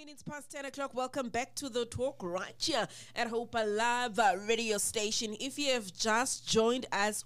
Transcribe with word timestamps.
It 0.00 0.08
is 0.08 0.08
15 0.08 0.16
minutes 0.16 0.22
past 0.22 0.50
10 0.52 0.64
o'clock. 0.66 0.94
Welcome 0.94 1.28
back 1.28 1.54
to 1.56 1.68
the 1.68 1.84
talk 1.84 2.22
right 2.22 2.54
here 2.58 2.88
at 3.16 3.26
Hope 3.26 3.54
Alive 3.54 4.18
radio 4.48 4.78
station. 4.78 5.36
If 5.38 5.58
you 5.58 5.72
have 5.72 5.92
just 5.92 6.48
joined 6.48 6.86
us, 6.90 7.22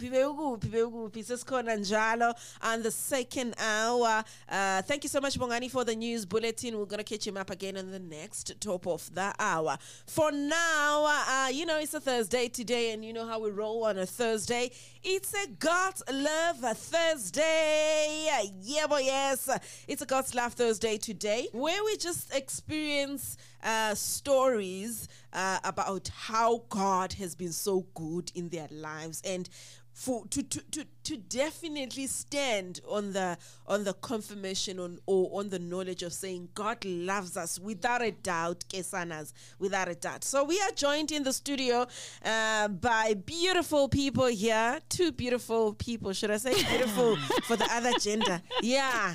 on 2.62 2.82
the 2.82 2.90
second 2.90 3.54
hour. 3.58 4.24
Uh, 4.48 4.82
thank 4.82 5.04
you 5.04 5.08
so 5.08 5.20
much, 5.20 5.38
Bongani, 5.38 5.70
for 5.70 5.84
the 5.84 5.94
news 5.94 6.24
bulletin. 6.26 6.76
We're 6.76 6.86
going 6.86 6.98
to 6.98 7.04
catch 7.04 7.26
him 7.26 7.36
up 7.36 7.50
again 7.50 7.76
on 7.76 7.92
the 7.92 8.00
next 8.00 8.60
top 8.60 8.86
of 8.86 9.14
the 9.14 9.32
hour. 9.38 9.78
For 10.06 10.32
now, 10.32 11.06
uh, 11.28 11.48
you 11.52 11.66
know, 11.66 11.78
it's 11.78 11.94
a 11.94 12.00
Thursday 12.00 12.48
today, 12.48 12.92
and 12.92 13.04
you 13.04 13.12
know 13.12 13.26
how 13.26 13.38
we 13.38 13.50
roll 13.50 13.84
on 13.84 13.98
a 13.98 14.06
Thursday. 14.06 14.72
It's 15.02 15.34
a 15.34 15.48
God's 15.58 16.02
Love 16.10 16.58
Thursday. 16.76 18.26
Yeah, 18.62 18.86
boy, 18.86 19.00
yes. 19.00 19.48
It's 19.86 20.02
a 20.02 20.06
God's 20.06 20.34
Love 20.34 20.54
Thursday 20.54 20.96
today, 20.96 21.48
where 21.52 21.84
we 21.84 21.96
just 21.96 22.34
experience 22.64 23.36
uh, 23.62 23.94
stories 23.94 25.06
uh, 25.32 25.58
about 25.64 26.08
how 26.14 26.62
God 26.70 27.12
has 27.14 27.34
been 27.34 27.52
so 27.52 27.86
good 27.94 28.32
in 28.34 28.48
their 28.48 28.68
lives. 28.70 29.20
And 29.24 29.48
for 29.92 30.26
to, 30.28 30.42
to, 30.42 30.60
to, 30.70 30.86
to 31.04 31.16
definitely 31.16 32.06
stand 32.06 32.80
on 32.88 33.12
the 33.12 33.36
on 33.66 33.84
the 33.84 33.92
confirmation 33.94 34.78
on 34.78 34.98
or 35.06 35.30
on 35.38 35.48
the 35.48 35.58
knowledge 35.58 36.02
of 36.02 36.12
saying 36.12 36.48
God 36.54 36.84
loves 36.84 37.36
us 37.36 37.58
without 37.58 38.02
a 38.02 38.10
doubt, 38.10 38.64
Kesanas, 38.68 39.32
without 39.58 39.88
a 39.88 39.94
doubt. 39.94 40.24
So 40.24 40.44
we 40.44 40.60
are 40.60 40.70
joined 40.72 41.12
in 41.12 41.22
the 41.22 41.32
studio 41.32 41.86
uh, 42.24 42.68
by 42.68 43.14
beautiful 43.14 43.88
people 43.88 44.26
here, 44.26 44.80
two 44.88 45.12
beautiful 45.12 45.74
people, 45.74 46.12
should 46.12 46.30
I 46.30 46.38
say 46.38 46.54
beautiful 46.54 47.16
for 47.44 47.56
the 47.56 47.68
other 47.70 47.92
gender? 48.00 48.40
Yeah, 48.62 49.14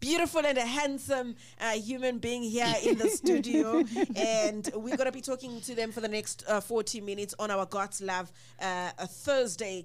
beautiful 0.00 0.44
and 0.44 0.58
a 0.58 0.66
handsome 0.66 1.36
uh, 1.60 1.70
human 1.70 2.18
being 2.18 2.42
here 2.42 2.74
in 2.84 2.98
the 2.98 3.08
studio, 3.08 3.84
and 4.16 4.68
we're 4.74 4.96
gonna 4.96 5.12
be 5.12 5.20
talking 5.20 5.60
to 5.60 5.74
them 5.74 5.92
for 5.92 6.00
the 6.00 6.08
next 6.08 6.44
uh, 6.48 6.60
40 6.60 7.00
minutes 7.00 7.34
on 7.38 7.50
our 7.50 7.66
God's 7.66 8.02
love 8.02 8.32
uh, 8.60 8.90
Thursday. 9.06 9.84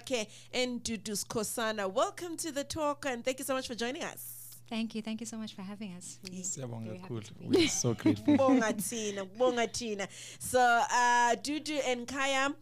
Khayalakhe 0.00 0.26
and 0.52 0.82
Dudu 0.82 1.12
Skhosana, 1.24 1.90
welcome 1.92 2.36
to 2.38 2.52
the 2.52 2.64
talk, 2.64 3.04
and 3.06 3.24
thank 3.24 3.38
you 3.38 3.44
so 3.44 3.54
much 3.54 3.66
for 3.68 3.74
joining 3.74 4.02
us. 4.02 4.56
Thank 4.68 4.94
you. 4.94 5.00
Thank 5.02 5.20
you 5.20 5.26
so 5.26 5.38
much 5.38 5.54
for 5.54 5.62
having 5.62 5.94
us. 5.94 6.18
We're 6.30 6.42
Siyabonga 6.42 6.84
very 6.84 6.98
happy 6.98 7.14
kakhulu. 7.14 7.24
to 7.24 7.34
be 7.34 7.46
We're 7.48 7.68
so 7.68 7.94
grateful. 7.94 8.36
Bonga 8.36 8.72
Tina, 8.74 9.24
Bonga 9.24 9.66
Tina. 9.66 10.08
So, 10.38 10.60
uh, 10.60 11.36
Dudu 11.36 11.80
and 11.86 12.06
Kaya 12.06 12.54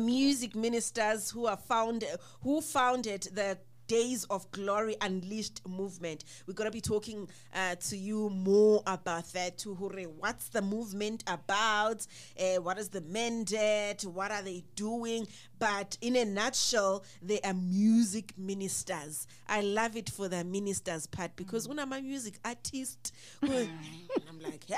music 0.00 0.54
ministers 0.54 1.30
who 1.30 1.46
are 1.46 1.56
found 1.56 2.04
who 2.42 2.60
founded 2.60 3.22
the 3.32 3.56
Days 3.86 4.24
of 4.24 4.50
Glory 4.50 4.96
Unleashed 5.00 5.66
movement. 5.66 6.24
We're 6.46 6.54
gonna 6.54 6.70
be 6.70 6.80
talking 6.80 7.28
uh, 7.54 7.76
to 7.76 7.96
you 7.96 8.30
more 8.30 8.82
about 8.86 9.32
that. 9.32 9.58
To 9.58 9.74
Hure, 9.74 10.02
what's 10.18 10.48
the 10.48 10.62
movement 10.62 11.24
about? 11.26 12.06
Uh, 12.38 12.60
what 12.60 12.78
is 12.78 12.88
the 12.88 13.00
mandate? 13.02 14.02
What 14.02 14.30
are 14.30 14.42
they 14.42 14.64
doing? 14.74 15.26
But 15.58 15.96
in 16.00 16.16
a 16.16 16.24
nutshell, 16.24 17.04
they 17.22 17.40
are 17.40 17.54
music 17.54 18.32
ministers. 18.36 19.26
I 19.48 19.60
love 19.62 19.96
it 19.96 20.10
for 20.10 20.28
the 20.28 20.44
ministers 20.44 21.06
part 21.06 21.34
because 21.36 21.68
when 21.68 21.78
I'm 21.78 21.92
a 21.92 22.00
music 22.00 22.38
artist, 22.44 23.14
I'm 23.42 24.40
like, 24.42 24.64
yeah, 24.68 24.76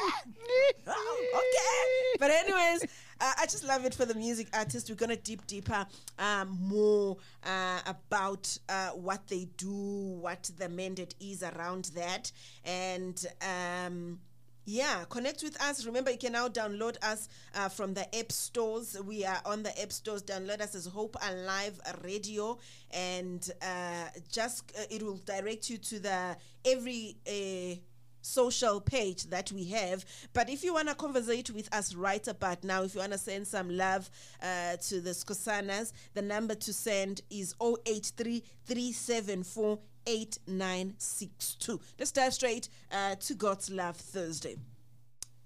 oh, 0.87 1.27
okay. 1.35 2.19
But 2.19 2.31
anyways, 2.31 2.87
uh, 3.21 3.33
I 3.39 3.47
just 3.47 3.65
love 3.65 3.85
it 3.85 3.95
for 3.95 4.05
the 4.05 4.15
music 4.15 4.49
artist. 4.55 4.89
We're 4.89 4.97
gonna 4.97 5.17
deep 5.17 5.47
deeper 5.47 5.87
um, 6.19 6.59
more 6.61 7.17
uh, 7.45 7.81
about 7.87 8.57
uh, 8.69 8.91
what 8.91 9.27
they 9.29 9.49
do, 9.57 9.71
what 10.21 10.51
the 10.59 10.69
mandate 10.69 11.15
is 11.21 11.43
around 11.43 11.87
that, 11.95 12.31
and. 12.65 13.25
Um, 13.43 14.21
yeah, 14.71 15.05
connect 15.09 15.43
with 15.43 15.59
us. 15.63 15.87
Remember, 15.87 16.11
you 16.11 16.19
can 16.19 16.33
now 16.33 16.47
download 16.49 17.03
us 17.03 17.31
uh, 17.55 17.71
from 17.71 17.95
the 17.95 18.03
app 18.15 18.31
stores. 18.31 18.99
We 19.03 19.25
are 19.25 19.41
on 19.47 19.63
the 19.63 19.71
app 19.81 19.91
stores. 19.91 20.23
Download 20.23 20.61
us 20.61 20.75
as 20.75 20.85
Hope 20.85 21.17
Alive 21.27 21.81
Radio, 22.05 22.59
and 22.91 23.51
uh, 23.63 24.09
just 24.31 24.71
uh, 24.79 24.83
it 24.91 25.03
will 25.03 25.21
direct 25.25 25.71
you 25.71 25.79
to 25.79 25.99
the 25.99 26.37
every. 26.67 27.17
Social 28.21 28.81
page 28.81 29.25
that 29.31 29.51
we 29.53 29.65
have 29.67 30.05
but 30.33 30.51
if 30.51 30.63
you 30.65 30.75
want 30.75 30.89
to 30.89 30.95
conversate 30.95 31.51
with 31.51 31.73
us 31.75 31.95
right 31.95 32.27
about 32.29 32.63
now 32.65 32.83
if 32.83 32.95
you 32.95 33.01
want 33.01 33.13
to 33.13 33.19
send 33.19 33.47
some 33.47 33.71
love 33.77 34.11
uh, 34.43 34.77
to 34.77 35.01
the 35.01 35.11
Skhosanas 35.11 35.93
the 36.15 36.23
number 36.23 36.55
to 36.55 36.73
send 36.73 37.23
is 37.31 37.55
083 37.61 38.43
374 38.67 39.79
8962 40.07 41.81
let's 41.99 42.13
dive 42.13 42.35
straight 42.35 42.69
uh, 42.93 43.15
to 43.17 43.35
god's 43.35 43.71
love 43.71 43.97
thursday 43.97 44.57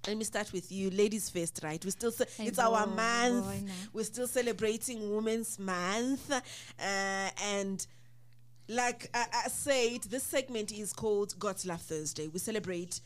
let 0.09 0.17
me 0.17 0.25
start 0.25 0.53
with 0.53 0.73
you, 0.73 0.91
ladies 0.91 1.31
first, 1.31 1.61
right? 1.63 1.85
We 1.85 1.93
still 1.93 2.11
ce- 2.11 2.41
it's 2.41 2.59
our 2.59 2.89
month. 2.89 3.45
boy, 3.45 3.61
nah. 3.65 3.73
We're 3.93 4.05
still 4.05 4.27
celebrating 4.27 5.15
Women's 5.15 5.61
Month, 5.61 6.29
uh, 6.29 6.43
and 6.81 7.87
like 8.69 9.11
I, 9.15 9.27
I 9.45 9.49
said, 9.49 10.03
this 10.05 10.23
segment 10.23 10.73
is 10.73 10.93
called 10.93 11.35
God's 11.39 11.67
Love 11.67 11.83
Thursday. 11.83 12.29
We 12.29 12.39
celebrate 12.39 13.01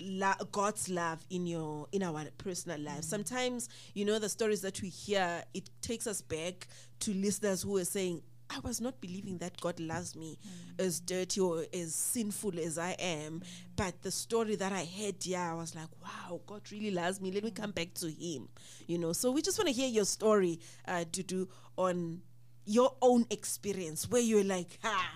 la- 0.00 0.36
God's 0.52 0.88
love 0.88 1.24
in 1.30 1.46
your 1.46 1.86
in 1.92 2.02
our 2.02 2.24
personal 2.38 2.80
lives. 2.80 3.08
Sometimes, 3.08 3.68
you 3.94 4.04
know, 4.04 4.18
the 4.18 4.28
stories 4.28 4.60
that 4.62 4.80
we 4.82 4.88
hear, 4.88 5.42
it 5.54 5.70
takes 5.80 6.06
us 6.06 6.20
back 6.22 6.68
to 7.00 7.12
listeners 7.14 7.62
who 7.62 7.76
are 7.78 7.84
saying. 7.84 8.22
I 8.50 8.60
was 8.60 8.80
not 8.80 8.98
believing 9.02 9.36
that 9.38 9.60
God 9.60 9.78
loves 9.78 10.16
me 10.16 10.38
as 10.78 11.00
dirty 11.00 11.38
or 11.38 11.66
as 11.74 11.94
sinful 11.94 12.58
as 12.58 12.78
I 12.78 12.92
am. 12.92 13.42
But 13.76 14.00
the 14.00 14.10
story 14.10 14.56
that 14.56 14.72
I 14.72 14.86
heard, 14.86 15.26
yeah, 15.26 15.52
I 15.52 15.54
was 15.54 15.74
like, 15.74 15.88
wow, 16.02 16.40
God 16.46 16.62
really 16.72 16.90
loves 16.90 17.20
me. 17.20 17.30
Let 17.30 17.44
me 17.44 17.50
come 17.50 17.72
back 17.72 17.92
to 17.96 18.10
Him. 18.10 18.48
You 18.86 18.96
know, 18.96 19.12
so 19.12 19.32
we 19.32 19.42
just 19.42 19.58
want 19.58 19.68
to 19.68 19.74
hear 19.74 19.86
your 19.86 20.06
story, 20.06 20.60
uh, 20.86 21.04
to 21.12 21.22
do 21.22 21.46
on 21.76 22.22
your 22.68 22.92
own 23.00 23.24
experience 23.30 24.08
where 24.10 24.20
you're 24.20 24.44
like, 24.44 24.78
ha. 24.82 25.14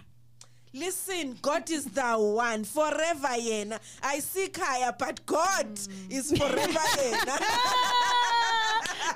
Listen, 0.75 1.37
God 1.43 1.71
is 1.71 1.85
the 1.85 2.03
one 2.19 2.65
forever, 2.65 3.29
yena. 3.29 3.79
I 4.03 4.21
see 4.21 4.49
Kaya, 4.49 4.95
but 4.99 5.25
God 5.27 5.67
is 6.09 6.31
forever, 6.31 6.79
yena. 6.97 7.39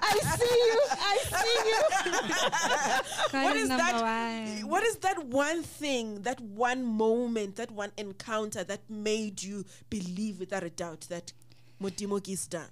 I 0.03 0.19
see 0.39 0.55
you. 0.55 0.81
I 0.91 1.19
see 1.33 1.59
you. 1.71 3.43
What 3.47 3.57
is 3.57 3.63
is 3.63 3.69
number 3.71 3.85
that? 3.85 4.03
one. 4.03 4.69
What 4.69 4.83
is 4.85 4.97
that 4.97 5.25
one 5.25 5.63
thing, 5.63 6.21
that 6.23 6.41
one 6.41 6.85
moment, 6.85 7.57
that 7.57 7.71
one 7.71 7.93
encounter 7.97 8.63
that 8.65 8.81
made 8.91 9.43
you 9.43 9.65
believe 9.89 10.39
without 10.39 10.63
a 10.63 10.71
doubt 10.71 11.07
that 11.09 11.33
Modimo 11.83 12.21
Gista? 12.23 12.67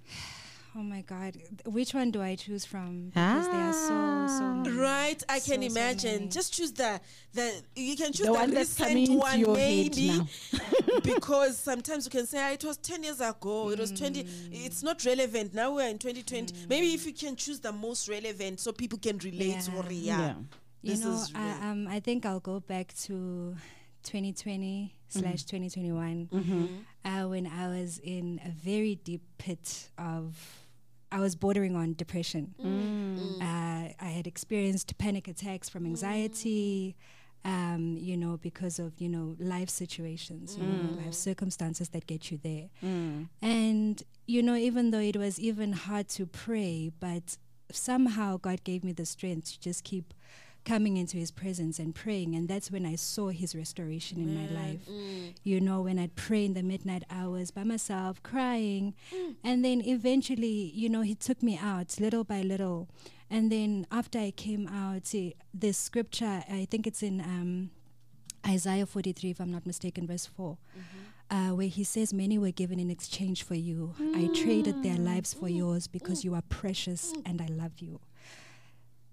Oh 0.77 0.83
my 0.83 1.01
God. 1.01 1.37
Which 1.65 1.93
one 1.93 2.11
do 2.11 2.21
I 2.21 2.35
choose 2.35 2.65
from? 2.65 3.05
Because 3.09 3.47
there 3.47 3.61
are 3.61 3.73
so, 3.73 4.37
so 4.39 4.43
many. 4.55 4.75
Right, 4.77 5.23
I 5.29 5.39
can 5.39 5.61
So, 5.61 5.67
so 5.69 5.79
imagine. 5.79 6.13
many. 6.15 6.27
Just 6.27 6.53
choose 6.53 6.73
the 6.73 6.99
the. 7.33 7.61
You 7.77 7.95
can 7.95 8.07
choose 8.11 8.25
The 8.27 8.33
the, 8.33 8.33
one 8.33 8.51
that's 8.53 8.77
recent 8.79 8.89
coming 9.07 9.17
one, 9.17 9.39
your 9.39 9.55
head 9.57 9.95
maybe, 9.95 10.07
now. 10.17 10.27
because 11.03 11.57
sometimes 11.57 12.05
you 12.05 12.11
can 12.11 12.25
say 12.27 12.39
"Ah, 12.41 12.51
it 12.51 12.63
was 12.65 12.75
ten 12.77 13.03
years 13.03 13.21
ago. 13.21 13.69
It 13.69 13.79
was 13.79 13.91
twenty. 13.93 14.25
Mm. 14.25 14.49
It's 14.65 14.83
not 14.83 15.05
relevant 15.05 15.53
now. 15.53 15.73
We're 15.75 15.87
in 15.87 15.97
twenty 15.97 16.23
twenty. 16.23 16.53
Maybe 16.67 16.93
if 16.93 17.05
you 17.05 17.13
can 17.13 17.37
choose 17.37 17.61
the 17.61 17.71
most 17.71 18.09
relevant, 18.09 18.59
so 18.59 18.73
people 18.73 18.99
can 18.99 19.17
relate. 19.19 19.67
Yeah. 19.69 19.75
or 19.77 19.85
yeah, 19.89 20.17
Yeah. 20.19 20.33
You 20.81 20.91
this 20.91 21.03
know. 21.05 21.23
I, 21.35 21.69
um, 21.69 21.87
I 21.87 22.01
think 22.01 22.25
I'll 22.25 22.41
go 22.41 22.59
back 22.59 22.93
to 23.05 23.55
2020 24.03 24.93
slash 25.07 25.43
2021 25.43 26.29
Mm-hmm. 26.33 26.65
uh, 27.05 27.27
when 27.29 27.47
I 27.47 27.69
was 27.69 27.97
in 27.99 28.39
a 28.45 28.49
very 28.49 28.95
deep 28.95 29.21
pit 29.37 29.89
of. 29.97 30.35
I 31.11 31.19
was 31.19 31.35
bordering 31.35 31.75
on 31.75 31.93
depression. 31.93 32.55
Mm. 32.63 33.41
Uh, 33.41 33.93
I 33.99 34.09
had 34.09 34.27
experienced 34.27 34.97
panic 34.97 35.27
attacks 35.27 35.69
from 35.69 35.85
anxiety, 35.85 36.95
um, 37.43 37.95
you 37.99 38.17
know, 38.17 38.37
because 38.37 38.79
of 38.79 38.99
you 38.99 39.07
know 39.07 39.35
life 39.39 39.69
situations, 39.69 40.57
you 40.57 40.63
know, 40.63 41.03
life 41.03 41.13
circumstances 41.13 41.89
that 41.89 42.07
get 42.07 42.31
you 42.31 42.39
there. 42.41 42.69
And 43.41 44.01
you 44.27 44.41
know, 44.41 44.55
even 44.55 44.91
though 44.91 44.99
it 44.99 45.17
was 45.17 45.39
even 45.39 45.73
hard 45.73 46.09
to 46.09 46.25
pray, 46.25 46.91
but 46.99 47.37
somehow 47.71 48.37
God 48.37 48.63
gave 48.63 48.83
me 48.83 48.91
the 48.91 49.05
strength 49.05 49.51
to 49.53 49.59
just 49.59 49.83
keep 49.83 50.13
coming 50.65 50.97
into 50.97 51.15
his 51.17 51.31
presence 51.31 51.79
and 51.79 51.93
praying 51.93 52.35
and 52.35 52.47
that's 52.47 52.71
when 52.71 52.85
I 52.85 52.95
saw 52.95 53.29
his 53.29 53.55
restoration 53.55 54.19
in 54.19 54.35
my 54.35 54.47
mm, 54.47 54.53
life. 54.53 54.85
Mm. 54.89 55.35
You 55.43 55.61
know, 55.61 55.81
when 55.81 55.99
I'd 55.99 56.15
pray 56.15 56.43
in 56.45 56.55
the 56.55 56.63
midnight 56.63 57.03
hours 57.09 57.51
by 57.51 57.63
myself, 57.63 58.21
crying, 58.23 58.95
mm. 59.13 59.35
and 59.43 59.63
then 59.63 59.81
eventually, 59.85 60.71
you 60.73 60.89
know, 60.89 61.01
he 61.01 61.15
took 61.15 61.41
me 61.43 61.57
out 61.61 61.99
little 61.99 62.23
by 62.23 62.41
little. 62.41 62.89
And 63.29 63.51
then 63.51 63.87
after 63.91 64.19
I 64.19 64.31
came 64.31 64.67
out, 64.67 64.97
eh, 64.97 64.99
see, 65.03 65.35
this 65.53 65.77
scripture, 65.77 66.43
I 66.49 66.67
think 66.69 66.85
it's 66.85 67.01
in 67.01 67.21
um, 67.21 67.71
Isaiah 68.47 68.85
43, 68.85 69.31
if 69.31 69.39
I'm 69.39 69.51
not 69.51 69.65
mistaken, 69.65 70.05
verse 70.05 70.25
4, 70.25 70.57
mm-hmm. 70.57 71.35
uh, 71.35 71.55
where 71.55 71.67
he 71.67 71.83
says, 71.83 72.13
Many 72.13 72.37
were 72.37 72.51
given 72.51 72.79
in 72.79 72.91
exchange 72.91 73.43
for 73.43 73.55
you. 73.55 73.95
I 73.99 74.29
traded 74.35 74.83
their 74.83 74.97
lives 74.97 75.33
for 75.33 75.49
yours 75.49 75.87
because 75.87 76.23
you 76.23 76.35
are 76.35 76.43
precious 76.49 77.13
and 77.25 77.41
I 77.41 77.47
love 77.47 77.79
you. 77.79 77.99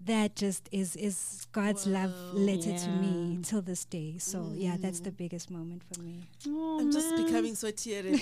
That 0.05 0.35
just 0.35 0.67
is 0.71 0.95
is 0.95 1.47
God's 1.51 1.87
love 1.87 2.13
letter 2.33 2.77
to 2.77 2.89
me 2.89 3.39
till 3.43 3.61
this 3.61 3.85
day. 3.85 4.15
So 4.17 4.51
yeah, 4.55 4.75
that's 4.79 4.99
mm. 4.99 5.05
the 5.05 5.11
biggest 5.11 5.49
moment 5.49 5.83
for 5.91 6.01
me. 6.01 6.21
Oh, 6.47 6.79
I'm 6.79 6.91
just 6.91 7.15
becoming 7.15 7.55
so 7.55 7.71
teary. 7.71 8.19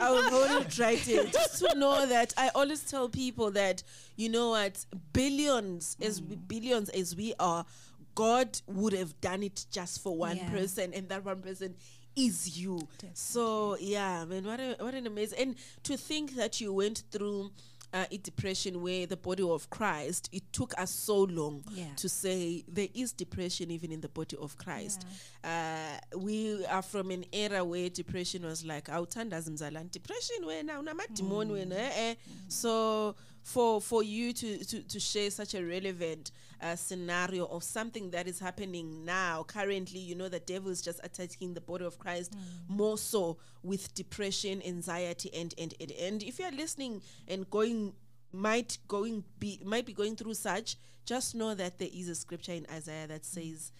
I 0.00 0.10
will 0.10 0.30
hold 0.30 0.62
it 0.62 0.78
right 0.78 0.98
here. 0.98 1.24
Just 1.24 1.60
to 1.60 1.78
know 1.78 2.06
that 2.06 2.34
I 2.36 2.50
always 2.54 2.82
tell 2.82 3.08
people 3.08 3.50
that 3.52 3.82
you 4.16 4.28
know 4.28 4.50
what 4.50 4.84
billions 5.12 5.96
as 6.02 6.20
we, 6.20 6.36
mm. 6.36 6.48
billions 6.48 6.88
as 6.90 7.16
we 7.16 7.34
are, 7.38 7.64
God 8.14 8.60
would 8.66 8.92
have 8.92 9.20
done 9.20 9.42
it 9.42 9.66
just 9.70 10.02
for 10.02 10.16
one 10.16 10.36
Yeah. 10.36 10.50
person, 10.50 10.92
and 10.92 11.08
that 11.08 11.24
one 11.24 11.40
person 11.40 11.76
is 12.16 12.58
you. 12.58 12.88
So 13.14 13.76
yeah, 13.78 14.24
man, 14.24 14.44
what 14.44 14.58
a, 14.60 14.76
what 14.80 14.94
an 14.94 15.06
amazing 15.06 15.38
and 15.38 15.54
to 15.84 15.96
think 15.96 16.34
that 16.36 16.60
you 16.60 16.72
went 16.72 17.04
through. 17.10 17.52
Uh, 17.96 18.04
depression 18.22 18.82
where 18.82 19.06
the 19.06 19.16
body 19.16 19.42
of 19.42 19.70
Christ, 19.70 20.28
it 20.30 20.42
took 20.52 20.72
us 20.78 20.90
so 20.90 21.22
long 21.22 21.64
Yeah. 21.70 21.94
to 21.96 22.08
say 22.08 22.62
there 22.68 22.88
is 22.94 23.12
depression 23.12 23.70
even 23.70 23.90
in 23.90 24.00
the 24.02 24.08
body 24.08 24.36
of 24.36 24.56
Christ. 24.58 25.06
Uh, 25.42 25.96
we 26.18 26.66
are 26.66 26.82
from 26.82 27.10
an 27.10 27.24
era 27.32 27.64
where 27.64 27.88
depression 27.88 28.42
was 28.44 28.64
like 28.66 28.90
depression 29.92 30.36
unamadimoni 30.78 31.52
wena 31.52 31.76
eh, 31.76 31.92
eh. 32.10 32.14
so 32.48 33.14
for 33.46 33.80
for 33.80 34.02
you 34.02 34.32
to, 34.32 34.64
to 34.64 34.82
to 34.82 34.98
share 34.98 35.30
such 35.30 35.54
a 35.54 35.64
relevant 35.64 36.32
uh, 36.60 36.74
scenario 36.74 37.46
of 37.46 37.62
something 37.62 38.10
that 38.10 38.26
is 38.26 38.40
happening 38.40 39.04
now. 39.04 39.44
Currently 39.44 40.00
you 40.00 40.16
know 40.16 40.28
the 40.28 40.40
devil 40.40 40.68
is 40.68 40.82
just 40.82 40.98
attacking 41.04 41.54
the 41.54 41.60
body 41.60 41.84
of 41.84 41.96
christ 41.96 42.34
more 42.66 42.98
so 42.98 43.36
with 43.62 43.94
depression 43.94 44.60
anxiety 44.66 45.30
and 45.32 45.54
and 45.58 45.74
and, 45.80 45.92
and 45.92 46.22
if 46.24 46.40
you're 46.40 46.50
listening 46.50 47.00
and 47.28 47.48
going 47.48 47.92
might 48.32 48.78
going 48.88 49.22
be 49.38 49.60
might 49.64 49.86
be 49.86 49.92
going 49.92 50.16
through 50.16 50.34
such 50.34 50.76
just 51.04 51.36
know 51.36 51.54
that 51.54 51.78
there 51.78 51.88
is 51.92 52.08
a 52.08 52.16
scripture 52.16 52.52
in 52.52 52.66
isaiah 52.74 53.06
that 53.06 53.24
says 53.24 53.70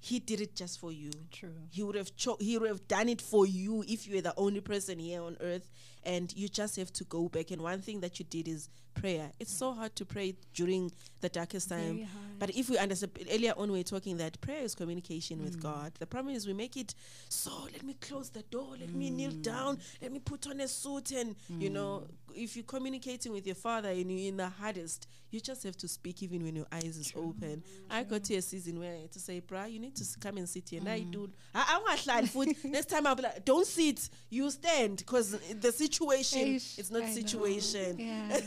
he 0.00 0.18
did 0.18 0.38
it 0.42 0.54
just 0.54 0.78
for 0.80 0.92
you. 0.92 1.10
True. 1.30 1.48
he 1.70 1.82
would 1.82 1.94
have 1.94 2.14
cho- 2.14 2.36
he 2.38 2.58
would 2.58 2.68
have 2.68 2.86
done 2.86 3.08
it 3.08 3.22
for 3.22 3.46
you 3.46 3.82
if 3.88 4.06
you 4.06 4.16
were 4.16 4.20
the 4.20 4.34
only 4.36 4.60
person 4.60 4.98
here 4.98 5.22
on 5.22 5.38
earth 5.40 5.70
and 6.06 6.32
you 6.36 6.48
just 6.48 6.76
have 6.76 6.92
to 6.94 7.04
go 7.04 7.28
back. 7.28 7.50
And 7.50 7.62
one 7.62 7.80
thing 7.80 8.00
that 8.00 8.18
you 8.18 8.24
did 8.28 8.48
is 8.48 8.68
prayer. 8.94 9.30
It's 9.40 9.52
so 9.52 9.72
hard 9.72 9.96
to 9.96 10.04
pray 10.04 10.36
during 10.54 10.92
the 11.20 11.28
darkest 11.28 11.68
time. 11.68 12.06
but 12.38 12.50
if 12.50 12.68
we 12.70 12.78
understand 12.78 13.12
earlier 13.32 13.52
on 13.56 13.70
we 13.72 13.80
are 13.80 13.84
talking 13.84 14.16
that 14.18 14.40
prayer 14.40 14.62
is 14.62 14.74
communication 14.74 15.38
Mm. 15.38 15.44
with 15.44 15.60
god. 15.60 15.92
The 15.98 16.06
problem 16.06 16.34
is 16.34 16.46
we 16.46 16.52
make 16.52 16.76
it 16.76 16.94
so 17.28 17.50
let 17.72 17.82
me 17.82 17.94
close 18.00 18.30
the 18.30 18.42
door. 18.50 18.76
Let 18.78 18.90
me 18.94 19.10
kneel 19.10 19.32
Mm. 19.32 19.42
down. 19.42 19.78
Let 20.02 20.12
me 20.12 20.20
put 20.20 20.46
on 20.46 20.60
a 20.60 20.68
suit. 20.68 21.10
And 21.12 21.34
you 21.58 21.70
know 21.70 22.06
if 22.34 22.56
you're 22.56 22.64
communicating 22.64 23.32
with 23.32 23.46
your 23.46 23.54
father 23.56 23.88
and 23.90 24.10
you're 24.10 24.28
in 24.28 24.36
the 24.36 24.48
hardest 24.48 25.06
you 25.30 25.40
just 25.40 25.64
have 25.64 25.76
to 25.76 25.88
speak 25.88 26.22
even 26.22 26.44
when 26.44 26.54
your 26.54 26.66
eyes 26.70 26.96
is 26.96 27.12
open. 27.16 27.62
I 27.90 28.04
got 28.04 28.22
to 28.24 28.36
a 28.36 28.42
season 28.42 28.78
where 28.78 28.94
i 28.94 29.00
had 29.02 29.12
to 29.12 29.18
say 29.18 29.40
bruh 29.40 29.68
you 29.72 29.80
need 29.80 29.96
to 29.96 30.04
come 30.20 30.36
and 30.36 30.48
sit 30.48 30.68
here. 30.68 30.78
And 30.80 30.88
i 30.88 31.00
Mm. 31.00 31.10
do 31.10 31.30
I- 31.54 31.80
ungahlali 31.80 32.28
food. 32.28 32.48
next 32.64 32.90
time 32.90 33.06
i'll 33.08 33.16
be 33.16 33.22
like 33.24 33.44
don't 33.44 33.66
sit. 33.66 34.08
You 34.30 34.48
stand 34.52 34.98
because 34.98 35.36
the 35.60 35.72
situation 35.72 35.93
Eish, 36.00 36.78
it's 36.78 36.90
not 36.90 37.02
I 37.02 37.06
know. 37.06 37.12
situation 37.12 37.98
Yeah. 37.98 38.38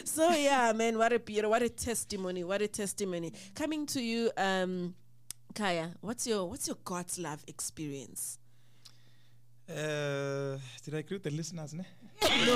so 0.04 0.30
yeah 0.30 0.72
man 0.74 0.96
what 0.98 1.12
a 1.12 1.18
beauty 1.18 1.46
what 1.48 1.62
a 1.62 1.68
testimony 1.68 2.44
what 2.44 2.62
a 2.62 2.68
testimony 2.68 3.32
coming 3.54 3.86
to 3.86 4.00
you 4.00 4.30
um 4.36 4.94
kaya 5.54 5.90
what's 6.00 6.26
your 6.26 6.48
what's 6.48 6.66
your 6.66 6.76
god's 6.84 7.18
love 7.18 7.42
experience 7.46 8.38
Uh, 9.68 10.58
did 10.84 10.94
I 10.94 11.02
greet 11.02 11.22
the 11.22 11.30
listeners? 11.30 11.72
Ne? 11.72 11.84
it 12.20 12.48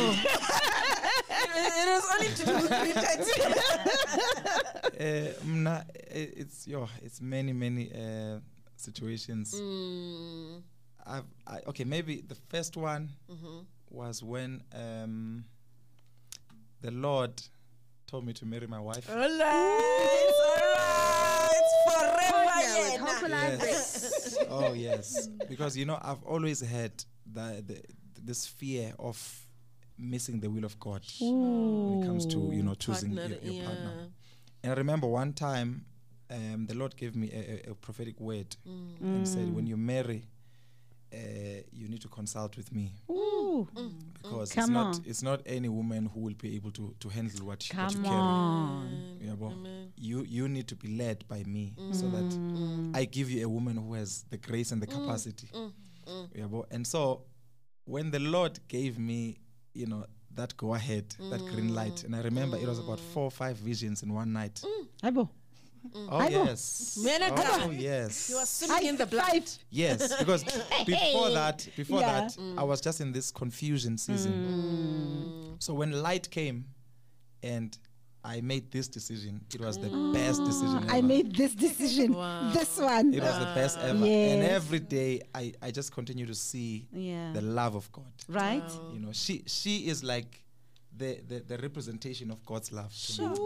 was 1.89 2.05
only 2.15 2.29
to 2.35 2.45
do 2.45 2.55
with 2.55 2.71
uh, 5.01 5.33
mna, 5.47 5.85
i- 5.97 6.33
it's 6.37 6.67
yo, 6.67 6.89
it's 7.03 7.21
many 7.21 7.53
many 7.53 7.91
uh, 7.93 8.39
situations. 8.77 9.55
mm, 9.55 10.63
I've, 11.07 11.25
I, 11.47 11.61
okay, 11.69 11.85
maybe 11.85 12.21
the 12.21 12.35
first 12.49 12.77
one 12.77 13.09
mhm. 13.31 13.65
Was 13.91 14.23
when 14.23 14.63
um, 14.75 15.45
the 16.81 16.91
Lord 16.91 17.41
told 18.07 18.25
me 18.27 18.33
to 18.35 18.47
marry 18.47 18.67
my 18.67 18.81
wife. 18.81 19.09
all 19.11 19.17
right 19.17 20.31
all 20.49 22.15
right 22.15 22.99
forever 23.21 23.29
yena. 23.29 23.59
yes. 23.61 24.39
oh 24.51 24.73
yes, 24.73 25.29
because 25.49 25.77
you 25.77 25.85
know 25.87 25.99
I've 26.03 26.23
always 26.25 26.61
had 26.61 26.93
the, 27.31 27.63
the 27.67 27.81
this 28.23 28.47
fear 28.47 28.93
of 28.99 29.19
missing 29.99 30.41
the 30.41 30.49
will 30.49 30.65
of 30.65 30.79
God 30.79 31.03
when 31.21 32.01
it 32.03 32.07
comes 32.07 32.27
to 32.27 32.39
you 32.53 32.63
know 32.63 32.75
choosing 32.75 33.17
Partner, 33.17 33.37
your, 33.43 33.53
your 33.53 33.65
partner. 33.65 33.93
And 34.63 34.73
I 34.73 34.77
remember 34.77 35.07
one 35.07 35.33
time, 35.35 35.85
um, 36.31 36.67
the 36.67 36.75
Lord 36.75 36.97
gave 36.97 37.15
me 37.15 37.31
a, 37.33 37.69
a, 37.69 37.73
a 37.73 37.75
prophetic 37.75 38.19
word 38.21 38.57
Mm. 38.67 39.15
and 39.15 39.29
said, 39.29 39.53
"When 39.55 39.67
you 39.67 39.77
marry, 39.77 40.29
uh, 41.13 41.17
you 41.73 41.89
need 41.89 42.01
to 42.03 42.09
consult 42.09 42.57
with 42.57 42.73
me 42.73 42.93
Ooh, 43.11 43.69
because 44.15 44.51
it's 44.57 44.69
not 44.69 44.87
on. 44.97 45.03
it's 45.07 45.23
not 45.23 45.41
any 45.47 45.69
woman 45.69 46.07
who 46.07 46.21
will 46.21 46.35
be 46.35 46.55
able 46.57 46.71
to 46.73 46.95
to 47.01 47.09
handle 47.09 47.47
what, 47.47 47.69
you- 47.71 47.79
what 47.79 47.95
you 47.95 48.01
carry. 48.01 48.21
on. 48.21 49.03
Yeah, 49.21 49.35
bo. 49.35 49.47
Amen. 49.53 49.93
You 49.97 50.25
you 50.25 50.49
need 50.49 50.67
to 50.69 50.77
be 50.77 50.89
led 50.89 51.27
by 51.29 51.43
me 51.45 51.75
so 51.93 52.09
that 52.09 52.39
Mm. 52.55 52.91
I 52.95 53.05
give 53.07 53.31
you 53.31 53.45
a 53.45 53.49
woman 53.49 53.77
who 53.77 53.95
has 53.95 54.25
the 54.31 54.37
grace 54.39 54.73
and 54.73 54.83
the 54.83 54.87
capacity. 54.87 55.49
mm, 55.53 55.73
mm. 56.07 56.29
Yeah, 56.35 56.47
bo. 56.47 56.67
and 56.71 56.87
so 56.87 57.23
when 57.85 58.11
the 58.11 58.19
Lord 58.19 58.59
gave 58.69 58.99
me, 58.99 59.39
you 59.75 59.87
know, 59.87 60.05
that 60.35 60.57
go 60.57 60.75
ahead, 60.75 61.15
that 61.31 61.45
green 61.47 61.75
light, 61.75 62.05
and 62.05 62.15
I 62.15 62.21
remember 62.23 62.57
it 62.59 62.67
was 62.69 62.79
about 62.79 63.01
four 63.01 63.25
or 63.25 63.31
five 63.31 63.57
visions 63.57 64.03
in 64.03 64.13
one 64.13 64.33
night. 64.33 64.63
Aibo. 65.95 66.09
Oh 66.11 66.19
Aibo. 66.19 66.31
yes. 66.47 66.99
Menaka. 67.03 67.65
Oh 67.67 67.71
yes. 67.71 68.31
you 68.31 68.37
are 68.37 68.47
swimming 68.47 68.87
in 68.89 68.97
the 68.97 69.07
blood 69.07 69.43
Yes, 69.71 70.17
because 70.19 70.45
before 70.87 71.31
that, 71.31 71.67
before 71.77 72.01
Yeah. 72.01 72.21
that, 72.21 72.31
mm. 72.37 72.59
I 72.59 72.63
was 72.65 72.81
just 72.81 73.01
in 73.01 73.13
this 73.13 73.31
confusion 73.31 73.99
season. 73.99 74.33
Mm. 75.57 75.63
So 75.63 75.75
when 75.75 75.93
light 76.03 76.31
came, 76.31 76.65
and 77.43 77.77
I 78.25 78.41
made 78.41 78.71
this 78.73 78.89
decision, 78.89 79.41
it 79.55 79.61
was 79.61 79.79
the 79.79 79.89
best 80.13 80.45
decision 80.45 80.79
ever. 80.85 80.91
I 80.93 81.01
made 81.01 81.35
this 81.37 81.55
decision. 81.55 82.13
This 82.53 82.77
one. 82.79 83.15
it 83.15 83.23
was 83.23 83.39
the 83.39 83.53
best 83.55 83.79
ever, 83.79 84.05
and 84.05 84.43
every 84.43 84.81
day 84.81 85.23
I, 85.35 85.53
I 85.63 85.71
just 85.71 85.93
continue 85.93 86.27
to 86.27 86.35
see 86.35 86.89
Yeah. 86.93 87.33
the 87.33 87.41
love 87.43 87.75
of 87.77 87.91
God. 87.93 88.13
right? 88.29 88.69
You 88.93 88.99
know, 89.01 89.13
she 89.13 89.45
she 89.47 89.87
is 89.89 90.03
like 90.03 90.43
the 90.99 91.21
the, 91.27 91.41
the 91.41 91.59
representation 91.59 92.31
of 92.31 92.45
God's 92.45 92.73
love. 92.73 92.93
to 92.95 93.29
me. 93.29 93.37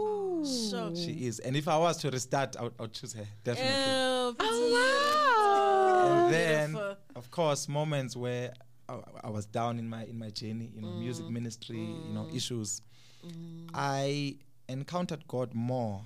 sure 0.69 0.95
She 0.95 1.25
is, 1.27 1.39
and 1.39 1.55
if 1.55 1.67
I 1.67 1.77
was 1.77 1.97
to 1.97 2.09
restart, 2.11 2.57
I 2.57 2.63
would, 2.63 2.73
I 2.79 2.81
would 2.83 2.93
choose 2.93 3.13
her 3.13 3.25
definitely. 3.43 3.73
oh, 3.77 4.35
oh 4.39 6.05
wow. 6.07 6.25
and 6.25 6.33
then 6.33 6.71
beautiful. 6.71 6.97
of 7.15 7.31
course 7.31 7.69
moments 7.69 8.15
where 8.15 8.53
I, 8.89 8.99
I 9.23 9.29
was 9.29 9.45
down 9.45 9.79
in 9.79 9.87
my 9.87 10.05
in 10.05 10.17
my 10.19 10.29
journey 10.29 10.71
you 10.75 10.81
know 10.81 10.89
mm. 10.89 10.99
music 10.99 11.29
ministry 11.29 11.77
you 11.77 12.13
know 12.13 12.25
mm. 12.25 12.35
issues 12.35 12.81
mm. 13.25 13.69
i 13.73 14.35
encountered 14.67 15.25
god 15.27 15.53
more 15.53 16.01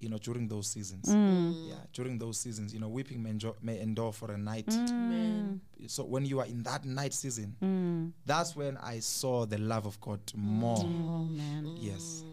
you 0.00 0.08
know 0.08 0.18
during 0.18 0.48
those 0.48 0.66
seasons. 0.66 1.06
Mm. 1.06 1.68
Yeah 1.68 1.74
during 1.92 2.18
those 2.18 2.38
seasons 2.38 2.72
you 2.72 2.80
know 2.80 2.88
weeping 2.88 3.22
may, 3.22 3.30
enjo- 3.30 3.54
may 3.62 3.80
endure 3.80 4.12
for 4.12 4.32
a 4.32 4.38
night. 4.38 4.66
Mm. 4.66 4.90
Man. 4.90 5.60
so 5.86 6.04
when 6.04 6.24
you 6.24 6.40
are 6.40 6.46
in 6.46 6.62
that 6.62 6.84
night 6.84 7.12
season 7.12 7.56
mm. 7.62 8.12
that's 8.26 8.54
when 8.54 8.76
i 8.78 8.98
saw 8.98 9.44
the 9.44 9.58
love 9.58 9.86
of 9.86 10.00
god 10.00 10.20
more. 10.34 10.78
Oh 10.78 11.24
man. 11.24 11.76
yes. 11.78 12.24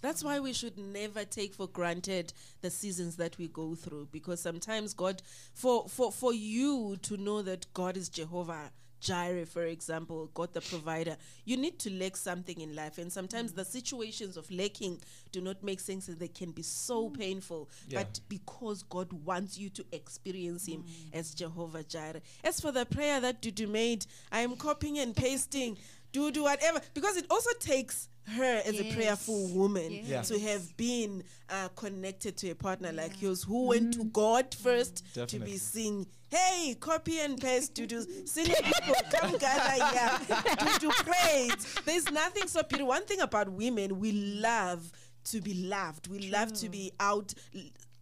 That's 0.00 0.24
why 0.24 0.40
we 0.40 0.52
should 0.52 0.76
never 0.76 1.24
take 1.24 1.54
for 1.54 1.68
granted 1.68 2.32
the 2.60 2.70
seasons 2.70 3.14
that 3.18 3.38
we 3.38 3.46
go 3.46 3.76
through 3.76 4.08
because 4.10 4.40
sometimes 4.40 4.94
God 4.94 5.22
for 5.54 5.88
for 5.88 6.10
for 6.10 6.34
you 6.34 6.96
to 7.02 7.16
know 7.16 7.40
that 7.42 7.72
God 7.72 7.96
is 7.96 8.08
Jehovah 8.08 8.72
Jireh, 9.02 9.46
for 9.46 9.64
example, 9.64 10.30
God 10.32 10.54
the 10.54 10.60
provider, 10.60 11.16
you 11.44 11.56
need 11.56 11.78
to 11.80 11.90
lack 11.90 12.16
something 12.16 12.60
in 12.60 12.74
life. 12.74 12.98
And 12.98 13.12
sometimes 13.12 13.52
mm. 13.52 13.56
the 13.56 13.64
situations 13.64 14.36
of 14.36 14.50
lacking 14.50 15.00
do 15.32 15.40
not 15.40 15.62
make 15.62 15.80
sense 15.80 16.08
and 16.08 16.18
they 16.18 16.28
can 16.28 16.52
be 16.52 16.62
so 16.62 17.10
mm. 17.10 17.18
painful. 17.18 17.68
Yeah. 17.88 17.98
But 18.00 18.20
because 18.28 18.84
God 18.84 19.12
wants 19.12 19.58
you 19.58 19.70
to 19.70 19.84
experience 19.92 20.66
Him 20.66 20.84
mm. 20.84 21.14
as 21.14 21.34
Jehovah 21.34 21.82
Jireh. 21.82 22.22
As 22.44 22.60
for 22.60 22.70
the 22.70 22.86
prayer 22.86 23.20
that 23.20 23.42
Dudu 23.42 23.68
made, 23.68 24.06
I 24.30 24.40
am 24.40 24.56
copying 24.56 24.98
and 24.98 25.14
pasting. 25.14 25.76
Dudu, 26.12 26.42
whatever. 26.42 26.80
Because 26.94 27.16
it 27.16 27.26
also 27.30 27.50
takes 27.58 28.08
her 28.26 28.62
as 28.64 28.78
a 28.80 28.92
prayerful 28.94 29.48
woman 29.48 29.90
Yes. 29.90 30.06
Yeah. 30.08 30.22
to 30.22 30.38
have 30.40 30.76
been 30.76 31.24
uh, 31.50 31.68
connected 31.76 32.36
to 32.38 32.50
a 32.50 32.54
partner 32.54 32.92
like 32.92 33.20
yours 33.20 33.42
who 33.42 33.66
went 33.68 33.94
to 33.94 34.04
God 34.04 34.54
first 34.54 35.04
to 35.14 35.38
be 35.38 35.56
seeing, 35.56 36.06
hey, 36.30 36.74
copy 36.78 37.18
and 37.20 37.40
paste 37.40 37.74
to 37.76 37.86
do 37.86 38.04
senior 38.26 38.54
people, 38.62 38.94
come 39.12 39.36
gather 39.38 39.84
here 39.84 40.18
to, 40.56 40.78
to 40.80 40.90
pray. 41.04 41.50
There's 41.84 42.10
nothing 42.10 42.46
so 42.48 42.62
beautiful. 42.62 42.88
One 42.88 43.04
thing 43.04 43.20
about 43.20 43.48
women, 43.50 43.98
we 43.98 44.12
love 44.12 44.92
to 45.24 45.40
be 45.40 45.54
loved. 45.54 46.08
We 46.08 46.30
love 46.30 46.52
to 46.54 46.68
be 46.68 46.92
out 46.98 47.34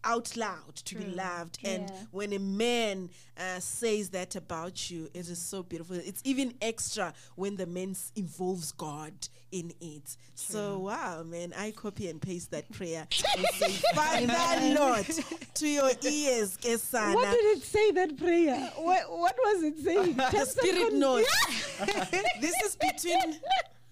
out 0.03 0.35
loud 0.35 0.75
to 0.75 0.95
be 0.95 1.05
loved. 1.05 1.59
And 1.63 1.91
when 2.11 2.33
a 2.33 2.39
man 2.39 3.09
uh, 3.37 3.59
says 3.59 4.09
that 4.09 4.35
about 4.35 4.89
you 4.89 5.09
it 5.13 5.27
is 5.27 5.39
so 5.39 5.63
beautiful. 5.63 5.95
It's 5.97 6.21
even 6.23 6.53
extra 6.61 7.13
when 7.35 7.55
the 7.55 7.65
man 7.65 7.95
involves 8.15 8.71
god 8.71 9.13
in 9.51 9.73
it. 9.81 10.15
So 10.35 10.79
wow 10.79 11.23
man. 11.23 11.53
I 11.57 11.71
copy 11.71 12.09
and 12.09 12.21
paste 12.21 12.51
that 12.51 12.71
prayer 12.73 13.07
and 13.37 13.45
say 13.53 13.71
father 13.93 14.75
lord 14.75 15.05
to 15.55 15.67
your 15.67 15.91
ears 16.03 16.57
kesana. 16.57 17.15
What 17.15 17.31
did 17.31 17.57
it 17.57 17.63
say 17.63 17.91
that 17.91 18.17
prayer? 18.17 18.71
What, 18.77 19.11
what 19.11 19.35
was 19.37 19.63
it 19.63 19.77
saying? 19.79 20.15
the 20.15 20.45
spirit 20.45 20.93
knows 20.93 21.25
this 22.39 22.53
is 22.65 22.75
between 22.75 23.39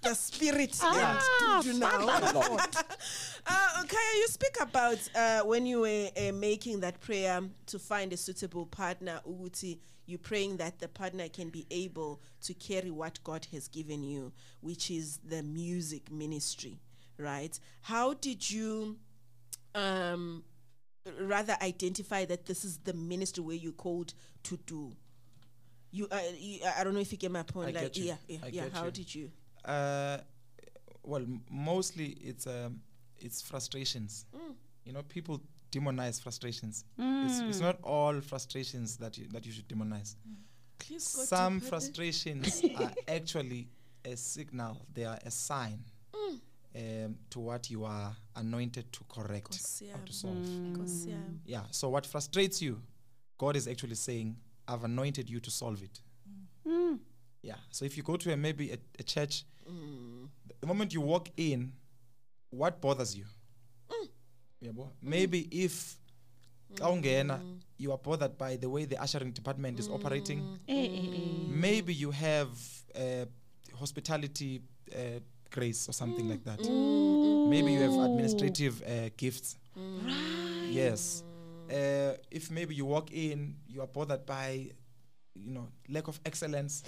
the 0.01 0.13
spirit 0.13 0.77
Ah, 0.81 1.19
and 1.61 1.65
Dudu 1.65 1.79
now. 1.79 1.97
uh, 3.47 3.83
Kaya, 3.87 4.17
you 4.17 4.27
speak 4.27 4.55
about 4.61 4.97
uh, 5.15 5.41
when 5.41 5.65
you 5.65 5.81
were 5.81 6.09
uh, 6.17 6.31
making 6.33 6.79
that 6.81 6.99
prayer 7.01 7.41
to 7.67 7.79
find 7.79 8.13
a 8.13 8.17
suitable 8.17 8.65
partner, 8.65 9.19
Uguti, 9.27 9.79
you 10.05 10.17
praying 10.17 10.57
that 10.57 10.79
the 10.79 10.87
partner 10.87 11.27
can 11.27 11.49
be 11.49 11.65
able 11.69 12.21
to 12.41 12.53
carry 12.53 12.89
what 12.91 13.19
God 13.23 13.45
has 13.51 13.67
given 13.67 14.01
you, 14.03 14.31
which 14.61 14.89
is 14.89 15.19
the 15.27 15.43
music 15.43 16.11
ministry, 16.11 16.79
right? 17.17 17.57
How 17.81 18.13
did 18.13 18.49
you 18.49 18.97
um, 19.75 20.43
rather 21.21 21.55
identify 21.61 22.25
that 22.25 22.45
this 22.45 22.63
is 22.65 22.77
the 22.79 22.93
ministry 22.93 23.43
where 23.43 23.55
you 23.55 23.71
called 23.73 24.13
to 24.43 24.57
do? 24.65 24.93
You, 25.91 26.07
uh, 26.11 26.19
you, 26.37 26.59
I 26.77 26.83
don't 26.83 26.93
know 26.93 26.99
if 26.99 27.11
you 27.11 27.17
get 27.17 27.31
my 27.31 27.43
point. 27.43 27.69
I 27.69 27.71
like, 27.81 27.93
get 27.93 27.97
you. 27.97 28.05
yeah, 28.05 28.15
yeah, 28.27 28.37
I 28.43 28.47
yeah. 28.47 28.63
get 28.63 28.73
How 28.73 28.85
you. 28.85 28.91
did 28.91 29.13
you? 29.13 29.31
Uh, 29.65 30.17
well, 31.03 31.21
m- 31.21 31.41
mostly 31.49 32.17
it's 32.21 32.47
um, 32.47 32.81
it's 33.19 33.41
frustrations. 33.41 34.25
You 34.85 34.93
know, 34.93 35.03
people 35.03 35.41
demonize 35.71 36.21
frustrations. 36.21 36.83
It's, 36.97 37.39
it's 37.41 37.59
not 37.59 37.77
all 37.83 38.19
frustrations 38.21 38.97
that 38.97 39.17
you 39.17 39.27
that 39.31 39.45
you 39.45 39.51
should 39.51 39.67
demonize. 39.67 40.15
Please 40.79 41.03
Some 41.03 41.55
deeper 41.55 41.61
there. 41.61 41.69
frustrations 41.69 42.63
are 42.77 42.91
actually 43.07 43.67
a 44.05 44.15
signal. 44.15 44.85
They 44.93 45.05
are 45.05 45.19
a 45.25 45.29
sign 45.31 45.83
um, 46.75 47.15
to 47.31 47.39
what 47.39 47.69
you 47.69 47.83
are 47.83 48.15
anointed 48.35 48.91
to 48.93 49.03
correct 49.09 49.51
Nkosi 49.51 49.93
or 49.93 50.05
to 50.05 50.13
solve. 50.13 50.37
Nkosi. 50.37 51.13
Yeah. 51.45 51.63
So 51.71 51.89
what 51.89 52.05
frustrates 52.05 52.61
you, 52.61 52.81
God 53.37 53.55
is 53.55 53.67
actually 53.67 53.95
saying, 53.95 54.37
"I've 54.67 54.83
anointed 54.85 55.29
you 55.29 55.39
to 55.41 55.51
solve 55.51 55.83
it." 55.83 55.99
Mm. 56.67 56.99
Yeah. 57.41 57.55
So 57.71 57.85
if 57.85 57.95
you 57.97 58.03
go 58.03 58.17
to 58.17 58.33
a 58.33 58.37
maybe 58.37 58.71
a, 58.71 58.77
a 58.99 59.03
church, 59.03 59.45
the 60.61 60.67
moment 60.67 60.93
you 60.93 61.01
walk 61.01 61.29
in, 61.37 61.71
what 62.49 62.81
bothers 62.81 63.15
you? 63.15 63.25
Yabo? 64.63 64.89
Maybe 65.01 65.47
if 65.51 65.95
xa 66.75 66.91
ungena, 66.91 67.39
you 67.77 67.91
are 67.91 67.97
bothered 67.97 68.37
by 68.37 68.57
the 68.57 68.69
way 68.69 68.85
the 68.85 69.01
ushering 69.01 69.31
department 69.31 69.79
is 69.79 69.87
operating. 69.87 70.59
Eh, 70.67 70.73
eh, 70.73 70.85
eh. 70.85 71.19
Maybe 71.47 71.93
you 71.93 72.11
have 72.11 72.49
uh, 72.95 73.25
hospitality 73.77 74.61
uh, 74.93 75.19
grace 75.49 75.87
or 75.87 75.93
something 75.93 76.27
like 76.29 76.43
that. 76.43 76.59
Mm. 76.59 77.49
Maybe 77.49 77.71
you 77.71 77.79
have 77.79 77.93
administrative 77.93 78.83
uh, 78.83 79.09
gifts. 79.15 79.57
Yes. 80.69 81.23
Uh, 81.71 82.13
if 82.29 82.51
maybe 82.51 82.75
you 82.75 82.85
walk 82.85 83.11
in, 83.11 83.55
you 83.67 83.81
are 83.81 83.87
bothered 83.87 84.25
by, 84.25 84.71
you 85.45 85.51
know, 85.51 85.67
lack 85.89 86.07
of 86.07 86.19
excellence. 86.25 86.83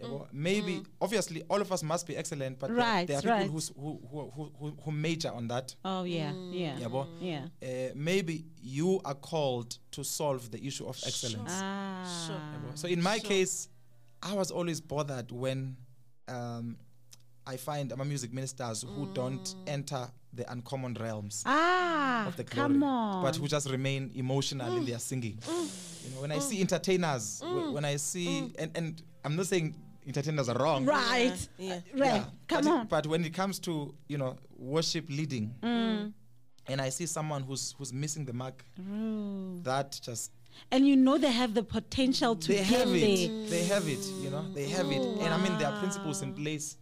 Yabo? 0.00 0.26
Maybe, 0.32 0.82
obviously, 1.00 1.42
all 1.50 1.60
of 1.60 1.72
us 1.72 1.82
must 1.82 2.06
be 2.06 2.16
excellent, 2.16 2.58
but 2.60 2.68
there- 2.68 2.76
Right, 2.76 3.06
there, 3.08 3.18
are 3.18 3.20
people 3.22 3.36
right. 3.36 3.50
who's, 3.50 3.68
who, 3.76 4.00
who, 4.10 4.30
who, 4.34 4.52
who, 4.58 4.76
who 4.84 4.90
major 4.92 5.30
on 5.32 5.48
that. 5.48 5.74
Oh, 5.84 6.04
yeah, 6.04 6.32
yeah. 6.50 6.76
Yabo? 6.78 7.06
Yeah. 7.20 7.46
Uh, 7.62 7.92
maybe 7.96 8.44
you 8.62 9.00
are 9.04 9.14
called 9.14 9.76
to 9.92 10.04
solve 10.04 10.50
the 10.52 10.64
issue 10.64 10.86
of 10.86 10.96
excellence. 11.04 11.50
Ah. 11.52 12.30
Yabo? 12.30 12.78
So 12.78 12.86
in 12.86 13.02
my 13.02 13.18
case, 13.18 13.68
I 14.22 14.34
was 14.34 14.50
always 14.52 14.80
bothered 14.80 15.32
when 15.32 15.76
um, 16.28 16.76
I 17.46 17.56
find 17.56 17.92
ama 17.92 18.04
music 18.04 18.32
ministers 18.32 18.82
who 18.82 19.08
don't 19.14 19.54
enter 19.66 20.08
the 20.32 20.50
uncommon 20.52 20.94
realms 20.94 21.42
Ah, 21.46 22.26
of 22.28 22.36
the 22.36 22.44
glory, 22.44 22.68
come 22.68 22.82
on. 22.82 23.22
but 23.24 23.36
who 23.36 23.48
just 23.48 23.70
remain 23.70 24.10
emotional 24.14 24.76
in 24.76 24.82
mm. 24.82 24.86
their 24.86 24.98
singing. 24.98 25.38
Mm. 25.40 26.04
You 26.08 26.14
know, 26.14 26.20
when 26.22 26.32
I 26.32 26.36
mm. 26.36 26.42
see 26.42 26.60
entertainers, 26.60 27.40
wh- 27.44 27.72
when 27.74 27.84
I 27.84 27.96
see, 27.96 28.52
and, 28.58 28.70
and 28.76 29.02
I'm 29.24 29.36
not 29.36 29.46
saying 29.46 29.74
entertainers 30.06 30.48
are 30.48 30.56
wrong, 30.58 30.84
right. 30.86 31.34
Yeah. 31.58 31.74
Uh, 31.74 31.80
right. 31.98 32.14
yeah, 32.14 32.24
Come 32.46 32.64
but, 32.64 32.66
it- 32.66 32.68
on. 32.70 32.86
but 32.86 33.06
when 33.06 33.24
it 33.24 33.34
comes 33.34 33.58
to 33.60 33.94
you 34.08 34.18
know 34.18 34.36
worship 34.58 35.06
leading, 35.08 35.54
Mm. 35.62 36.12
and 36.68 36.80
I 36.80 36.90
see 36.90 37.06
someone 37.06 37.42
who's 37.42 37.74
who's 37.78 37.92
missing 37.92 38.24
the 38.24 38.32
mark, 38.32 38.64
that 39.64 39.98
just 40.02 40.32
And 40.72 40.86
you 40.86 40.96
know 40.96 41.18
they 41.18 41.30
have 41.32 41.54
the 41.54 41.62
potential 41.62 42.36
to 42.36 42.48
they 42.48 42.56
get 42.56 42.66
have 42.66 42.88
there. 42.88 42.98
it. 42.98 43.50
They 43.50 43.64
have 43.64 43.88
it. 43.88 44.04
You 44.22 44.30
know, 44.30 44.44
they 44.54 44.68
have 44.68 44.90
it. 44.90 45.00
And 45.22 45.32
I 45.32 45.36
mean, 45.42 45.56
there 45.58 45.68
are 45.68 45.78
principles 45.78 46.22
in 46.22 46.34
place. 46.34 46.76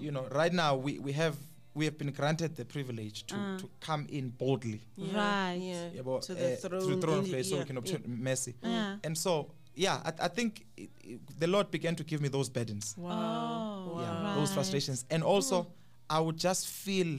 You 0.00 0.10
know, 0.12 0.26
right 0.32 0.52
now 0.52 0.76
we, 0.76 0.98
we 0.98 1.12
have 1.12 1.36
we 1.78 1.84
have 1.84 1.96
been 1.96 2.10
granted 2.10 2.56
the 2.56 2.64
privilege 2.64 3.24
to, 3.28 3.36
ah. 3.36 3.56
to 3.58 3.70
come 3.78 4.04
in 4.10 4.30
boldly. 4.30 4.80
Right. 4.98 5.58
Yeah. 5.60 5.88
Yeah, 5.94 6.02
but, 6.04 6.22
to 6.22 6.34
the 6.34 6.54
uh, 6.54 6.56
throne. 6.56 6.80
to 6.80 6.86
the 6.96 7.00
throne 7.00 7.18
of 7.20 7.24
in- 7.26 7.30
grace, 7.30 7.50
so 7.50 7.58
we 7.58 7.64
can 7.64 7.76
obtain 7.76 8.02
mercy. 8.06 8.54
Yeah. 8.62 8.96
And 9.04 9.16
so, 9.16 9.52
yeah, 9.76 10.00
I, 10.04 10.12
I 10.26 10.28
think 10.28 10.66
it, 10.76 10.90
it- 11.04 11.38
the 11.38 11.46
Lord 11.46 11.70
began 11.70 11.94
to 11.94 12.04
give 12.04 12.20
me 12.20 12.28
those 12.28 12.48
burdens, 12.48 12.96
Oh, 12.98 14.00
yeah, 14.00 14.34
those 14.36 14.52
frustrations, 14.52 15.04
and 15.08 15.22
also 15.22 15.62
mm-hmm. 15.62 16.16
I 16.16 16.18
would 16.20 16.36
just 16.36 16.66
feel 16.66 17.18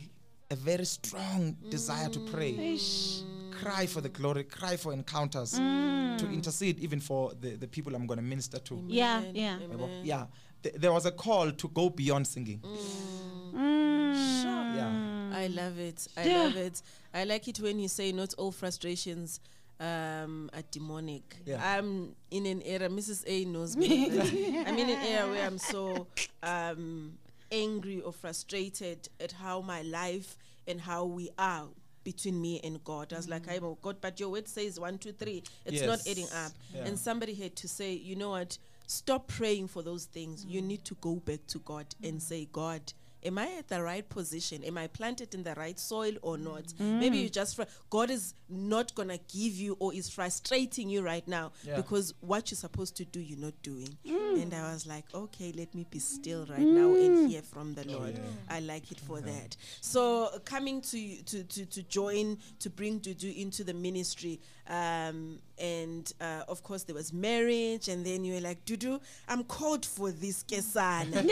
a 0.52 0.56
very 0.56 0.86
strong 0.86 1.56
desire 1.70 2.10
to 2.10 2.20
pray, 2.32 2.54
mm. 2.54 3.54
cry 3.62 3.86
for 3.86 4.02
the 4.02 4.10
glory, 4.10 4.44
cry 4.44 4.76
for 4.76 4.92
encounters, 4.92 5.54
mm. 5.54 6.18
to 6.18 6.26
intercede 6.26 6.80
even 6.80 7.00
for 7.00 7.32
the, 7.40 7.52
the 7.56 7.68
people 7.68 7.96
I'm 7.96 8.08
going 8.08 8.18
to 8.18 8.26
minister 8.26 8.60
to. 8.60 8.84
Yeah, 8.88 9.20
Amen, 9.20 9.36
yeah. 9.36 9.58
amen. 9.74 10.02
Yeah, 10.04 10.26
th- 10.64 10.76
there 10.76 10.92
was 10.92 11.06
a 11.06 11.12
call 11.12 11.52
to 11.52 11.68
go 11.70 11.90
beyond 11.90 12.28
singing. 12.28 12.60
Mm. 12.60 13.99
Mm. 14.16 14.76
Yeah. 14.76 15.38
I 15.38 15.48
love 15.48 15.80
it. 15.80 16.08
I 16.18 16.24
Yeah. 16.26 16.44
love 16.44 16.56
it. 16.58 16.82
I 17.14 17.24
like 17.24 17.48
it 17.48 17.60
when 17.60 17.80
you 17.80 17.88
say 17.88 18.12
not 18.12 18.34
all 18.38 18.52
frustrations 18.52 19.40
um, 19.80 20.50
are 20.54 20.64
demonic. 20.72 21.38
Yeah. 21.46 21.62
I'm 21.64 22.16
in 22.32 22.46
an 22.46 22.62
era, 22.64 22.90
Mrs. 22.90 23.24
A 23.28 23.46
knows 23.46 23.78
me. 23.78 24.10
I'm 24.20 24.78
in 24.78 24.90
an 24.90 25.02
era 25.08 25.28
where 25.30 25.46
I'm 25.46 25.58
so 25.58 26.08
um, 26.44 27.18
angry 27.52 28.02
or 28.02 28.12
frustrated 28.12 29.08
at 29.20 29.32
how 29.32 29.62
my 29.62 29.82
life 29.84 30.38
and 30.68 30.82
how 30.82 31.06
we 31.06 31.30
are 31.38 31.66
between 32.04 32.42
me 32.42 32.60
and 32.64 32.84
God. 32.84 33.14
I 33.14 33.18
was 33.18 33.30
like, 33.30 33.44
I'm 33.50 33.76
God, 33.82 33.98
but 34.02 34.20
your 34.20 34.30
word 34.30 34.48
says 34.48 34.80
one, 34.80 34.98
two, 34.98 35.12
three. 35.14 35.44
It's 35.66 35.84
not 35.84 36.00
adding 36.08 36.28
up. 36.36 36.52
Yeah. 36.74 36.86
And 36.86 36.98
somebody 37.00 37.34
had 37.34 37.56
to 37.58 37.68
say, 37.68 37.94
you 37.94 38.16
know 38.16 38.32
what? 38.32 38.58
Stop 38.88 39.28
praying 39.28 39.68
for 39.68 39.82
those 39.84 40.06
things. 40.06 40.44
You 40.46 40.62
need 40.62 40.84
to 40.86 40.96
go 40.96 41.16
back 41.16 41.46
to 41.48 41.60
God 41.60 41.86
and 42.04 42.22
say, 42.22 42.48
God, 42.52 42.82
am 43.24 43.38
I 43.38 43.50
at 43.58 43.68
the 43.68 43.82
right 43.82 44.08
position? 44.08 44.64
Am 44.64 44.78
I 44.78 44.88
planted 44.88 45.34
in 45.34 45.44
the 45.44 45.54
right 45.56 45.80
soil 45.80 46.14
or 46.22 46.38
not? 46.38 46.64
Mm. 46.80 47.00
Maybe 47.00 47.18
you 47.18 47.30
just, 47.30 47.56
fr- 47.56 47.64
God 47.90 48.10
is 48.10 48.34
not 48.50 48.96
going 48.96 49.10
to 49.10 49.18
give 49.18 49.54
you 49.54 49.78
or 49.80 49.94
is 49.94 50.10
frustrating 50.10 50.90
you 50.90 51.02
right 51.02 51.28
now 51.28 51.52
Yeah. 51.64 51.76
because 51.76 52.14
what 52.22 52.52
you're 52.52 52.58
supposed 52.58 52.96
to 52.98 53.06
do, 53.06 53.20
you're 53.20 53.40
not 53.40 53.62
doing. 53.62 53.98
Mm. 54.06 54.42
And 54.44 54.54
I 54.54 54.74
was 54.74 54.88
like, 54.88 55.06
okay, 55.14 55.54
let 55.56 55.74
me 55.76 55.86
be 55.90 56.00
still 56.00 56.46
right 56.46 56.60
now 56.60 56.94
and 56.96 57.18
mm. 57.18 57.30
hear 57.30 57.42
from 57.42 57.74
the 57.74 57.86
oh, 57.90 58.00
Lord. 58.00 58.20
I 58.50 58.60
like 58.60 58.92
it 58.92 59.00
for 59.00 59.22
that. 59.22 59.58
So 59.82 60.30
coming 60.46 60.82
to, 60.82 61.22
to, 61.24 61.44
to, 61.44 61.66
to 61.66 61.84
join, 61.84 62.38
to 62.60 62.70
bring 62.70 63.00
Dudu 63.00 63.36
into 63.36 63.64
the 63.64 63.74
ministry, 63.74 64.40
um, 64.70 65.40
and 65.58 66.14
uh, 66.22 66.44
of 66.48 66.64
course 66.64 66.84
there 66.84 66.96
was 66.96 67.12
marriage, 67.12 67.88
and 67.90 68.06
then 68.06 68.24
you 68.24 68.36
were 68.36 68.40
like, 68.42 68.64
Dudu, 68.66 69.00
I'm 69.28 69.44
called 69.44 69.86
for 69.86 70.12
this 70.12 70.44
kesana. 70.44 71.26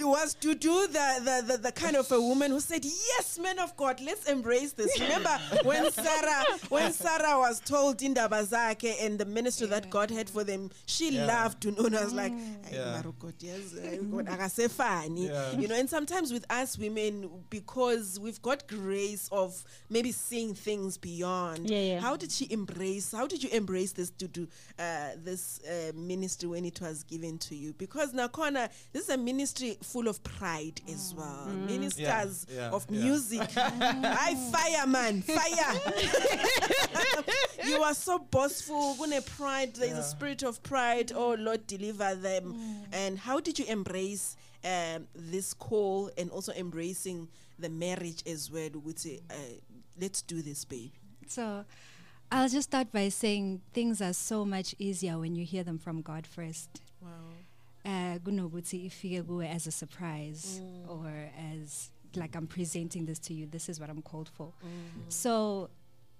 it 0.00 0.04
was 0.04 0.36
Dudu, 0.36 0.86
the, 0.86 0.92
the, 0.92 1.52
the, 1.52 1.58
the 1.58 1.72
kind 1.72 1.96
of 1.96 2.10
a 2.12 2.20
woman 2.20 2.50
who 2.52 2.60
said, 2.60 2.84
yes, 2.84 3.38
man 3.38 3.58
of 3.58 3.76
God, 3.76 4.00
let's 4.00 4.28
embrace 4.28 4.72
this. 4.72 4.98
Remember 5.00 5.36
when 5.64 5.90
Sarah, 5.90 6.44
when 6.68 6.92
Sarah 6.92 7.38
was 7.38 7.58
told 7.60 8.00
in 8.02 8.14
Dabazake 8.14 8.94
and 9.00 9.18
the 9.18 9.24
ministry 9.24 9.66
that 9.68 9.90
God 9.90 10.10
had 10.10 10.30
for 10.30 10.44
them, 10.44 10.70
she 10.86 11.10
Yeah. 11.10 11.26
loved 11.26 11.62
to 11.62 11.70
know. 11.72 11.86
And 11.86 11.96
I 11.96 12.04
was 12.04 12.14
like, 12.14 12.32
"Ay, 12.32 12.70
Yeah. 12.74 12.92
maro 12.92 13.12
God, 13.18 13.34
yes, 13.40 13.74
ay, 13.82 13.96
God, 14.08 14.26
akasefani." 14.26 15.28
Yeah. 15.28 15.52
you 15.58 15.66
know. 15.66 15.74
And 15.74 15.88
sometimes 15.90 16.32
with 16.32 16.44
us 16.50 16.78
women, 16.78 17.28
because 17.50 18.20
we've 18.20 18.40
got 18.42 18.68
grace 18.68 19.28
of 19.32 19.64
maybe 19.88 20.12
seeing 20.12 20.54
things 20.54 20.96
beyond. 20.98 21.68
Yeah, 21.78 21.94
yeah. 21.94 22.00
How 22.00 22.16
did 22.16 22.32
she 22.32 22.50
embrace? 22.50 23.12
How 23.12 23.26
did 23.26 23.42
you 23.42 23.50
embrace 23.50 23.92
this 23.92 24.10
to 24.10 24.28
do 24.28 24.48
uh, 24.78 25.10
this 25.16 25.60
uh, 25.64 25.92
ministry 25.94 26.48
when 26.48 26.64
it 26.64 26.80
was 26.80 27.04
given 27.04 27.38
to 27.38 27.54
you? 27.54 27.72
Because 27.74 28.12
Nakona, 28.12 28.68
this 28.92 29.04
is 29.04 29.10
a 29.10 29.16
ministry 29.16 29.78
full 29.82 30.08
of 30.08 30.22
pride 30.22 30.80
as 30.92 31.14
well. 31.16 31.46
Ministers 31.66 32.46
yeah, 32.50 32.70
of 32.70 32.86
yeah. 32.90 33.04
music, 33.04 33.48
I 33.56 34.34
fire 34.52 34.86
man, 34.86 35.22
fire. 35.38 35.80
you 37.64 37.82
are 37.82 37.94
so 37.94 38.18
boastful. 38.18 38.94
Gune 38.96 39.20
pride. 39.36 39.74
There 39.74 39.86
is 39.88 39.94
Yeah. 39.94 40.00
a 40.00 40.02
spirit 40.02 40.42
of 40.42 40.62
pride. 40.62 41.12
Oh 41.14 41.34
Lord, 41.38 41.66
deliver 41.66 42.14
them. 42.14 42.56
And 42.92 43.18
how 43.18 43.40
did 43.40 43.58
you 43.58 43.66
embrace 43.66 44.36
um, 44.64 45.06
this 45.14 45.54
call 45.54 46.10
and 46.18 46.30
also 46.30 46.52
embracing 46.52 47.28
the 47.58 47.68
marriage 47.68 48.22
as 48.26 48.50
well? 48.50 48.70
Would 48.84 48.98
say, 48.98 49.20
uh, 49.30 49.34
let's 50.00 50.22
do 50.22 50.42
this, 50.42 50.64
baby. 50.64 50.92
So 51.28 51.64
I'll 52.30 52.48
just 52.48 52.68
start 52.68 52.92
by 52.92 53.08
saying 53.08 53.62
things 53.72 54.02
are 54.02 54.12
so 54.12 54.44
much 54.44 54.74
easier 54.78 55.18
when 55.18 55.34
you 55.34 55.44
hear 55.44 55.64
them 55.64 55.78
from 55.78 56.02
God 56.02 56.26
first. 56.26 56.82
Wow. 57.00 57.08
Uh, 57.84 58.18
kunokuthi 58.18 58.86
ifike 58.86 59.22
kuwe 59.22 59.48
as 59.48 59.66
a 59.66 59.70
surprise 59.70 60.60
mm. 60.60 60.88
or 60.90 61.30
as 61.54 61.90
like 62.16 62.36
I'm 62.36 62.46
presenting 62.46 63.06
this 63.06 63.18
to 63.20 63.34
you. 63.34 63.46
This 63.46 63.68
is 63.68 63.80
what 63.80 63.88
I'm 63.88 64.02
called 64.02 64.28
for. 64.28 64.46
Mm-hmm. 64.46 65.08
So 65.08 65.70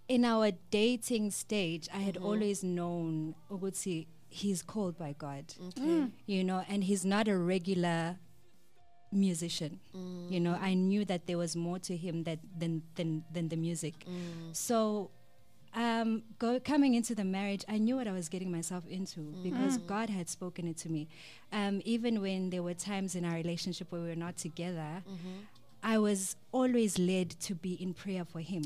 in 0.09 0.25
our 0.25 0.53
dating 0.71 1.31
stage, 1.31 1.89
I 1.93 1.99
had 1.99 2.15
mm-hmm. 2.15 2.25
always 2.25 2.63
known 2.63 3.35
ukuthi 3.51 4.07
he's 4.31 4.63
called 4.63 4.99
by 4.99 5.15
God. 5.19 5.55
Okay. 5.69 6.07
You 6.27 6.45
know, 6.45 6.65
and 6.69 6.85
he's 6.85 7.05
not 7.05 7.29
a 7.29 7.37
regular 7.37 8.17
musician. 9.13 9.81
Mm. 9.97 10.31
You 10.31 10.41
know, 10.41 10.59
I 10.61 10.75
knew 10.75 11.05
that 11.07 11.27
there 11.27 11.39
was 11.39 11.57
more 11.57 11.79
to 11.81 11.97
him 11.97 12.25
that 12.25 12.39
than 12.59 12.83
than 12.97 13.25
than 13.33 13.49
the 13.49 13.57
music. 13.57 14.05
Mm. 14.07 14.55
So 14.55 15.11
um, 15.75 16.23
go, 16.39 16.59
coming 16.61 16.95
into 16.95 17.15
the 17.15 17.25
marriage, 17.25 17.65
I 17.69 17.79
knew 17.79 17.97
what 17.97 18.09
I 18.09 18.13
was 18.13 18.29
getting 18.29 18.51
myself 18.51 18.87
into 18.89 19.21
mm. 19.21 19.43
because 19.43 19.79
God 19.79 20.11
had 20.11 20.29
spoken 20.29 20.67
it 20.67 20.77
to 20.79 20.89
me. 20.89 21.09
Um, 21.53 21.83
even 21.85 22.21
when 22.21 22.51
there 22.51 22.63
were 22.63 22.75
times 22.75 23.15
in 23.15 23.25
our 23.25 23.35
relationship 23.35 23.93
where 23.93 24.01
we 24.01 24.09
were 24.09 24.17
not 24.17 24.37
together, 24.37 25.03
mm-hmm. 25.09 25.45
I 25.83 25.99
was 25.99 26.37
always 26.53 26.99
led 26.99 27.31
to 27.41 27.55
be 27.55 27.75
in 27.75 27.95
prayer 27.95 28.25
for 28.25 28.41
him 28.41 28.63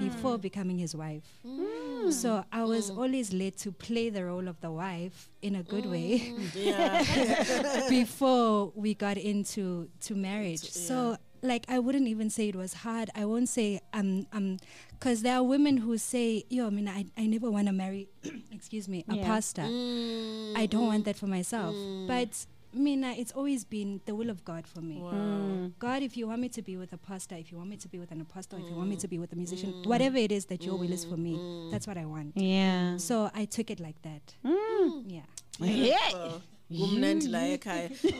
before 0.00 0.38
becoming 0.38 0.78
his 0.78 0.94
wife. 0.94 1.22
Mm. 1.46 2.12
So 2.12 2.44
I 2.52 2.64
was 2.64 2.90
mm. 2.90 2.98
always 2.98 3.32
led 3.32 3.56
to 3.58 3.72
play 3.72 4.08
the 4.10 4.24
role 4.24 4.48
of 4.48 4.60
the 4.60 4.70
wife 4.70 5.28
in 5.42 5.56
a 5.56 5.62
good 5.62 5.86
way 5.86 6.20
mm. 6.20 6.50
Yeah. 6.54 7.88
before 7.88 8.72
we 8.74 8.94
got 8.94 9.16
into 9.18 9.88
to 10.02 10.14
marriage. 10.14 10.64
Into- 10.64 10.78
So 10.78 11.16
like 11.42 11.64
I 11.68 11.78
wouldn't 11.78 12.08
even 12.08 12.30
say 12.30 12.48
it 12.48 12.56
was 12.56 12.74
hard. 12.74 13.10
I 13.14 13.24
won't 13.24 13.48
say 13.48 13.80
um 13.92 14.26
um 14.32 14.58
because 14.90 15.22
there 15.22 15.36
are 15.36 15.42
women 15.42 15.76
who 15.76 15.98
say, 15.98 16.44
yo, 16.48 16.66
I 16.66 16.70
mean 16.70 16.88
I, 16.88 17.06
I 17.16 17.26
never 17.26 17.50
want 17.50 17.66
to 17.66 17.72
marry 17.72 18.08
excuse 18.52 18.88
me, 18.88 19.04
a 19.08 19.16
Yeah. 19.16 19.24
pastor. 19.24 19.62
I 19.62 20.66
don't 20.70 20.86
want 20.86 21.04
that 21.04 21.16
for 21.16 21.26
myself. 21.26 21.74
But 22.06 22.46
Mina, 22.72 23.14
it's 23.16 23.32
always 23.32 23.64
been 23.64 24.00
the 24.04 24.14
will 24.14 24.30
of 24.30 24.44
God 24.44 24.66
for 24.66 24.80
me. 24.80 25.00
Mm. 25.00 25.72
God, 25.78 26.02
if 26.02 26.16
you 26.16 26.28
want 26.28 26.40
me 26.40 26.48
to 26.50 26.62
be 26.62 26.76
with 26.76 26.92
a 26.92 26.98
pastor, 26.98 27.34
if 27.36 27.50
you 27.50 27.58
want 27.58 27.70
me 27.70 27.76
to 27.76 27.88
be 27.88 27.98
with 27.98 28.10
an 28.10 28.20
apostle, 28.20 28.58
if 28.58 28.68
you 28.68 28.76
want 28.76 28.88
me 28.90 28.96
mm. 28.96 29.00
to 29.00 29.08
be 29.08 29.18
with 29.18 29.32
a 29.32 29.36
musician, 29.36 29.72
mm. 29.72 29.86
whatever 29.86 30.16
it 30.18 30.30
is 30.30 30.44
that 30.46 30.62
your 30.64 30.76
will 30.76 30.92
is 30.92 31.04
for 31.04 31.16
me, 31.16 31.68
that's 31.70 31.86
what 31.86 31.96
I 31.96 32.04
want. 32.04 32.36
Yeah. 32.36 32.98
So 32.98 33.30
I 33.34 33.46
took 33.46 33.70
it 33.70 33.80
like 33.80 34.00
that. 34.02 34.34
Yeah. 34.44 35.22
Beautiful. 35.60 36.42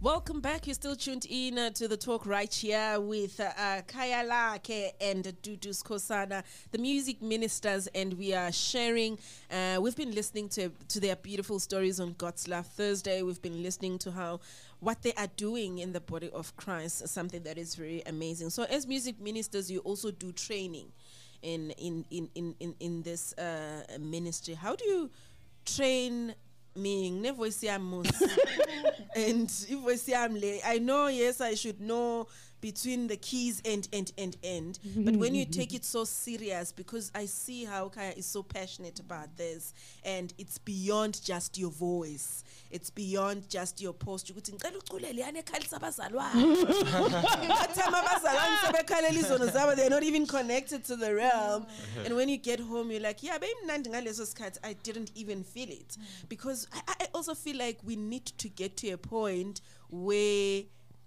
Welcome 0.00 0.40
back. 0.40 0.68
You're 0.68 0.74
still 0.74 0.94
tuned 0.94 1.26
in 1.28 1.58
uh, 1.58 1.70
to 1.70 1.88
the 1.88 1.96
talk 1.96 2.24
right 2.24 2.54
here 2.54 3.00
with 3.00 3.40
uh, 3.40 3.50
uh, 3.58 3.82
Khayalakhe 3.82 4.92
and 5.00 5.24
Dudu 5.42 5.70
Skhosana, 5.70 6.44
the 6.70 6.78
music 6.78 7.20
ministers, 7.20 7.88
and 7.88 8.14
we 8.14 8.32
are 8.32 8.52
sharing. 8.52 9.18
Uh, 9.50 9.78
we've 9.80 9.96
been 9.96 10.14
listening 10.14 10.50
to 10.50 10.68
to 10.86 11.00
their 11.00 11.16
beautiful 11.16 11.58
stories 11.58 11.98
on 11.98 12.14
God's 12.16 12.46
Love 12.46 12.68
Thursday. 12.68 13.22
We've 13.22 13.42
been 13.42 13.60
listening 13.60 13.98
to 13.98 14.12
how 14.12 14.38
what 14.78 15.02
they 15.02 15.14
are 15.14 15.26
doing 15.34 15.78
in 15.78 15.92
the 15.92 16.00
body 16.00 16.30
of 16.30 16.56
Christ, 16.56 17.08
something 17.08 17.42
that 17.42 17.58
is 17.58 17.74
very 17.74 18.04
amazing. 18.06 18.50
So, 18.50 18.62
as 18.70 18.86
music 18.86 19.20
ministers, 19.20 19.68
you 19.68 19.80
also 19.80 20.12
do 20.12 20.30
training 20.30 20.92
in 21.42 21.72
in 21.72 22.04
in 22.12 22.30
in 22.36 22.54
in, 22.60 22.74
in 22.78 23.02
this 23.02 23.32
uh, 23.32 23.82
ministry. 23.98 24.54
How 24.54 24.76
do 24.76 24.84
you 24.84 25.10
train? 25.66 26.36
Me 26.78 27.10
nginevoice 27.10 27.66
yami 27.66 27.84
musi 27.84 28.24
and 29.26 29.48
ivoice 29.70 30.12
yami 30.12 30.40
le 30.40 30.60
i 30.64 30.78
know 30.78 31.08
yes 31.08 31.40
i 31.40 31.54
should 31.54 31.80
know 31.80 32.26
between 32.60 33.06
the 33.06 33.16
keys 33.16 33.62
and 33.64 33.88
and 33.92 34.12
and 34.18 34.36
and. 34.42 34.78
But 34.96 35.16
when 35.16 35.34
you 35.34 35.44
take 35.44 35.74
it 35.74 35.84
so 35.84 36.04
serious 36.04 36.72
because 36.72 37.10
i 37.14 37.26
see 37.26 37.64
how 37.64 37.88
kaya 37.88 38.12
is 38.16 38.26
so 38.26 38.42
passionate 38.42 39.00
about 39.00 39.36
this 39.36 39.74
and 40.04 40.34
it's 40.38 40.58
beyond 40.58 41.20
just 41.24 41.58
your 41.58 41.70
voice. 41.70 42.44
It's 42.70 42.90
beyond 42.90 43.48
just 43.48 43.80
your 43.80 43.94
post 43.94 44.30
ukuthi 44.30 44.52
ngicela 44.52 44.78
ucule 44.78 45.14
sebekhalela 48.66 49.20
izono 49.20 49.46
zabo. 49.46 49.76
They're 49.76 49.90
not 49.90 50.02
even 50.02 50.26
connected 50.26 50.84
to 50.84 50.96
the 50.96 51.14
realm. 51.14 51.66
And 52.04 52.14
when 52.14 52.28
you 52.28 52.36
get 52.36 52.60
home 52.60 52.90
you're 52.90 53.00
like 53.00 53.22
yeah 53.22 53.38
beyimnandi 53.38 53.90
ngaleso 53.90 54.26
sikhathi. 54.26 54.58
I 54.62 54.74
didn't 54.74 55.10
even 55.14 55.44
feel 55.44 55.70
it. 55.70 55.96
Because 56.28 56.68
I, 56.72 57.04
I 57.04 57.08
also 57.14 57.34
feel 57.34 57.56
like 57.56 57.78
we 57.84 57.96
need 57.96 58.26
to 58.38 58.48
get 58.48 58.76
to 58.78 58.90
a 58.90 58.98
point 58.98 59.60
where 59.90 60.62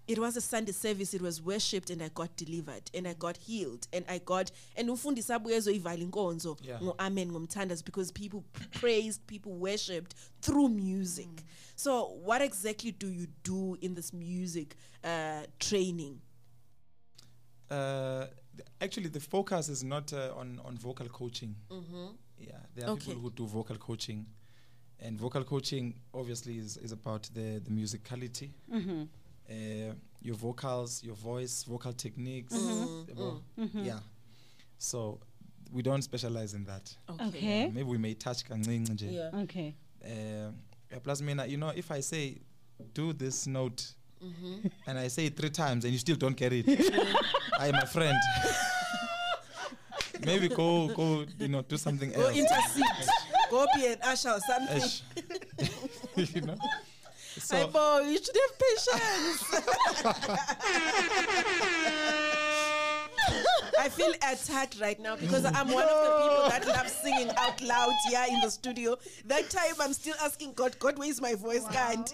it 0.06 0.18
was 0.18 0.36
a 0.36 0.40
Sunday 0.40 0.72
service, 0.72 1.14
it 1.14 1.22
was 1.22 1.40
worshipped, 1.40 1.90
and 1.90 2.02
I 2.02 2.08
got 2.08 2.36
delivered, 2.36 2.90
and 2.94 3.06
I 3.08 3.14
got 3.14 3.36
healed, 3.36 3.86
and 3.92 4.04
I 4.08 4.18
got 4.18 4.50
and 4.76 4.88
umfundisi 4.90 5.32
abuye 5.32 5.56
ezoyivala 5.56 6.02
inkonzo 6.02 6.56
Yeah. 6.62 6.80
ngo-amen 6.82 7.30
ngomthandazo 7.32 7.84
because 7.84 8.12
people 8.12 8.42
praised, 8.80 9.20
people 9.26 9.52
worshipped 9.52 10.14
through 10.40 10.68
music. 10.68 11.28
So, 11.76 12.04
what 12.24 12.42
exactly 12.42 12.92
do 12.92 13.08
you 13.08 13.26
do 13.44 13.76
in 13.80 13.94
this 13.94 14.12
music 14.12 14.76
uh, 15.04 15.42
training? 15.58 16.20
Uh, 17.70 18.26
th- 18.56 18.68
actually, 18.80 19.08
the 19.08 19.20
focus 19.20 19.68
is 19.68 19.82
not 19.82 20.12
uh, 20.12 20.32
on 20.36 20.60
on 20.64 20.76
vocal 20.76 21.08
coaching. 21.08 21.54
Yeah, 22.38 22.58
there 22.74 22.86
are 22.88 22.92
Okay. 22.92 23.06
people 23.06 23.22
who 23.22 23.30
do 23.30 23.46
vocal 23.46 23.76
coaching, 23.76 24.26
and 25.00 25.18
vocal 25.18 25.44
coaching 25.44 25.94
obviously 26.12 26.58
is, 26.58 26.76
is 26.76 26.92
about 26.92 27.30
the 27.34 27.60
the 27.60 27.70
musicality, 27.70 28.50
uh, 29.52 29.94
your 30.22 30.36
vocals, 30.36 31.02
your 31.04 31.14
voice, 31.16 31.64
vocal 31.64 31.92
techniques. 31.92 32.54
yabo. 32.54 33.40
Yeah, 33.74 33.98
so 34.78 35.18
we 35.72 35.82
don't 35.82 36.02
specialize 36.02 36.54
in 36.54 36.64
that. 36.64 36.94
Okay. 37.28 37.66
Maybe 37.68 37.82
we 37.84 37.98
may 37.98 38.14
touch 38.14 38.44
kancinci. 38.48 39.12
Yeah. 39.12 39.40
Okay. 39.42 39.74
Uh, 40.04 40.50
yeah, 40.90 40.98
plus, 41.02 41.20
mina, 41.22 41.46
you 41.46 41.56
know, 41.56 41.72
if 41.74 41.90
I 41.90 42.00
say 42.00 42.38
do 42.94 43.12
this 43.12 43.46
note. 43.46 43.94
And 44.86 44.96
I 45.00 45.08
say 45.08 45.26
it 45.26 45.36
three 45.36 45.50
times 45.50 45.84
and 45.84 45.92
you 45.92 45.98
still 45.98 46.14
don't 46.14 46.36
get 46.36 46.52
it. 46.52 46.64
I, 47.58 47.72
my 47.72 47.84
friend. 47.86 48.16
Maybe 50.24 50.48
go, 50.48 50.86
go, 50.94 51.24
you 51.40 51.48
know, 51.48 51.62
do 51.62 51.76
something 51.76 52.12
Go 52.12 52.26
else. 52.26 52.36
intercede. 52.36 52.84
Gopi 53.50 53.86
and 53.86 54.00
Asha 54.02 54.36
or 54.36 54.40
something. 54.40 54.90
You 56.34 56.40
know. 56.42 56.54
So 57.52 57.68
Aibo, 57.68 58.10
you 58.10 58.16
should 58.18 58.36
have 58.36 58.58
patience. 58.58 59.44
I 63.78 63.88
feel 63.88 64.12
attacked 64.22 64.80
right 64.80 64.98
now 65.00 65.16
because 65.16 65.44
I'm 65.44 65.70
one 65.70 65.84
of 65.84 65.90
the 65.90 66.18
people 66.22 66.48
that 66.48 66.66
love 66.66 66.88
singing 66.88 67.30
out 67.36 67.60
loud 67.60 67.92
here 68.08 68.24
in 68.30 68.40
the 68.40 68.50
studio. 68.50 68.96
That 69.26 69.50
time 69.50 69.74
I'm 69.80 69.92
still 69.92 70.14
asking 70.22 70.54
God, 70.54 70.78
God, 70.78 70.98
where's 70.98 71.20
my 71.20 71.34
voice? 71.34 71.64
Can't. 71.72 72.10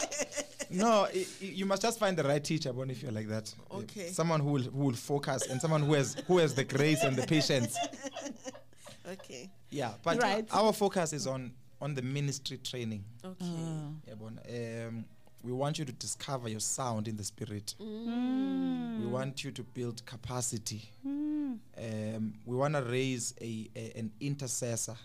no, 0.70 1.04
i- 1.04 1.08
i- 1.14 1.26
you 1.40 1.66
must 1.66 1.82
just 1.82 1.98
find 1.98 2.16
the 2.16 2.24
right 2.24 2.42
teacher, 2.42 2.72
Bon, 2.72 2.90
if 2.90 3.02
you're 3.02 3.12
like 3.12 3.28
that. 3.28 3.52
Okay. 3.72 4.08
Someone 4.08 4.40
who 4.40 4.50
will 4.52 4.62
who 4.62 4.84
will 4.86 4.92
focus 4.94 5.46
and 5.46 5.60
someone 5.60 5.82
who 5.82 5.92
has 5.94 6.16
who 6.26 6.38
has 6.38 6.54
the 6.54 6.64
grace 6.64 7.02
and 7.04 7.16
the 7.16 7.26
patience. 7.26 7.76
okay. 9.12 9.50
Yeah, 9.70 9.92
but 10.02 10.20
Right. 10.22 10.46
our 10.52 10.72
focus 10.72 11.12
is 11.12 11.26
on 11.26 11.52
on 11.80 11.94
the 11.94 12.02
ministry 12.02 12.58
training. 12.58 13.04
Okay. 13.24 13.36
Yeah, 13.44 13.77
Bon. 14.18 14.38
Um, 14.48 15.04
we 15.42 15.52
want 15.52 15.78
you 15.78 15.84
to 15.84 15.92
discover 15.92 16.48
your 16.48 16.60
sound 16.60 17.06
in 17.08 17.16
the 17.16 17.24
spirit. 17.24 17.74
Mm. 17.80 19.00
We 19.00 19.06
want 19.06 19.44
you 19.44 19.50
to 19.52 19.62
build 19.62 20.04
capacity. 20.04 20.82
Um, 21.04 22.34
we 22.44 22.56
want 22.56 22.74
to 22.74 22.82
raise 22.82 23.34
a, 23.40 23.68
a 23.76 23.92
an 23.98 24.10
intercessor 24.20 24.96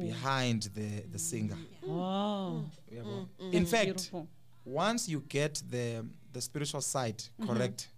behind 0.00 0.68
the 0.74 1.02
the 1.12 1.18
singer. 1.18 1.56
Wow. 1.82 2.64
Yeah, 2.90 3.02
Bon. 3.02 3.28
Mm. 3.40 3.52
In 3.54 3.66
fact, 3.66 3.84
Beautiful. 3.84 4.28
once 4.64 5.08
you 5.08 5.20
get 5.28 5.62
the 5.70 6.04
the 6.32 6.40
spiritual 6.40 6.82
side 6.82 7.22
Mm-hmm. 7.40 7.46
correct, 7.52 7.88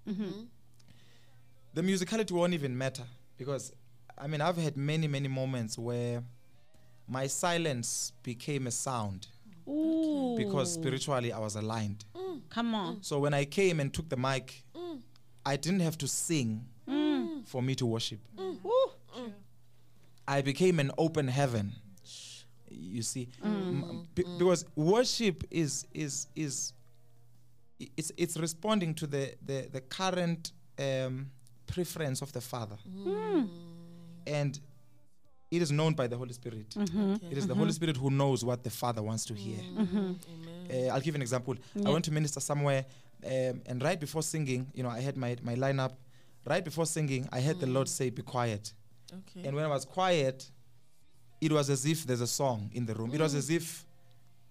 the 1.75 1.83
musicality 1.83 2.31
won't 2.33 2.55
even 2.55 2.77
matter 2.77 3.05
because 3.37 3.73
I 4.17 4.27
mean 4.29 4.41
I've 4.41 4.57
had 4.57 4.77
many 4.77 5.09
many 5.09 5.29
moments 5.29 5.77
where 5.79 6.23
my 7.09 7.27
silence 7.27 8.13
became 8.23 8.67
a 8.67 8.71
sound 8.71 9.27
Ooh. 9.69 10.37
because 10.37 10.73
spiritually 10.73 11.33
I 11.33 11.39
was 11.39 11.57
aligned. 11.57 12.05
Mm. 12.15 12.41
Come 12.51 12.75
on. 12.75 12.97
Mm. 12.97 13.05
So 13.05 13.19
when 13.21 13.35
I 13.35 13.45
came 13.45 13.81
and 13.81 13.93
took 13.93 14.09
the 14.09 14.17
mic, 14.17 14.65
Mm. 14.75 15.01
I 15.45 15.57
didn't 15.57 15.81
have 15.81 15.97
to 15.99 16.09
sing 16.09 16.65
mm. 16.89 17.47
for 17.47 17.63
me 17.63 17.75
to 17.77 17.87
worship. 17.87 18.21
Ooh. 18.39 18.91
I 20.27 20.43
became 20.43 20.79
an 20.79 20.91
open 20.99 21.27
heaven. 21.29 21.73
You 22.71 23.03
see, 23.03 23.29
M- 23.43 24.07
be- 24.15 24.25
because 24.39 24.65
worship 24.77 25.43
is 25.51 25.87
is 25.95 26.27
is 26.37 26.73
it's 27.97 28.13
it's 28.17 28.37
responding 28.37 28.95
to 28.95 29.07
the 29.07 29.35
the 29.45 29.69
the 29.73 29.81
current 29.81 30.53
um, 30.79 31.31
preference 31.67 32.21
of 32.23 32.31
the 32.33 32.41
Father, 32.43 32.77
and 34.27 34.61
it 35.51 35.63
is 35.63 35.73
known 35.73 35.95
by 35.95 36.07
the 36.07 36.17
Holy 36.17 36.33
Spirit. 36.33 36.69
Mm-hmm. 36.71 37.15
It 37.31 37.39
is 37.39 37.47
the 37.47 37.53
mm-hmm. 37.53 37.61
Holy 37.61 37.73
Spirit 37.73 37.97
who 37.97 38.11
knows 38.11 38.45
what 38.45 38.63
the 38.63 38.71
Father 38.71 39.03
wants 39.03 39.25
to 39.27 39.35
hear. 39.35 39.59
Mm-hmm. 39.59 40.13
Uh, 40.71 40.93
I'll 40.93 41.01
give 41.01 41.15
an 41.15 41.23
example. 41.23 41.57
I 41.85 41.91
went 41.91 42.05
to 42.05 42.13
minister 42.13 42.41
somewhere, 42.41 42.85
um, 43.25 43.63
and 43.67 43.83
right 43.83 43.99
before 43.99 44.23
singing, 44.23 44.67
you 44.75 44.83
know, 44.83 44.91
I 44.91 45.01
had 45.01 45.17
my 45.17 45.37
my 45.43 45.55
lineup. 45.55 45.93
Right 46.45 46.65
before 46.65 46.87
singing, 46.87 47.29
I 47.33 47.41
heard 47.41 47.61
the 47.61 47.67
mm. 47.67 47.75
Lord 47.75 47.89
say, 47.89 48.11
"Be 48.11 48.23
quiet." 48.23 48.73
Okay. 49.13 49.47
And 49.47 49.57
when 49.57 49.65
I 49.65 49.69
was 49.69 49.85
quiet, 49.85 50.51
it 51.41 51.53
was 51.53 51.69
as 51.69 51.85
if 51.85 52.07
there's 52.07 52.21
a 52.21 52.27
song 52.27 52.71
in 52.73 52.87
the 52.87 52.95
room. 52.95 53.11
It 53.13 53.21
was 53.21 53.35
mm. 53.35 53.39
as 53.39 53.51
if 53.51 53.85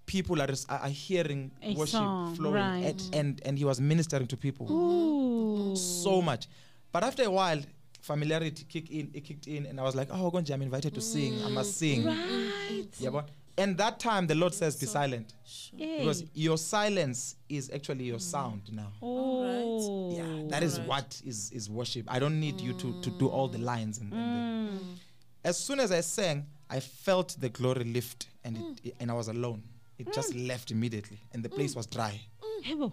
people 0.05 0.41
are, 0.41 0.49
are 0.69 0.79
are 0.79 0.89
hearing 0.89 1.51
A 1.61 1.73
worship 1.75 1.93
song, 1.93 2.35
flowing, 2.35 2.55
right. 2.55 2.85
and, 2.85 3.09
and 3.13 3.41
and 3.45 3.57
he 3.57 3.65
was 3.65 3.79
ministering 3.79 4.27
to 4.27 4.37
people 4.37 4.71
Ooh. 4.71 5.75
so 5.75 6.21
much. 6.21 6.47
But 6.91 7.03
after 7.03 7.23
a 7.23 7.31
while, 7.31 7.61
familiarity 8.07 8.65
kicked 8.67 8.89
in. 8.89 9.11
It 9.13 9.21
kicked 9.25 9.47
in, 9.47 9.65
and 9.65 9.79
I 9.79 9.83
was 9.83 9.95
like, 9.95 10.07
"Oh, 10.11 10.31
Gonja, 10.31 10.51
I'm 10.53 10.61
invited 10.61 10.93
to 10.95 11.01
sing. 11.01 11.43
I 11.43 11.49
must 11.49 11.71
mm. 11.71 11.75
sing." 11.75 12.05
Right. 12.05 12.87
Yeah, 12.99 13.09
but 13.11 13.29
and 13.57 13.77
that 13.77 13.99
time 13.99 14.27
the 14.27 14.35
Lord 14.35 14.53
says, 14.53 14.75
"Be 14.75 14.85
silent," 14.85 15.33
Yay. 15.75 15.99
because 15.99 16.23
your 16.33 16.57
silence 16.57 17.35
is 17.49 17.69
actually 17.73 18.05
your 18.05 18.19
mm. 18.19 18.31
sound 18.33 18.61
now. 18.71 18.91
Oh. 19.01 20.15
Yeah, 20.15 20.47
that 20.49 20.63
is 20.63 20.79
what 20.79 21.21
is 21.25 21.51
is 21.51 21.69
worship. 21.69 22.05
I 22.07 22.19
don't 22.19 22.39
need 22.39 22.61
you 22.61 22.73
to 22.73 23.01
to 23.01 23.09
do 23.11 23.27
all 23.27 23.47
the 23.47 23.59
lines 23.59 23.99
and, 23.99 24.13
and 24.13 24.69
the, 24.69 24.83
mm. 24.83 24.95
as 25.43 25.57
soon 25.57 25.79
as 25.79 25.91
I 25.91 26.01
sang, 26.01 26.45
I 26.69 26.79
felt 26.79 27.35
the 27.39 27.49
glory 27.49 27.83
lift, 27.83 28.27
and 28.43 28.57
it, 28.83 28.95
and 28.99 29.11
I 29.11 29.13
was 29.13 29.27
alone. 29.27 29.63
It 29.99 30.13
just 30.13 30.33
left 30.35 30.71
immediately, 30.71 31.19
and 31.33 31.43
the 31.43 31.49
place 31.49 31.75
was 31.75 31.87
dry. 31.87 32.19
Hebo. 32.65 32.91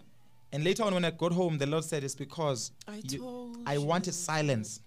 And 0.55 0.63
later 0.63 0.85
on, 0.85 0.95
when 0.95 1.05
I 1.05 1.11
got 1.11 1.33
home, 1.33 1.59
the 1.59 1.67
Lord 1.67 1.85
said, 1.85 2.05
"It's 2.05 2.15
because 2.15 2.71
I 2.87 3.03
you- 3.09 3.19
told 3.19 3.59
I 3.67 3.77
wanted 3.79 4.15
silence." 4.15 4.81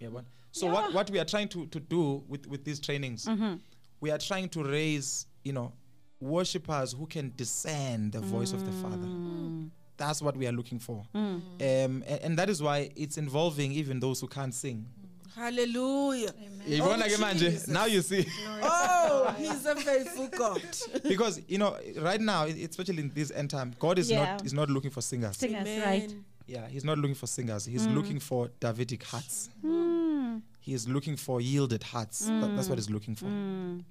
Yeah, 0.00 0.08
but 0.12 0.24
so 0.52 0.66
what 0.68 0.92
what 0.92 1.10
we 1.10 1.18
are 1.18 1.24
trying 1.24 1.48
to 1.48 1.66
to 1.66 1.80
do 1.80 2.22
with 2.28 2.46
with 2.46 2.64
these 2.64 2.80
trainings, 2.80 3.24
mm-hmm. 3.26 3.54
we 4.00 4.10
are 4.10 4.18
trying 4.18 4.48
to 4.50 4.62
raise 4.64 5.26
you 5.44 5.52
know 5.52 5.72
worshippers 6.20 6.92
who 6.92 7.06
can 7.06 7.32
discern 7.36 8.10
the 8.10 8.20
voice 8.20 8.52
of 8.52 8.64
the 8.64 8.72
Father. 8.82 9.06
Mm. 9.06 9.70
That's 9.96 10.22
what 10.22 10.36
we 10.36 10.46
are 10.46 10.52
looking 10.52 10.78
for, 10.78 11.04
mm. 11.12 11.40
Mm. 11.58 11.84
um, 11.86 12.04
and, 12.06 12.20
and 12.22 12.38
that 12.38 12.48
is 12.48 12.62
why 12.62 12.90
it's 12.94 13.18
involving 13.18 13.72
even 13.72 13.98
those 13.98 14.20
who 14.20 14.28
can't 14.28 14.54
sing. 14.54 14.86
Hallelujah. 15.34 16.32
Yibona 16.66 17.06
ke 17.06 17.18
manje, 17.18 17.68
Now 17.68 17.84
you 17.86 18.02
see. 18.02 18.26
Oh, 18.62 19.34
he's 19.38 19.64
a 19.66 19.76
faithful 19.76 20.26
God. 20.28 20.62
because 21.04 21.40
you 21.48 21.58
know 21.58 21.76
right 22.00 22.20
now 22.20 22.44
especially 22.44 22.98
in 23.02 23.12
this 23.14 23.30
end 23.30 23.50
time 23.50 23.72
god 23.78 23.98
is 23.98 24.10
Yeah. 24.10 24.24
not 24.32 24.44
is 24.44 24.52
not 24.52 24.68
looking 24.68 24.90
for 24.90 25.00
singers 25.00 25.36
Singers, 25.36 25.66
right. 25.84 26.12
Amen. 26.48 26.62
yeah 26.64 26.68
he's 26.68 26.84
not 26.84 26.98
looking 26.98 27.14
for 27.14 27.26
singers 27.26 27.64
he's 27.64 27.86
looking 27.86 28.18
for 28.20 28.48
davidic 28.60 29.02
hearts 29.04 29.50
Mm. 29.64 30.42
he 30.60 30.72
is 30.74 30.88
looking 30.88 31.16
for 31.16 31.40
yielded 31.40 31.82
hearts 31.82 32.26
That- 32.26 32.54
that's 32.56 32.68
what 32.68 32.78
he's 32.78 32.90
looking 32.90 33.14
for 33.14 33.26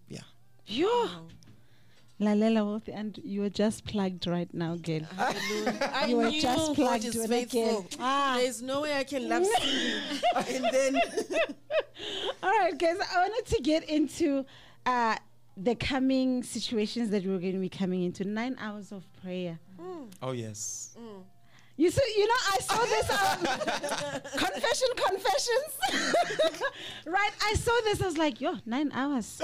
yeah 0.10 0.22
Yo. 0.70 1.10
Lalela 2.20 2.66
Wolfie, 2.66 2.92
and 2.94 3.18
you 3.24 3.42
were 3.42 3.50
just 3.50 3.86
plugged 3.86 4.26
right 4.26 4.52
now, 4.52 4.76
girl. 4.76 5.02
You 6.08 6.18
were 6.18 6.32
just 6.32 6.74
plugged 6.74 7.06
is 7.06 7.14
with 7.16 7.26
a 7.26 7.28
faithful. 7.28 7.84
kid. 7.84 7.98
Ah. 8.02 8.38
There's 8.40 8.62
no 8.64 8.82
way 8.82 8.98
I 8.98 9.04
can 9.04 9.30
love 9.30 9.46
singing. 9.60 10.02
and 10.36 10.66
then 10.74 10.96
All 12.44 12.50
right, 12.50 12.76
guys, 12.78 12.98
I 13.14 13.20
wanted 13.22 13.46
to 13.56 13.62
get 13.62 13.88
into 13.88 14.46
uh, 14.88 15.16
the 15.56 15.76
coming 15.76 16.42
situations 16.44 17.12
that 17.12 17.24
we're 17.24 17.38
going 17.40 17.54
to 17.54 17.60
be 17.60 17.70
coming 17.70 18.02
into. 18.04 18.24
Nine 18.26 18.56
hours 18.60 18.92
of 18.92 19.04
prayer. 19.22 19.60
oh 20.24 20.32
yes 20.32 20.96
You 21.80 21.92
see, 21.92 22.02
you 22.18 22.28
know, 22.28 22.34
I 22.54 22.58
saw 22.60 22.86
this 22.86 23.10
um, 23.12 23.40
confession, 24.46 24.88
confessions. 24.96 26.62
right, 27.06 27.32
I 27.46 27.54
saw 27.54 27.72
this. 27.84 28.02
I 28.02 28.06
was 28.06 28.18
like, 28.18 28.42
yo, 28.42 28.56
nine 28.66 28.92
hours. 28.94 29.40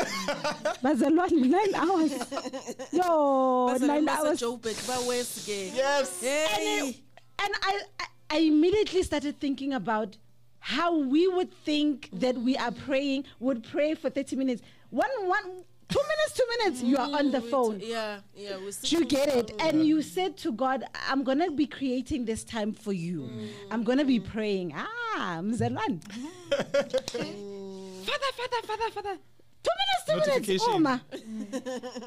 Bazalwane, 0.83 1.45
nine 1.49 1.75
hours. 1.75 2.11
Yo, 2.91 3.77
nine 3.79 4.09
hours. 4.09 4.39
baseJoburg, 4.41 4.75
baWestgate. 4.87 5.75
yes 5.75 6.23
And, 6.23 6.51
Hey. 6.51 6.89
it- 6.89 6.95
and 7.43 7.53
I, 7.61 7.81
I, 7.99 8.05
I 8.31 8.37
immediately 8.39 9.03
started 9.03 9.39
thinking 9.39 9.73
about 9.73 10.17
how 10.59 10.97
we 10.97 11.27
would 11.27 11.53
think 11.65 12.09
that 12.13 12.35
we 12.37 12.55
are 12.57 12.71
praying, 12.71 13.25
would 13.39 13.63
pray 13.63 13.93
for 13.95 14.09
30 14.09 14.37
minutes. 14.37 14.61
One, 14.89 15.09
one, 15.27 15.63
two 15.93 16.01
minutes, 16.11 16.33
two 16.37 16.47
minutes, 16.57 16.81
you 16.83 16.97
are 16.97 17.19
on 17.19 17.31
the 17.31 17.41
We- 17.41 17.49
phone. 17.49 17.79
Yeah, 17.83 18.19
yeah. 18.35 18.57
we 18.57 18.71
Do 18.81 18.97
you 18.97 19.05
get 19.05 19.27
it? 19.29 19.51
And 19.59 19.85
you 19.85 20.01
said 20.01 20.37
to 20.37 20.51
God, 20.51 20.83
I'm 21.09 21.23
going 21.23 21.39
to 21.39 21.51
be 21.51 21.67
creating 21.67 22.25
this 22.25 22.43
time 22.43 22.73
for 22.73 22.93
you. 22.93 23.29
I'm 23.71 23.83
going 23.83 23.99
to 23.99 24.05
be 24.05 24.19
praying. 24.19 24.73
Ah, 24.75 25.39
Mzalwan. 25.41 26.01
father, 28.07 28.31
father, 28.39 28.61
father, 28.69 28.89
father. 28.91 29.17
Two 29.65 29.75
minutes, 29.81 30.03
two 30.07 30.13
minutes. 30.13 30.27
Oh, 30.27 30.33
Notification. 30.33 30.67
Oh, 30.69 30.79
ma. 30.79 30.99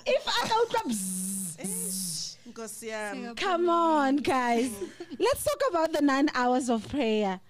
if 0.07 0.25
I 0.27 0.49
don't 0.49 0.70
bzz, 0.88 2.37
Nkosi 2.51 2.88
yami. 2.90 3.37
Come 3.37 3.68
on, 3.68 4.16
guys. 4.16 4.70
Let's 5.18 5.44
talk 5.44 5.61
about 5.70 5.92
the 5.92 6.03
nine 6.03 6.29
hours 6.35 6.68
of 6.68 6.88
prayer. 6.88 7.40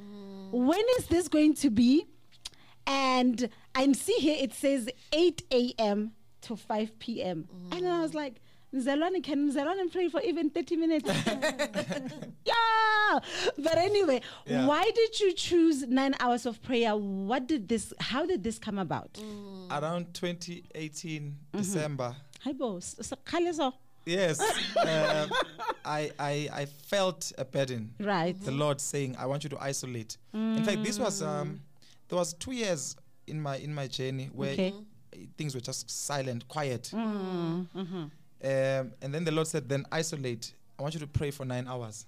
When 0.53 0.85
is 0.99 1.07
this 1.07 1.29
going 1.29 1.55
to 1.55 1.71
be? 1.71 2.07
And 2.87 3.49
I 3.75 3.91
see 3.93 4.15
here 4.21 4.37
it 4.39 4.55
says 4.55 4.89
8 5.13 5.43
a.m. 5.51 6.13
to 6.47 6.57
5 6.57 6.99
p.m. 6.99 7.49
And 7.73 7.83
then 7.85 7.93
I 7.93 8.01
was 8.01 8.15
like, 8.15 8.41
Mzalwane, 8.75 9.23
can 9.23 9.51
Mzalwane 9.51 9.91
pray 9.93 10.09
for 10.09 10.21
even 10.21 10.51
30 10.51 10.77
minutes? 10.77 11.09
yeah. 12.45 13.19
But 13.59 13.79
anyway, 13.79 14.21
Yeah. 14.47 14.67
why 14.67 14.85
did 14.95 15.21
you 15.21 15.33
choose 15.33 15.87
nine 15.87 16.15
hours 16.21 16.47
of 16.47 16.63
prayer? 16.63 16.97
What 16.97 17.47
did 17.47 17.69
this, 17.69 17.93
how 18.01 18.27
did 18.27 18.43
this 18.43 18.59
come 18.59 18.79
about? 18.79 19.19
around 19.69 20.15
2018 20.15 21.37
december 21.53 22.15
Hi, 22.45 22.53
boss. 22.53 22.95
So, 23.01 23.17
Khalezo. 23.27 23.73
yes 24.05 24.41
um, 24.81 25.29
I, 25.85 26.13
I 26.21 26.49
i 26.53 26.65
felt 26.67 27.33
a 27.37 27.45
burden 27.45 27.93
Right. 27.99 28.41
the 28.45 28.53
lord 28.53 28.81
saying 28.81 29.17
i 29.19 29.27
want 29.27 29.43
you 29.43 29.51
to 29.51 29.59
isolate 29.61 30.19
in 30.33 30.63
fact 30.63 30.85
this 30.85 31.01
was 31.01 31.21
um 31.21 31.59
there 32.09 32.17
was 32.17 32.33
two 32.35 32.53
years 32.53 32.95
in 33.27 33.43
my 33.43 33.57
in 33.57 33.75
my 33.75 33.89
journey 33.89 34.31
where 34.33 34.53
Okay. 34.53 34.73
Things 35.39 35.55
were 35.55 35.61
just 35.61 35.91
silent 35.91 36.47
quiet 36.49 36.91
Mm, 36.93 37.67
mhm. 37.75 37.95
um, 37.95 38.11
and 39.03 39.15
then 39.15 39.25
the 39.25 39.31
lord 39.33 39.47
said 39.47 39.69
then 39.69 39.85
isolate 39.93 40.53
i 40.79 40.83
want 40.83 40.95
you 40.95 41.01
to 41.01 41.07
pray 41.07 41.31
for 41.31 41.45
nine 41.47 41.67
hours 41.69 42.07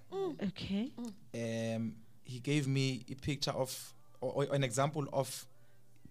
Okay. 0.49 0.90
um, 1.35 1.94
he 2.25 2.38
gave 2.40 2.66
me 2.68 3.05
a 3.11 3.14
picture 3.14 3.53
of 3.53 3.94
or, 4.21 4.33
or 4.47 4.55
an 4.55 4.62
example 4.64 5.05
of 5.12 5.47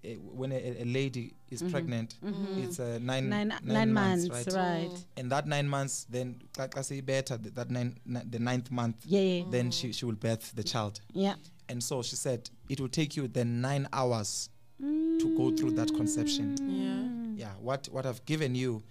uh, 0.05 0.10
when 0.39 0.51
a, 0.51 0.81
a 0.81 0.86
lady 0.86 1.33
is 1.49 1.62
pregnant, 1.63 2.15
it's 2.57 2.79
uh, 2.79 2.99
nine, 3.01 3.27
Nine, 3.29 3.47
nine, 3.47 3.60
nine 3.63 3.93
months, 3.93 4.29
right? 4.29 4.47
right? 4.53 5.03
And 5.17 5.31
that 5.31 5.47
nine 5.47 5.67
months, 5.67 6.05
then 6.10 6.39
xa- 6.53 6.69
xa 6.69 6.81
seyibetha, 7.01 7.41
th- 7.41 7.55
that 7.55 7.69
nine, 7.71 7.97
ni- 8.05 8.21
the 8.29 8.38
ninth 8.39 8.69
month, 8.71 8.95
Yeah, 9.05 9.19
yeah. 9.21 9.43
then 9.49 9.71
she, 9.71 9.91
she 9.91 10.05
will 10.05 10.13
birth 10.15 10.53
the 10.55 10.63
child. 10.63 11.01
Yeah. 11.13 11.33
And 11.67 11.83
so 11.83 12.03
she 12.03 12.15
said 12.15 12.49
it 12.69 12.79
will 12.79 12.89
take 12.89 13.17
you 13.17 13.27
then 13.27 13.60
nine 13.60 13.88
hours 13.91 14.49
to 15.19 15.38
go 15.38 15.51
through 15.56 15.71
that 15.71 15.93
conception. 15.95 16.56
Yeah. 17.38 17.45
Yeah, 17.47 17.51
what 17.62 17.88
what 17.91 18.06
I've 18.06 18.23
given 18.25 18.56
you, 18.56 18.82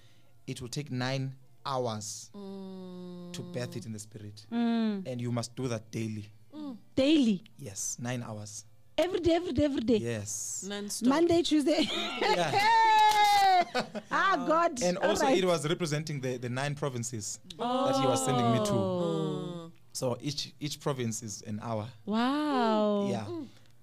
it 0.47 0.61
will 0.61 0.69
take 0.69 0.91
nine 0.93 1.35
hours 1.65 2.31
to 2.35 3.43
birth 3.53 3.77
it 3.77 3.87
in 3.87 3.93
the 3.93 3.99
spirit, 3.99 4.47
Mm. 4.53 5.03
and 5.07 5.21
you 5.21 5.33
must 5.33 5.55
do 5.57 5.67
that 5.69 5.91
daily. 5.91 6.31
Daily. 6.95 7.43
Yes, 7.59 7.97
nine 8.01 8.23
hours. 8.23 8.65
Every 8.97 9.21
day, 9.21 9.35
every 9.35 9.53
day, 9.53 9.65
every 9.65 9.81
day. 9.83 9.97
Yes. 9.99 10.65
Non-stop. 10.67 11.09
Monday, 11.09 11.43
Tuesday. 11.43 11.87
ah, 14.11 14.45
God. 14.49 14.83
And 14.83 14.97
All 14.99 15.11
also, 15.11 15.25
right. 15.27 15.37
it 15.37 15.45
was 15.45 15.69
representing 15.69 16.21
the, 16.21 16.39
the 16.39 16.49
nine 16.49 16.75
provinces 16.75 17.39
that 17.59 17.97
he 18.01 18.07
was 18.07 18.25
sending 18.25 18.51
me 18.53 18.59
to. 18.59 18.73
Oh. 18.73 19.71
So 19.93 20.17
each 20.21 20.53
each 20.61 20.81
province 20.81 21.23
is 21.23 21.43
an 21.47 21.61
hour. 21.62 21.87
Wow. 22.05 23.09
Yeah. 23.11 23.25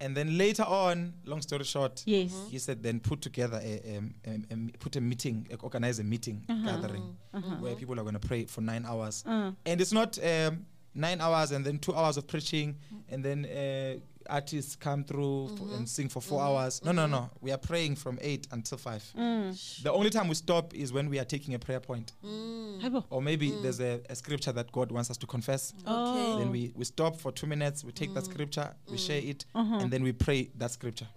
And 0.04 0.18
then 0.18 0.38
later 0.38 0.64
on, 0.64 1.14
long 1.26 1.42
story 1.42 1.64
short, 1.64 2.04
Yes. 2.06 2.32
he 2.52 2.60
said 2.60 2.84
then 2.84 3.00
put 3.00 3.22
together 3.22 3.60
a, 3.64 3.98
um, 3.98 4.14
um, 4.28 4.46
um, 4.52 4.70
put 4.80 4.96
a 4.98 5.02
meeting, 5.02 5.48
organize 5.62 6.00
a 6.00 6.04
meeting 6.04 6.44
gathering 6.66 7.16
where 7.62 7.76
people 7.76 7.98
are 8.00 8.04
going 8.04 8.20
to 8.22 8.28
pray 8.28 8.46
for 8.46 8.62
nine 8.62 8.86
hours. 8.86 9.24
And 9.66 9.82
it's 9.82 9.94
not 9.94 10.20
um, 10.24 10.66
nine 10.94 11.22
hours 11.22 11.52
and 11.52 11.66
then 11.66 11.80
two 11.80 11.96
hours 11.96 12.18
of 12.18 12.28
preaching 12.28 12.76
and 13.10 13.24
then 13.24 13.46
uh, 13.46 14.00
artists 14.30 14.76
come 14.76 15.04
through 15.04 15.50
for, 15.58 15.64
mm-hmm. 15.64 15.76
and 15.76 15.90
sing 15.90 16.10
for 16.10 16.22
4 16.22 16.40
mm-hmm. 16.40 16.48
hours. 16.48 16.84
No, 16.84 16.92
no, 16.92 17.06
no. 17.08 17.18
Mm-hmm. 17.18 17.46
We 17.46 17.52
are 17.52 17.58
praying 17.58 17.96
from 17.96 18.18
eight 18.22 18.48
until 18.52 18.78
five. 18.78 19.04
Mm. 19.18 19.84
The 19.84 19.92
only 19.92 20.10
time 20.10 20.28
we 20.28 20.36
stop 20.36 20.74
is 20.74 20.92
when 20.94 21.10
we 21.10 21.20
are 21.20 21.26
taking 21.26 21.54
a 21.54 21.60
prayer 21.60 21.80
point. 21.80 22.14
Mm. 22.24 22.82
Haibo. 22.82 23.04
Or 23.10 23.22
maybe 23.22 23.52
mm. 23.52 23.62
there's 23.62 23.80
a, 23.80 24.02
a 24.10 24.16
scripture 24.16 24.52
that 24.52 24.72
God 24.72 24.92
wants 24.92 25.10
us 25.10 25.18
to 25.18 25.28
confess. 25.28 25.74
Okay. 25.82 25.86
Oh. 25.88 26.40
Then 26.40 26.52
we, 26.52 26.72
we 26.76 26.86
stop 26.86 27.16
for 27.20 27.32
two 27.32 27.48
minutes, 27.48 27.84
we 27.84 27.92
take 27.92 28.14
that 28.14 28.26
scripture, 28.26 28.74
we 28.90 28.98
share 28.98 29.22
it, 29.22 29.46
Uh-huh. 29.56 29.76
and 29.76 29.92
then 29.92 30.04
we 30.04 30.12
pray 30.12 30.50
that 30.58 30.72
scripture. 30.72 31.08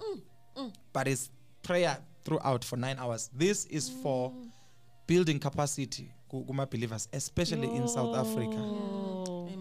But 0.93 1.09
it's 1.09 1.31
prayer 1.63 1.99
throughout 2.25 2.65
for 2.65 2.77
nine 2.77 2.97
hours. 2.99 3.31
This 3.35 3.67
is 3.67 3.91
for 4.03 4.33
building 5.07 5.39
capacity 5.39 6.11
ku- 6.31 6.45
kuma 6.45 6.67
believers, 6.67 7.09
especially 7.13 7.69
in 7.75 7.89
South 7.89 8.17
Africa. 8.17 8.57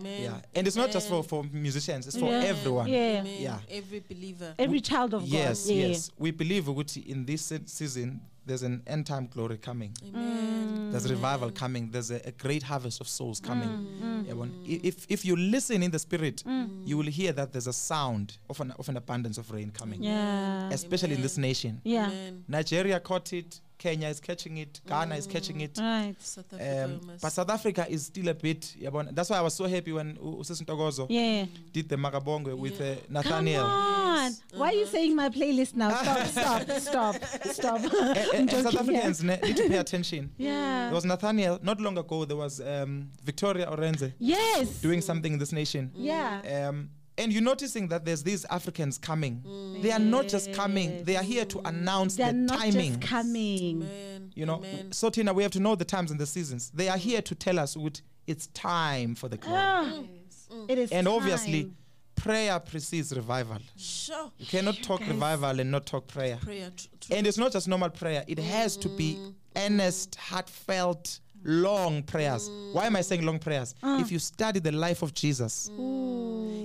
Amen. 0.06 0.22
Yeah, 0.24 0.42
and 0.60 0.68
it's 0.68 0.76
not 0.76 0.92
just 0.92 1.10
for, 1.10 1.24
for 1.24 1.44
musicians; 1.52 2.08
it's 2.08 2.18
for 2.18 2.30
Yeah. 2.32 2.44
everyone. 2.54 2.88
Yeah. 2.88 3.20
Amen. 3.22 3.42
Yeah. 3.42 3.60
Every 3.70 4.02
believer. 4.02 4.54
Every 4.60 4.82
child 4.82 5.14
of 5.14 5.24
Yes, 5.24 5.66
God. 5.66 5.74
Yeah. 5.76 5.88
yes. 5.88 6.12
We 6.18 6.32
believe 6.32 6.64
ukuthi 6.66 7.08
in 7.08 7.26
this 7.26 7.52
season 7.66 8.22
there's 8.46 8.64
an 8.64 8.84
end 8.88 9.06
time 9.08 9.28
glory 9.28 9.58
coming. 9.58 9.92
Amen. 10.08 10.78
Mm. 10.78 10.92
There's 10.92 11.10
revival 11.10 11.50
coming. 11.52 11.90
There's 11.92 12.12
a, 12.12 12.22
a 12.28 12.32
great 12.32 12.64
harvest 12.64 13.02
of 13.02 13.08
souls 13.08 13.42
mm. 13.42 13.46
coming. 13.48 13.70
Mm, 13.70 14.24
Yabona? 14.26 14.52
I- 14.68 14.82
If 14.88 15.06
if 15.10 15.26
you 15.26 15.36
listen 15.36 15.82
in 15.84 15.92
the 15.92 16.00
spirit, 16.00 16.44
mm. 16.46 16.88
you 16.88 16.98
will 16.98 17.08
hear 17.08 17.32
that 17.34 17.52
there's 17.52 17.68
a 17.68 17.74
sound 17.74 18.38
of 18.50 18.62
an 18.62 18.72
of 18.78 18.88
an 18.90 18.98
abundance 18.98 19.38
of 19.38 19.50
rain 19.52 19.72
coming. 19.72 20.04
Yeah. 20.04 20.70
Especially 20.72 21.16
in 21.16 21.22
this 21.22 21.38
nation. 21.38 21.82
Yeah. 21.84 22.08
Amen. 22.08 22.44
Nigeria 22.48 23.00
caught 23.00 23.34
it, 23.34 23.60
Kenya 23.78 24.08
is 24.08 24.20
catching 24.20 24.58
it, 24.58 24.80
Ghana 24.88 25.16
is 25.16 25.28
catching 25.28 25.62
it. 25.62 25.78
Right. 25.78 26.16
South 26.20 26.46
Africa 26.54 26.84
Um, 26.86 27.12
but 27.22 27.32
South 27.32 27.50
Africa 27.50 27.86
is 27.90 28.06
still 28.06 28.28
a 28.30 28.34
bit. 28.34 28.74
yabona? 28.80 29.14
That's 29.14 29.30
why 29.30 29.38
I 29.38 29.42
was 29.42 29.54
so 29.54 29.66
happy 29.68 29.92
when 29.92 30.16
U- 30.16 30.38
Usisi 30.40 30.64
Ntokozo 30.66 31.08
Yeah. 31.10 31.46
did 31.74 31.90
the 31.90 31.98
Magabongwe 31.98 32.58
with 32.58 32.80
uh, 32.80 32.96
Come 32.96 33.14
Nathaniel. 33.14 33.64
on. 33.66 34.32
Why 34.54 34.70
are 34.70 34.74
you 34.74 34.86
saying 34.86 35.16
my 35.16 35.30
playlist 35.30 35.76
now? 35.76 35.90
Stop, 36.04 36.28
stop, 36.28 36.70
stop, 36.80 37.16
stop. 37.52 37.80
And- 37.84 37.94
I'm 37.94 38.18
and, 38.36 38.54
and 38.54 38.64
South. 38.64 38.76
Africans 38.76 39.24
ne- 39.24 39.40
need 39.44 39.58
to 39.58 39.68
pay 39.70 39.78
attention. 39.78 40.32
Yeah. 40.38 40.86
There 40.86 40.96
was 40.96 41.06
Nathaniel. 41.06 41.60
Not 41.62 41.82
long 41.82 41.98
ago, 41.98 42.26
there 42.26 42.38
was 42.38 42.62
um, 42.62 43.10
Victoria 43.24 43.66
Orenze 43.68 44.14
Yes. 44.20 44.70
doing 44.82 45.02
something 45.02 45.34
in 45.34 45.40
this 45.40 45.52
nation. 45.52 45.92
Yeah. 45.96 46.42
Um, 46.70 46.90
and 47.18 47.32
you're 47.32 47.42
noticing 47.42 47.88
that 47.90 48.04
there's 48.06 48.24
these 48.24 48.46
Africans 48.46 48.98
coming. 48.98 49.42
They 49.82 49.92
are 49.92 50.00
not 50.00 50.28
just 50.28 50.54
coming; 50.54 51.04
they 51.04 51.16
are 51.16 51.24
here 51.24 51.46
to 51.46 51.60
announce 51.68 52.16
They're 52.16 52.28
the 52.28 52.38
not 52.38 52.60
timing. 52.60 53.00
just 53.00 53.02
coming. 53.10 53.84
Amen. 53.84 54.32
You 54.36 54.46
know, 54.46 54.58
Amen. 54.58 54.92
so 54.92 55.10
Tina, 55.10 55.34
we 55.34 55.44
have 55.44 55.52
to 55.54 55.60
know 55.60 55.76
the 55.76 55.86
times 55.86 56.12
and 56.12 56.20
the 56.20 56.26
seasons. 56.26 56.72
They 56.74 56.90
are 56.90 56.98
here 56.98 57.22
to 57.22 57.36
tell 57.36 57.58
us 57.60 57.78
what 57.78 58.02
it's 58.28 58.48
time 58.48 59.16
for 59.16 59.30
the 59.30 59.38
glory. 59.38 59.60
Ah, 59.62 59.94
mm. 59.94 60.08
Mm. 60.52 60.70
it 60.72 60.78
is 60.78 60.92
and 60.92 61.08
obviously, 61.08 61.72
prayer 62.16 62.60
precedes 62.60 63.16
revival. 63.16 63.60
Sure. 63.78 64.32
You 64.38 64.46
cannot 64.46 64.76
talk 64.84 65.00
revival 65.02 65.60
and 65.60 65.72
not 65.72 65.86
talk 65.86 66.08
prayer. 66.08 66.38
Prayer. 66.42 66.72
tr- 66.76 66.88
tr- 67.00 67.14
And 67.14 67.26
it's 67.28 67.38
not 67.38 67.52
just 67.52 67.68
normal 67.68 67.90
prayer, 67.90 68.24
it 68.28 68.40
has 68.40 68.76
to 68.78 68.90
be 68.90 69.16
mm. 69.16 69.34
earnest, 69.56 70.16
heartfelt, 70.16 71.20
long 71.46 72.02
prayers. 72.04 72.50
Why 72.74 72.86
am 72.88 72.96
I 72.96 73.02
saying 73.02 73.26
long 73.26 73.40
prayers? 73.40 73.76
Ah. 73.84 74.02
If 74.02 74.12
you 74.12 74.20
study 74.20 74.60
the 74.60 74.72
life 74.72 75.02
of 75.04 75.14
Jesus, 75.14 75.70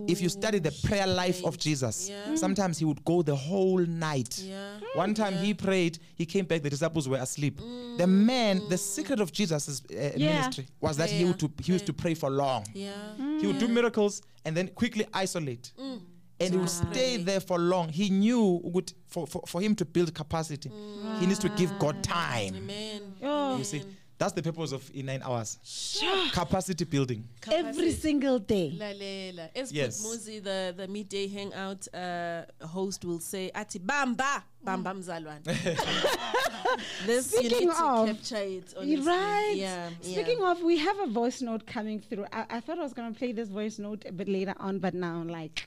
if 0.09 0.21
you 0.21 0.29
study 0.29 0.59
the 0.59 0.73
prayer 0.85 1.07
life 1.07 1.45
of 1.45 1.59
Jesus, 1.59 2.09
Yeah. 2.09 2.17
Mm-hmm. 2.25 2.37
sometimes 2.37 2.79
he 2.79 2.85
would 2.85 3.05
go 3.05 3.23
the 3.23 3.37
whole 3.37 3.79
night. 3.79 4.39
Yeah. 4.39 4.55
Mm-hmm. 4.55 4.99
One 4.99 5.15
time 5.15 5.35
he 5.35 5.55
prayed, 5.55 5.99
he 6.15 6.25
came 6.27 6.47
back, 6.47 6.63
the 6.63 6.71
disciples 6.71 7.09
were 7.09 7.19
asleep. 7.19 7.61
Mm. 7.61 7.99
The 7.99 8.07
man, 8.07 8.63
the 8.69 8.79
secret 8.79 9.21
of 9.21 9.31
Jesus' 9.33 9.83
uh, 9.91 10.13
Yeah. 10.17 10.35
ministry 10.35 10.67
was 10.81 10.97
that 10.97 11.11
he, 11.11 11.25
would 11.25 11.39
to, 11.41 11.51
he 11.63 11.73
used 11.73 11.87
to 11.87 11.93
pray 11.93 12.15
for 12.15 12.31
long. 12.31 12.65
Yeah. 12.73 12.93
He 13.41 13.47
would 13.47 13.59
do 13.59 13.69
mm. 13.69 13.75
miracles 13.75 14.23
and 14.45 14.57
then 14.57 14.69
quickly 14.69 15.07
isolate. 15.13 15.73
Mm. 15.79 16.01
And 16.41 16.55
he 16.55 16.59
would 16.59 16.71
stay 16.71 17.19
there 17.19 17.41
for 17.41 17.59
long. 17.59 17.91
He 17.91 18.09
knew 18.09 18.63
ukuthi 18.65 18.95
for, 19.09 19.27
for, 19.27 19.43
for 19.47 19.61
him 19.61 19.75
to 19.75 19.85
build 19.85 20.15
capacity, 20.15 20.71
he 21.19 21.27
needs 21.27 21.39
to 21.41 21.51
give 21.51 21.77
God 21.79 22.03
time. 22.03 22.55
Amen. 22.57 23.03
Oh, 23.23 23.59
You 23.59 23.65
see, 23.65 23.83
that's 24.21 24.35
the 24.35 24.43
purpose 24.43 24.73
of 24.73 24.89
in 24.95 25.07
nine 25.07 25.23
hours. 25.25 25.59
Sure. 25.65 26.29
Capacity 26.31 26.85
building. 26.85 27.27
every 27.51 27.91
single 27.93 28.39
day. 28.39 28.71
Lalela. 28.79 29.49
As 29.57 29.73
Yes. 29.73 30.05
Muzi, 30.05 30.45
the, 30.45 30.75
the 30.77 30.87
midday 30.87 31.27
hangout 31.27 31.89
uh, 31.95 32.43
host 32.67 33.03
will 33.07 33.19
say, 33.19 33.51
Ati 33.55 33.79
Bamba, 33.79 34.43
Bamba 34.63 34.93
Mzalwan. 34.95 35.43
this 37.07 37.33
you 37.33 37.39
Speaking 37.49 37.69
need 37.69 37.75
to 37.75 37.83
of- 37.83 38.07
capture 38.09 38.37
it. 38.37 38.75
Honestly. 38.77 38.97
Right. 38.99 39.55
Yeah. 39.57 39.89
Speaking 40.03 40.41
yeah. 40.41 40.51
of, 40.51 40.61
we 40.63 40.77
have 40.77 40.99
a 41.01 41.07
voice 41.07 41.41
note 41.41 41.67
coming 41.67 41.99
through. 42.01 42.27
I, 42.31 42.45
I 42.51 42.61
thought 42.61 42.79
I 42.79 42.83
was 42.83 42.93
going 42.93 43.11
to 43.11 43.19
play 43.19 43.33
this 43.33 43.49
voice 43.49 43.79
note 43.79 44.05
a 44.07 44.13
bit 44.13 44.29
later 44.29 44.55
on, 44.61 44.81
but 44.81 44.93
now, 44.93 45.23
like, 45.27 45.65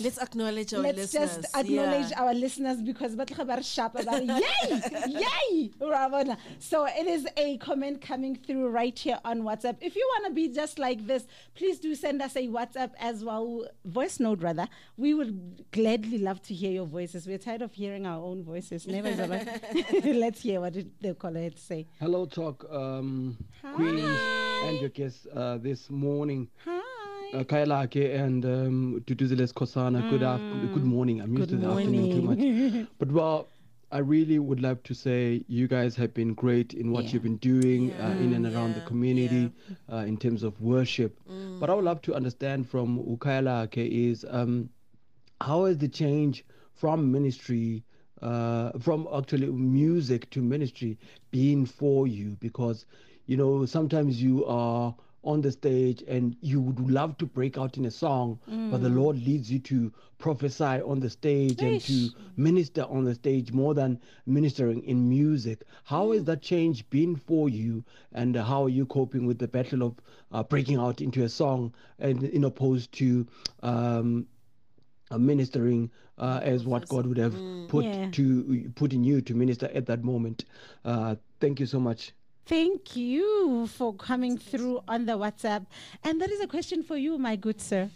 let's 0.00 0.18
acknowledge 0.18 0.74
our 0.74 0.80
listeners. 0.82 1.14
let's 1.14 1.34
just 1.42 1.56
acknowledge 1.56 2.10
yeah. 2.10 2.22
our 2.22 2.34
listeners 2.34 2.82
because 2.82 3.16
batlha 3.16 3.46
ba 3.46 3.56
re 3.56 3.62
shapa 3.62 4.04
ba 4.04 4.18
re, 4.18 4.26
yay! 4.26 5.24
Yay! 5.24 5.70
Ra 5.80 6.36
so 6.58 6.86
it 6.86 7.06
is 7.06 7.26
a 7.36 7.56
comment 7.58 8.00
coming 8.00 8.36
through 8.36 8.68
right 8.68 8.98
here 8.98 9.18
on 9.24 9.42
whatsapp. 9.42 9.76
If 9.80 9.96
you 9.96 10.08
want 10.14 10.26
to 10.26 10.32
be 10.32 10.48
just 10.48 10.78
like 10.78 11.06
this 11.06 11.26
please 11.54 11.78
do 11.78 11.94
send 11.94 12.22
us 12.22 12.36
a 12.36 12.48
whatsapp 12.48 12.90
as 12.98 13.24
well 13.24 13.66
voice 13.84 14.20
note 14.20 14.42
rather. 14.42 14.68
We 14.96 15.14
would 15.14 15.66
gladly 15.72 16.18
love 16.18 16.42
to 16.42 16.54
hear 16.54 16.70
your 16.70 16.86
voices. 16.86 17.26
We're 17.26 17.38
tired 17.38 17.62
of 17.62 17.72
hearing 17.72 18.06
our 18.06 18.22
own 18.22 18.42
voices. 18.42 18.86
Never 18.86 19.08
is 19.08 19.20
ever. 19.26 19.40
let's 20.04 20.42
hear 20.42 20.60
what 20.60 20.74
the 21.00 21.14
caller 21.14 21.42
had 21.42 21.56
to 21.56 21.62
say. 21.62 21.86
Hello, 22.00 22.26
Talk 22.26 22.66
um, 22.70 23.36
Queen 23.74 23.98
and 23.98 24.80
your 24.80 24.90
guests 24.90 25.26
uh, 25.34 25.58
this 25.58 25.90
morning. 25.90 26.48
hi 26.64 26.77
Uh, 27.30 27.44
Khayalakhe 27.44 28.14
and 28.18 28.44
um, 28.46 29.02
Duduzile 29.06 29.46
Skhosana, 29.52 30.06
good, 30.06 30.22
afternoon, 30.22 30.68
good 30.68 30.84
morning. 30.84 31.20
I'm 31.20 31.34
used 31.34 31.50
Good 31.50 31.60
to 31.60 31.66
the 31.66 31.70
afternoon 31.72 32.08
too 32.08 32.22
much. 32.22 32.88
But 32.98 33.12
well, 33.12 33.48
I 33.92 33.98
really 33.98 34.38
would 34.38 34.60
love 34.60 34.82
to 34.84 34.94
say 34.94 35.44
you 35.46 35.68
guys 35.68 35.94
have 35.96 36.14
been 36.14 36.32
great 36.32 36.72
in 36.72 36.90
what 36.90 37.04
Yeah. 37.04 37.10
you've 37.12 37.22
been 37.24 37.36
doing 37.36 37.92
uh, 38.00 38.16
in 38.18 38.32
and 38.32 38.46
around 38.46 38.76
the 38.76 38.80
yeah, 38.80 38.86
community 38.86 39.52
uh, 39.92 39.96
in 40.06 40.16
terms 40.16 40.42
of 40.42 40.58
worship. 40.60 41.20
But 41.60 41.68
I 41.68 41.74
would 41.74 41.84
love 41.84 42.00
to 42.02 42.14
understand 42.14 42.66
from 42.66 42.98
uKhayalakhe 43.04 43.76
is 43.76 44.24
um, 44.30 44.70
how 45.42 45.66
has 45.66 45.76
the 45.76 45.88
change 45.88 46.44
from 46.72 47.12
ministry 47.12 47.84
uh, 48.22 48.72
from 48.78 49.06
actually 49.14 49.48
music 49.48 50.30
to 50.30 50.40
ministry 50.40 50.98
been 51.30 51.66
for 51.66 52.06
you 52.06 52.36
because 52.40 52.86
you 53.26 53.36
know 53.36 53.66
sometimes 53.66 54.20
you 54.22 54.44
are 54.46 54.94
on 55.24 55.40
the 55.40 55.50
stage 55.50 56.02
and 56.06 56.36
you 56.40 56.60
would 56.60 56.78
love 56.90 57.16
to 57.18 57.26
break 57.26 57.58
out 57.58 57.76
in 57.76 57.84
a 57.86 57.90
song 57.90 58.38
but 58.70 58.80
the 58.82 58.88
lord 58.88 59.16
leads 59.16 59.50
you 59.50 59.58
to 59.58 59.92
prophesy 60.18 60.80
on 60.82 61.00
the 61.00 61.10
stage 61.10 61.60
and 61.62 61.80
to 61.82 62.10
minister 62.36 62.82
on 62.84 63.04
the 63.04 63.14
stage 63.14 63.52
more 63.52 63.74
than 63.74 64.00
ministering 64.26 64.82
in 64.84 65.08
music 65.08 65.62
how 65.84 66.12
has 66.12 66.24
that 66.24 66.40
change 66.40 66.88
been 66.90 67.16
for 67.16 67.48
you 67.48 67.84
and 68.12 68.36
how 68.36 68.62
are 68.64 68.68
you 68.68 68.86
coping 68.86 69.26
with 69.26 69.38
the 69.38 69.48
battle 69.48 69.82
of 69.82 69.94
uh, 70.32 70.42
breaking 70.42 70.76
out 70.78 71.00
into 71.00 71.24
a 71.24 71.28
song 71.28 71.72
and 71.98 72.22
in 72.22 72.44
opposed 72.44 72.92
to 72.92 73.26
um, 73.62 74.26
uh, 75.10 75.18
ministering 75.18 75.90
uh, 76.18 76.40
as 76.42 76.64
what 76.64 76.88
God 76.88 77.06
would 77.06 77.16
have 77.16 77.34
put 77.68 77.84
Yeah. 77.84 78.10
to 78.12 78.70
put 78.74 78.92
in 78.92 79.02
you 79.04 79.20
to 79.22 79.34
minister 79.34 79.68
at 79.74 79.86
that 79.86 80.02
moment. 80.04 80.44
Uh, 80.84 81.16
thank 81.40 81.60
you 81.60 81.66
so 81.66 81.78
much. 81.80 82.12
Thank 82.48 82.96
you 82.96 83.66
for 83.76 83.92
coming 83.94 84.38
through 84.38 84.80
on 84.88 85.04
the 85.04 85.12
WhatsApp. 85.12 85.66
And 86.02 86.18
that 86.20 86.30
is 86.30 86.40
a 86.40 86.46
question 86.46 86.82
for 86.82 86.96
you, 86.96 87.18
my 87.18 87.36
good 87.36 87.60
sir. 87.60 87.90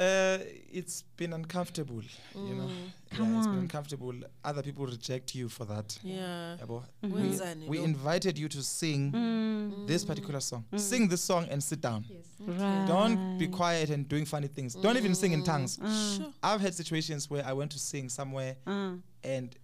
Uh, 0.00 0.38
it's 0.72 1.02
been 1.16 1.32
uncomfortable, 1.32 2.00
you 2.34 2.54
know. 2.54 2.68
Come 3.10 3.32
yeah, 3.32 3.38
it's 3.38 3.46
been 3.48 3.58
uncomfortable. 3.58 4.14
Other 4.44 4.62
people 4.62 4.86
reject 4.86 5.34
you 5.34 5.48
for 5.48 5.64
that. 5.64 5.98
Yeah. 6.04 6.56
Yabo. 6.60 6.84
Mm-hmm. 7.04 7.62
We, 7.68 7.78
we 7.78 7.84
invited 7.84 8.36
you 8.38 8.48
to 8.48 8.62
sing 8.62 9.12
Mm. 9.12 9.86
this 9.88 10.04
particular 10.04 10.40
song. 10.40 10.64
Sing 10.76 11.08
this 11.08 11.20
song 11.22 11.46
and 11.50 11.62
sit 11.62 11.80
down. 11.80 12.04
Yes. 12.08 12.26
Right. 12.40 12.84
Don't 12.86 13.38
be 13.38 13.48
quiet 13.48 13.90
and 13.90 14.08
doing 14.08 14.24
funny 14.24 14.46
things. 14.48 14.74
Don't 14.74 14.96
even 14.96 15.14
sing 15.16 15.32
in 15.32 15.42
tongues. 15.42 15.78
Sure. 16.16 16.26
I've 16.44 16.60
had 16.60 16.74
situations 16.74 17.28
where 17.30 17.44
I 17.44 17.52
went 17.52 17.70
to 17.72 17.78
sing 17.78 18.08
somewhere 18.08 18.56
Mm. 18.66 19.02
and 19.24 19.56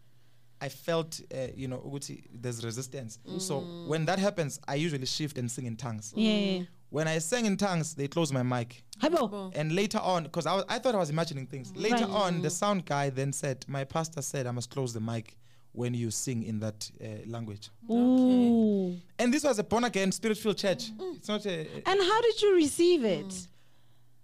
I 0.66 0.68
felt, 0.70 1.20
uh, 1.32 1.48
you 1.54 1.68
know, 1.68 1.78
ukuthi 1.86 2.16
there's 2.42 2.64
resistance. 2.64 3.18
So 3.38 3.60
when 3.90 4.06
that 4.06 4.18
happens, 4.18 4.58
I 4.66 4.76
usually 4.86 5.06
shift 5.06 5.38
and 5.38 5.50
sing 5.50 5.66
in 5.66 5.76
tongues. 5.76 6.12
Yeah. 6.16 6.62
When 6.90 7.08
I 7.08 7.18
sang 7.20 7.44
in 7.46 7.56
tongues, 7.56 7.94
they 7.94 8.08
closed 8.08 8.32
my 8.32 8.42
mic. 8.42 8.82
Habo. 9.02 9.50
And 9.54 9.72
later 9.74 9.98
on, 9.98 10.22
because 10.24 10.46
I, 10.46 10.54
was- 10.54 10.64
I 10.68 10.78
thought 10.78 10.94
I 10.94 10.98
was 10.98 11.10
imagining 11.10 11.46
things. 11.46 11.72
Later 11.76 12.06
Right. 12.06 12.22
on, 12.22 12.42
the 12.42 12.50
sound 12.50 12.84
guy 12.86 13.10
then 13.10 13.32
said, 13.32 13.64
My 13.68 13.84
pastor 13.84 14.22
said 14.22 14.46
I 14.46 14.52
must 14.52 14.70
close 14.70 14.92
the 14.94 15.00
mic 15.00 15.36
when 15.72 15.92
you 15.92 16.10
sing 16.12 16.44
in 16.44 16.60
that 16.60 16.88
uh, 17.02 17.06
language. 17.26 17.68
Ooh. 17.90 18.96
And 19.18 19.34
this 19.34 19.42
was 19.44 19.58
a 19.58 19.64
born 19.64 19.84
again, 19.84 20.12
spirit 20.12 20.38
filled 20.38 20.58
church. 20.58 20.90
It's 21.16 21.28
not 21.28 21.44
a. 21.46 21.60
a- 21.66 21.82
And 21.90 22.00
how 22.00 22.20
did 22.22 22.40
you 22.42 22.54
receive 22.54 23.04
it? 23.04 23.48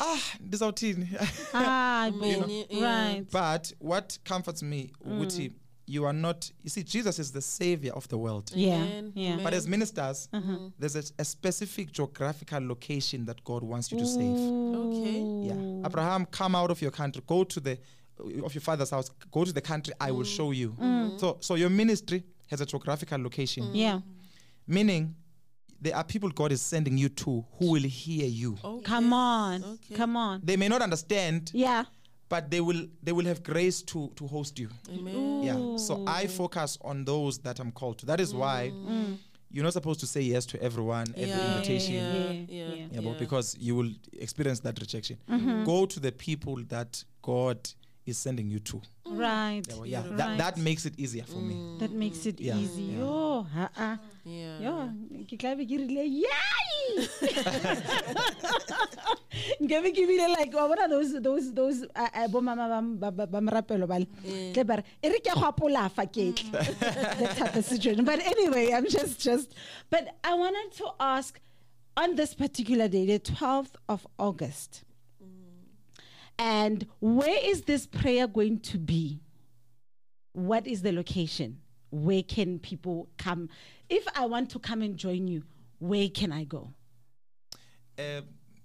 ah, 0.02 0.22
this 0.40 0.62
out 0.62 0.76
teen. 0.76 1.08
ah, 1.52 2.10
know. 2.14 2.46
Yeah. 2.70 2.84
right. 3.12 3.24
But 3.30 3.72
what 3.80 4.16
comforts 4.24 4.62
me, 4.62 4.92
ukuthi, 5.06 5.52
you 5.90 6.04
are 6.04 6.12
not, 6.12 6.50
you 6.62 6.70
see, 6.70 6.82
Jesus 6.82 7.18
is 7.18 7.32
the 7.32 7.40
savior 7.42 7.92
of 7.92 8.06
the 8.08 8.16
world. 8.16 8.50
Yeah. 8.54 8.74
Amen. 8.74 9.12
Yeah. 9.14 9.38
But 9.42 9.52
as 9.54 9.66
ministers, 9.66 10.28
Uh-huh. 10.32 10.40
Mm-hmm. 10.52 10.66
there's 10.78 10.96
a, 10.96 11.04
a 11.18 11.24
specific 11.24 11.86
geographical 11.92 12.62
location 12.66 13.24
that 13.26 13.42
God 13.44 13.62
wants 13.62 13.90
you 13.90 13.98
to 13.98 14.06
save. 14.06 14.38
Okay. 14.84 15.20
Yeah. 15.48 15.86
Abraham, 15.88 16.26
come 16.26 16.54
out 16.54 16.70
of 16.70 16.80
your 16.80 16.92
country, 16.92 17.22
go 17.26 17.44
to 17.44 17.60
the 17.60 17.78
of 18.44 18.52
your 18.54 18.60
father's 18.60 18.90
house, 18.90 19.08
go 19.30 19.44
to 19.44 19.52
the 19.52 19.62
country 19.72 19.92
I 19.98 20.10
will 20.12 20.24
mm. 20.26 20.36
show 20.36 20.50
you. 20.52 20.70
Mm-hmm. 20.70 21.18
So 21.18 21.38
so 21.40 21.54
your 21.56 21.70
ministry 21.70 22.22
has 22.50 22.60
a 22.60 22.66
geographical 22.66 23.20
location. 23.22 23.64
Mm. 23.64 23.70
Yeah. 23.74 24.00
Meaning 24.66 25.14
there 25.80 25.96
are 25.96 26.04
people 26.04 26.28
God 26.30 26.52
is 26.52 26.60
sending 26.62 26.98
you 26.98 27.08
to 27.08 27.44
who 27.58 27.66
will 27.72 27.88
hear 28.04 28.26
you. 28.26 28.58
Okay. 28.62 28.84
Come 28.84 29.12
on. 29.14 29.64
Okay. 29.64 29.94
Come 29.96 30.16
on. 30.16 30.40
They 30.44 30.56
may 30.56 30.68
not 30.68 30.82
understand, 30.82 31.50
Yeah. 31.54 31.84
But 32.30 32.50
they 32.50 32.60
will 32.62 32.86
they 33.02 33.12
will 33.12 33.26
have 33.26 33.42
grace 33.42 33.82
to 33.82 34.10
to 34.16 34.26
host 34.26 34.58
you. 34.58 34.68
Amen. 34.88 35.42
Yeah. 35.42 35.76
So 35.76 36.02
I 36.06 36.26
focus 36.28 36.78
on 36.80 37.04
those 37.04 37.38
that 37.40 37.60
I'm 37.60 37.72
called 37.72 37.98
to. 37.98 38.06
That 38.06 38.20
is 38.20 38.32
why 38.32 38.72
you're 39.52 39.64
not 39.64 39.72
supposed 39.74 40.00
to 40.00 40.06
say 40.06 40.20
yes 40.22 40.46
to 40.46 40.62
everyone, 40.62 41.06
every 41.16 41.28
Yeah, 41.28 41.54
invitation. 41.56 41.94
Yeah. 41.94 42.30
Yeah, 42.30 42.32
Yeah. 42.48 42.74
yeah. 42.74 42.86
Yeah, 42.92 43.00
but 43.00 43.18
because 43.18 43.56
you 43.58 43.74
will 43.74 43.90
experience 44.12 44.60
that 44.60 44.78
rejection. 44.80 45.18
Mm-hmm. 45.28 45.64
Go 45.64 45.86
to 45.86 45.98
the 46.00 46.12
people 46.12 46.56
that 46.68 47.04
God 47.22 47.58
is 48.06 48.18
sending 48.18 48.48
you 48.50 48.58
to. 48.60 48.80
Mm. 49.06 49.18
Right. 49.18 49.62
Yeah, 49.68 49.74
well, 49.76 49.86
yeah, 49.86 50.00
Right. 50.00 50.16
that, 50.16 50.38
that 50.38 50.56
makes 50.58 50.86
it 50.86 50.94
easier 50.98 51.24
for 51.24 51.38
me. 51.38 51.54
Mm. 51.54 51.78
That 51.80 51.92
makes 51.92 52.26
it 52.26 52.40
Yeah, 52.40 52.56
easy. 52.56 52.82
yeah. 52.82 52.98
Yo, 52.98 53.46
uh-uh. 53.54 53.96
Yeah. 54.24 54.58
Yo, 54.60 54.90
ke 55.28 55.36
tla 55.38 55.54
be 55.56 55.66
ke 55.66 55.78
rile, 55.80 56.04
yay! 56.06 57.08
Nke 59.60 59.82
be 59.82 60.18
like 60.18 60.52
wa 60.54 60.68
bona 60.68 60.88
those 60.88 61.20
those 61.22 61.52
those 61.54 61.84
bo 62.30 62.40
mama 62.40 62.68
ba- 62.68 62.82
ba 63.10 63.10
ba- 63.10 63.26
ba 63.26 63.40
morapelo 63.40 63.86
bale 63.88 64.06
tle 64.52 64.64
bare 64.64 64.82
e 65.02 65.08
re 65.08 65.18
ke 65.20 65.32
gopola 65.34 65.88
fa 65.90 66.06
ke 66.06 66.30
mm. 66.30 66.34
tle 66.34 66.50
that 67.20 67.36
type 67.36 67.56
of 67.56 67.64
situation 67.64 68.04
but 68.04 68.18
anyway 68.20 68.72
i'm 68.72 68.86
just 68.88 69.20
just 69.20 69.54
but 69.90 70.16
i 70.24 70.34
wanted 70.34 70.72
to 70.76 70.86
ask 70.98 71.40
on 71.96 72.14
this 72.16 72.34
particular 72.34 72.88
day 72.88 73.06
the 73.06 73.18
12th 73.20 73.74
of 73.88 74.06
august 74.18 74.82
and 76.40 76.86
where 77.00 77.38
is 77.44 77.62
this 77.62 77.86
prayer 77.86 78.26
going 78.26 78.60
to 78.60 78.78
be? 78.78 79.20
What 80.32 80.66
is 80.66 80.80
the 80.80 80.90
location? 80.90 81.60
Where 81.90 82.22
can 82.22 82.58
people 82.58 83.10
come? 83.18 83.50
If 83.88 84.06
i 84.16 84.24
want 84.24 84.50
to 84.50 84.58
come 84.58 84.80
and 84.80 84.96
join 84.96 85.28
you 85.28 85.42
where 85.80 86.08
can 86.08 86.32
i 86.32 86.44
go? 86.44 86.72
Yona? 87.98 88.24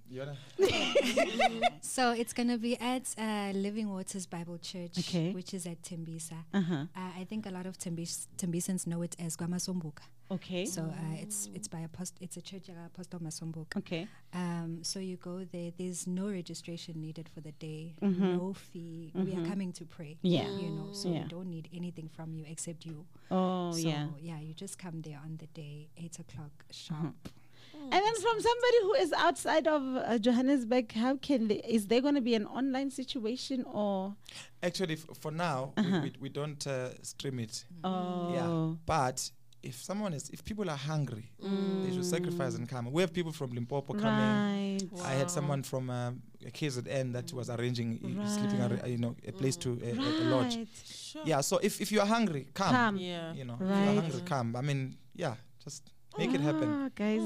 So 1.82 2.12
it's 2.12 2.34
going 2.34 2.50
to 2.50 2.58
be 2.58 2.78
at 2.80 3.14
uh, 3.18 3.52
Living 3.54 3.90
Waters 3.92 4.26
Bible 4.26 4.58
Church, 4.58 4.98
Okay. 5.00 5.32
which 5.34 5.54
is 5.54 5.66
at 5.66 5.82
Tembisa. 5.82 6.44
uh-huh 6.54 6.86
Uh, 6.96 7.12
I 7.22 7.26
think 7.26 7.46
a 7.46 7.50
lot 7.52 7.66
of 7.66 7.78
Tembis- 7.78 8.28
Tembisans 8.38 8.86
know 8.88 9.02
it 9.02 9.16
as 9.20 9.36
Kwamasombuka. 9.38 10.04
okay 10.32 10.66
So 10.66 10.82
uh, 10.82 11.22
it's 11.22 11.50
it's 11.54 11.68
by 11.68 11.80
Apost- 11.88 12.20
it's 12.22 12.38
a 12.38 12.42
church 12.42 12.70
of 12.70 12.76
Apostle 12.86 13.20
Masombuka. 13.20 13.78
okay 13.78 14.08
Um, 14.34 14.84
so 14.84 15.00
you 15.00 15.18
go 15.18 15.46
there. 15.46 15.72
There's 15.78 16.08
no 16.08 16.30
registration 16.30 17.00
needed 17.02 17.30
for 17.34 17.42
the 17.42 17.52
day, 17.54 17.96
Mm-hmm. 18.02 18.38
no 18.38 18.54
fee. 18.54 19.12
We 19.16 19.32
are 19.36 19.46
coming 19.48 19.72
to 19.74 19.86
pray. 19.86 20.18
Yeah. 20.22 20.50
you 20.60 20.70
know. 20.78 20.90
So 20.94 21.10
Yeah. 21.10 21.24
we 21.24 21.30
don't 21.30 21.50
need 21.50 21.70
anything 21.74 22.10
from 22.10 22.34
you 22.34 22.44
except 22.48 22.86
you. 22.86 23.06
oh 23.32 23.72
so 23.72 23.78
yeah 23.90 24.08
yeah, 24.20 24.40
you 24.42 24.54
just 24.54 24.78
come 24.78 25.02
there 25.02 25.20
on 25.24 25.38
the 25.38 25.48
day, 25.48 25.90
eight 25.98 26.20
o'clock 26.20 26.52
sharp. 26.72 27.16
Mm-hmm. 27.24 27.45
And 27.92 28.02
then 28.06 28.16
from 28.16 28.42
somebody 28.42 28.78
who 28.84 28.94
is 28.96 29.14
outside 29.14 29.68
of 29.68 29.82
uh, 29.96 30.18
Johannesburg, 30.18 30.92
how 30.94 31.16
can 31.18 31.48
they, 31.48 31.56
is 31.68 31.88
there 31.88 32.02
going 32.02 32.16
to 32.16 32.22
be 32.22 32.36
an 32.36 32.46
online 32.48 32.92
situation 32.92 33.64
or? 33.72 34.16
Actually, 34.64 34.94
f- 34.96 35.18
for 35.20 35.32
now, 35.32 35.74
we, 35.78 35.84
we, 36.00 36.14
we 36.22 36.30
don't 36.30 36.66
uh, 36.68 36.90
stream 37.04 37.40
it. 37.40 37.64
Oh, 37.84 38.32
Yeah. 38.34 38.76
But 38.86 39.30
if 39.64 39.76
someone 39.82 40.14
is, 40.14 40.30
if 40.30 40.44
people 40.46 40.70
are 40.70 40.78
hungry, 40.78 41.32
they 41.42 41.92
should 41.94 42.06
sacrifice 42.06 42.54
and 42.56 42.70
come. 42.70 42.92
We 42.92 43.02
have 43.02 43.12
people 43.14 43.32
from 43.32 43.50
Limpopo 43.52 43.94
coming. 43.94 44.78
right. 44.92 45.04
I 45.04 45.14
had 45.14 45.32
someone 45.32 45.64
from 45.64 45.90
um, 45.90 46.22
KZN 46.46 47.14
that 47.14 47.34
was 47.34 47.50
arranging 47.50 48.20
uh, 48.22 48.28
sleeping, 48.28 48.62
arra- 48.62 48.82
uh, 48.84 48.88
you 48.88 48.98
know, 49.00 49.16
a 49.28 49.32
place 49.32 49.56
to 49.58 49.72
uh, 49.84 49.88
a, 49.88 49.92
a 49.94 50.24
lodge. 50.30 50.56
Right. 50.58 50.68
Sure. 50.86 51.22
Yeah. 51.26 51.42
So 51.42 51.58
if, 51.64 51.82
if 51.82 51.92
you 51.92 52.00
are 52.00 52.06
hungry, 52.06 52.48
come. 52.54 52.76
Come. 52.76 52.98
Yeah. 52.98 53.34
You 53.34 53.46
know, 53.46 53.58
Right. 53.60 53.72
if 53.72 53.86
you 53.94 53.98
are 54.00 54.02
hungry, 54.04 54.22
come. 54.26 54.56
I 54.56 54.62
mean, 54.62 54.98
yeah, 55.16 55.34
just 55.64 55.90
make 56.18 56.32
it 56.34 56.42
happen. 56.42 56.70
Ah, 56.70 56.90
guys. 56.94 57.22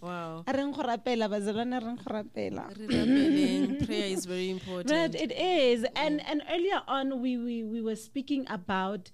Wow. 0.00 0.44
A 0.46 0.52
reng 0.52 0.72
go 0.72 0.82
rapela, 0.82 1.28
bazalwane, 1.28 1.76
a 1.76 1.80
reng 1.80 1.96
go 1.96 2.10
rapela. 2.14 3.86
Prayer 3.86 4.06
is 4.06 4.24
very 4.24 4.50
important. 4.50 4.90
Right, 4.90 5.14
it 5.14 5.32
is. 5.32 5.84
And 5.96 6.20
and 6.26 6.42
earlier 6.50 6.80
on 6.86 7.20
we, 7.20 7.36
we 7.36 7.64
we 7.64 7.80
were 7.82 7.96
speaking 7.96 8.46
about 8.48 9.10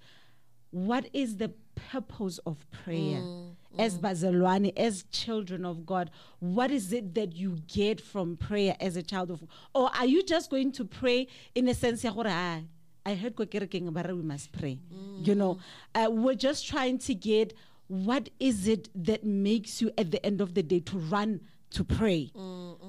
what 0.71 1.09
is 1.13 1.37
the 1.37 1.51
purpose 1.91 2.37
of 2.45 2.65
prayer 2.83 3.21
as 3.77 3.97
Bazalwane, 3.97 4.73
as 4.77 5.03
children 5.11 5.65
of 5.65 5.85
God. 5.85 6.11
What 6.39 6.69
is 6.69 6.91
it 6.93 7.15
that 7.15 7.33
you 7.35 7.57
get 7.67 7.99
from 8.01 8.37
prayer 8.37 8.75
as 8.79 8.95
a 8.95 9.01
child 9.03 9.31
of 9.31 9.43
or 9.73 9.89
are 9.95 10.05
you 10.05 10.21
just 10.23 10.49
going 10.51 10.71
to 10.73 10.85
pray 10.85 11.27
in 11.55 11.67
a 11.67 11.73
sense 11.73 12.03
ya 12.03 12.11
gore, 12.11 12.27
"Ah, 12.27 12.61
I 13.05 13.15
heard 13.15 13.35
ko 13.35 13.45
kerekeng 13.45 13.91
ba 13.93 14.03
re 14.05 14.13
we 14.13 14.21
must 14.21 14.51
pray. 14.51 14.79
You 15.23 15.33
know, 15.35 15.57
uh, 15.95 16.07
we're 16.11 16.35
just 16.35 16.67
trying 16.67 16.99
to 16.99 17.15
get 17.15 17.53
what 17.89 18.29
is 18.39 18.67
it 18.67 18.87
that 18.95 19.23
makes 19.25 19.81
you 19.81 19.91
at 19.97 20.11
the 20.11 20.25
end 20.25 20.39
of 20.41 20.53
the 20.53 20.63
day 20.63 20.79
to 20.79 20.97
run 20.97 21.41
to 21.71 21.83
pray? 21.83 22.31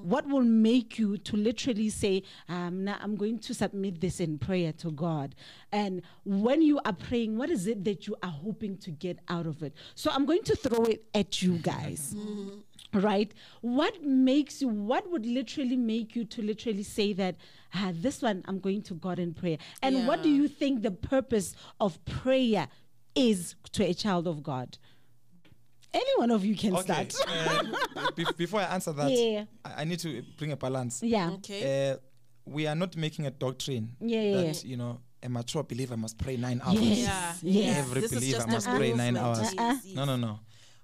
What 0.03 0.27
will 0.27 0.43
make 0.43 0.99
you 0.99 1.19
to 1.19 1.37
literally 1.37 1.91
say, 1.91 2.23
um, 2.49 2.85
now 2.85 2.97
I'm 3.03 3.15
going 3.17 3.39
to 3.41 3.53
submit 3.55 4.01
this 4.01 4.21
in 4.21 4.39
prayer 4.39 4.73
to 4.75 4.91
God? 4.93 5.35
And 5.73 6.01
when 6.25 6.63
you 6.63 6.81
are 6.87 6.93
praying, 6.95 7.37
what 7.37 7.51
is 7.51 7.67
it 7.67 7.85
that 7.85 8.07
you 8.07 8.17
are 8.23 8.31
hoping 8.31 8.79
to 8.79 8.91
get 8.91 9.19
out 9.29 9.47
of 9.47 9.63
it? 9.63 9.75
So 9.95 10.11
I'm 10.11 10.25
going 10.25 10.43
to 10.45 10.57
throw 10.57 10.85
it 10.85 11.05
at 11.15 11.43
you 11.43 11.59
guys. 11.59 12.15
Right? 12.93 13.33
What 13.61 14.03
makes 14.03 14.61
you, 14.61 14.67
what 14.67 15.09
would 15.13 15.25
literally 15.25 15.77
make 15.77 16.17
you 16.17 16.25
to 16.25 16.43
literally 16.43 16.83
say 16.83 17.13
that, 17.13 17.37
ah, 17.73 17.93
this 17.95 18.21
one 18.21 18.43
I'm 18.49 18.59
going 18.59 18.83
to 18.83 18.95
God 18.95 19.21
in 19.21 19.33
prayer? 19.33 19.59
And 19.81 20.09
what 20.09 20.25
do 20.25 20.29
you 20.29 20.49
think 20.49 20.83
the 20.83 20.91
purpose 20.91 21.55
of 21.81 22.05
prayer 22.05 22.67
is 23.15 23.55
to 23.73 23.85
a 23.85 23.95
child 23.95 24.27
of 24.27 24.43
God? 24.43 24.77
Any 25.93 26.11
one 26.19 26.31
of 26.31 26.45
you 26.45 26.55
can 26.57 26.75
Okay. 26.77 27.09
start. 27.09 27.15
uh, 27.27 28.11
be- 28.17 28.25
before 28.37 28.61
I 28.61 28.65
answer 28.75 28.93
that, 28.93 29.11
Yeah. 29.11 29.45
I, 29.65 29.83
I 29.83 29.85
need 29.85 29.99
to 30.01 30.23
bring 30.39 30.53
a 30.53 30.57
balance. 30.57 31.03
Yeah. 31.03 31.31
Okay. 31.33 31.91
Uh, 31.93 31.97
we 32.45 32.67
are 32.67 32.75
not 32.77 32.97
making 32.97 33.27
a 33.27 33.31
doctrine 33.31 33.97
Yeah, 34.01 34.23
yeah, 34.23 34.43
that 34.43 34.65
you 34.65 34.77
know 34.77 35.01
a 35.23 35.29
mature 35.29 35.63
believer 35.63 35.97
must 35.97 36.17
pray 36.19 36.37
nine 36.37 36.61
hours. 36.65 36.81
Yes. 36.81 37.39
Yeah. 37.43 37.61
Yes. 37.63 37.79
Every 37.79 38.01
This 38.03 38.13
is 38.13 38.19
believer 38.19 38.37
just 38.39 38.49
a 38.49 38.53
must 38.53 38.69
pray 38.69 38.93
nine 38.93 39.17
hours. 39.17 39.41
Yes, 39.41 39.55
yes. 39.85 39.95
No, 39.95 40.05
no, 40.05 40.17
no. 40.17 40.41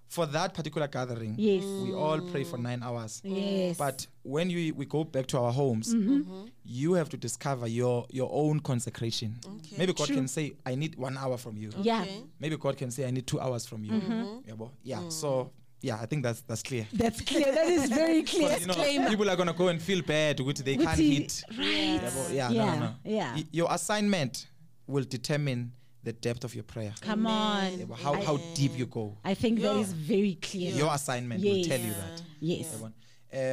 For 0.08 0.24
that 0.26 0.54
particular 0.54 0.86
gathering, 0.86 1.34
Yes. 1.36 1.64
we 1.64 1.92
all 1.92 2.20
pray 2.20 2.44
for 2.44 2.58
nine 2.58 2.80
hours. 2.82 3.20
Yes. 3.24 3.76
But 3.76 4.06
when 4.22 4.48
you 4.50 4.72
we 4.74 4.86
go 4.86 5.02
back 5.04 5.26
to 5.28 5.38
our 5.38 5.52
homes, 5.52 5.92
Mm-hmm. 5.92 6.46
you 6.64 6.92
have 6.94 7.08
to 7.08 7.16
discover 7.16 7.66
your 7.66 8.06
your 8.10 8.30
own 8.32 8.60
consecration. 8.60 9.36
Okay. 9.44 9.76
Maybe 9.78 9.92
God 9.92 10.08
can 10.08 10.28
say, 10.28 10.52
"I 10.64 10.76
need 10.76 10.94
one 10.96 11.18
hour 11.18 11.36
from 11.36 11.56
you." 11.56 11.70
Yeah. 11.82 12.02
Okay. 12.02 12.22
Maybe 12.38 12.56
God 12.56 12.76
can 12.76 12.90
say, 12.90 13.04
"I 13.06 13.10
need 13.10 13.26
two 13.26 13.40
hours 13.40 13.66
from 13.66 13.84
you." 13.84 13.92
Mm-hmm. 13.92 14.48
Yeah, 14.48 14.54
bo- 14.54 14.70
yeah. 14.84 15.08
So 15.08 15.50
yeah, 15.82 15.98
I 16.00 16.06
think 16.06 16.22
that's 16.22 16.40
that's 16.42 16.62
clear. 16.62 16.86
That's 16.92 17.20
clear. 17.20 17.52
That 17.52 17.66
is 17.66 17.88
very 17.90 18.22
clear. 18.32 18.56
You 18.60 18.66
know, 18.68 19.08
people 19.08 19.28
are 19.28 19.36
gonna 19.36 19.52
go 19.54 19.68
and 19.68 19.82
feel 19.82 20.02
bad 20.02 20.38
which 20.40 20.60
they 20.60 20.76
Which 20.76 20.86
can't 20.86 20.98
he- 21.00 21.14
hit. 21.16 21.42
Right. 21.50 22.00
Yeah, 22.02 22.10
bo- 22.14 22.28
yeah, 22.32 22.50
Yeah, 22.50 22.64
no, 22.66 22.74
no, 22.74 22.78
no. 22.80 22.94
yeah. 23.04 23.34
Y- 23.34 23.44
your 23.50 23.68
assignment 23.72 24.46
will 24.86 25.04
determine 25.04 25.72
the 26.06 26.12
depth 26.12 26.44
of 26.44 26.54
your 26.54 26.62
prayer. 26.62 26.94
Come 27.00 27.26
on. 27.26 27.78
Yeah, 27.80 27.84
bo- 27.86 27.94
how 27.94 28.14
how 28.22 28.36
deep 28.54 28.78
you 28.78 28.86
go. 28.86 29.16
I 29.24 29.34
think 29.34 29.60
that 29.60 29.74
Yeah. 29.74 29.80
is 29.84 29.92
very 29.92 30.34
clear. 30.48 30.70
Your 30.72 30.94
assignment 30.94 31.42
will 31.42 31.64
tell 31.64 31.80
you 31.80 31.92
that. 32.02 32.22
Yes. 32.40 32.66
Yabona? 32.76 32.92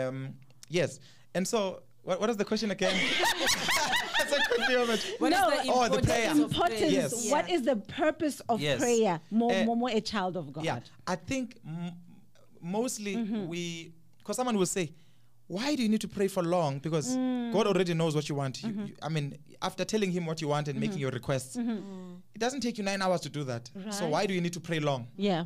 Um, 0.09 0.35
yes, 0.69 0.99
and 1.33 1.47
so 1.47 1.81
what, 2.03 2.19
what 2.21 2.29
is 2.29 2.37
the 2.37 2.45
question 2.45 2.69
again? 2.69 2.95
That's 4.19 4.31
a 4.37 4.55
fulfillment. 4.55 5.01
What 5.17 5.33
is 5.33 5.39
No. 5.39 5.49
the 5.49 5.55
Oh, 5.55 5.89
the 5.89 5.97
importance 5.97 6.05
prayer. 6.05 6.31
of 6.31 6.37
Importance. 6.37 6.79
prayer? 6.79 6.91
Yes. 6.91 7.31
What 7.31 7.49
is 7.49 7.61
the 7.63 7.75
purpose 7.75 8.39
of 8.47 8.61
Yes. 8.61 8.79
prayer? 8.79 9.19
More, 9.31 9.51
Eh, 9.51 9.65
more, 9.65 9.75
more 9.75 9.89
a 9.89 10.01
child 10.01 10.37
of 10.37 10.53
God. 10.53 10.63
Yeah, 10.63 10.79
I 11.07 11.15
think 11.15 11.57
m- 11.65 11.93
mostly 12.61 13.15
Mm-hmm. 13.15 13.47
we, 13.47 13.93
because 14.19 14.35
someone 14.35 14.57
will 14.57 14.67
say, 14.77 14.91
why 15.47 15.75
do 15.75 15.83
you 15.83 15.89
need 15.89 16.01
to 16.01 16.07
pray 16.07 16.27
for 16.27 16.41
long? 16.43 16.79
Because 16.79 17.15
Mm. 17.15 17.51
God 17.53 17.67
already 17.67 17.93
knows 17.93 18.15
what 18.15 18.27
you 18.29 18.35
want. 18.35 18.61
Mm-hmm. 18.61 18.85
you- 18.85 18.95
I 19.01 19.09
mean, 19.09 19.37
after 19.61 19.85
telling 19.85 20.11
Him 20.11 20.25
what 20.25 20.41
you 20.41 20.47
want 20.47 20.67
and 20.67 20.79
making 20.79 20.99
your 20.99 21.11
requests, 21.11 21.55
it 21.57 22.39
doesn't 22.39 22.61
take 22.61 22.77
you 22.77 22.83
nine 22.83 23.01
hours 23.01 23.21
to 23.21 23.29
do 23.29 23.43
that. 23.43 23.69
So 23.73 23.79
Mm-hmm. 23.79 24.09
Why 24.09 24.25
do 24.25 24.33
you 24.33 24.41
need 24.41 24.53
to 24.53 24.59
pray 24.61 24.79
long? 24.79 25.07
Yeah. 25.17 25.45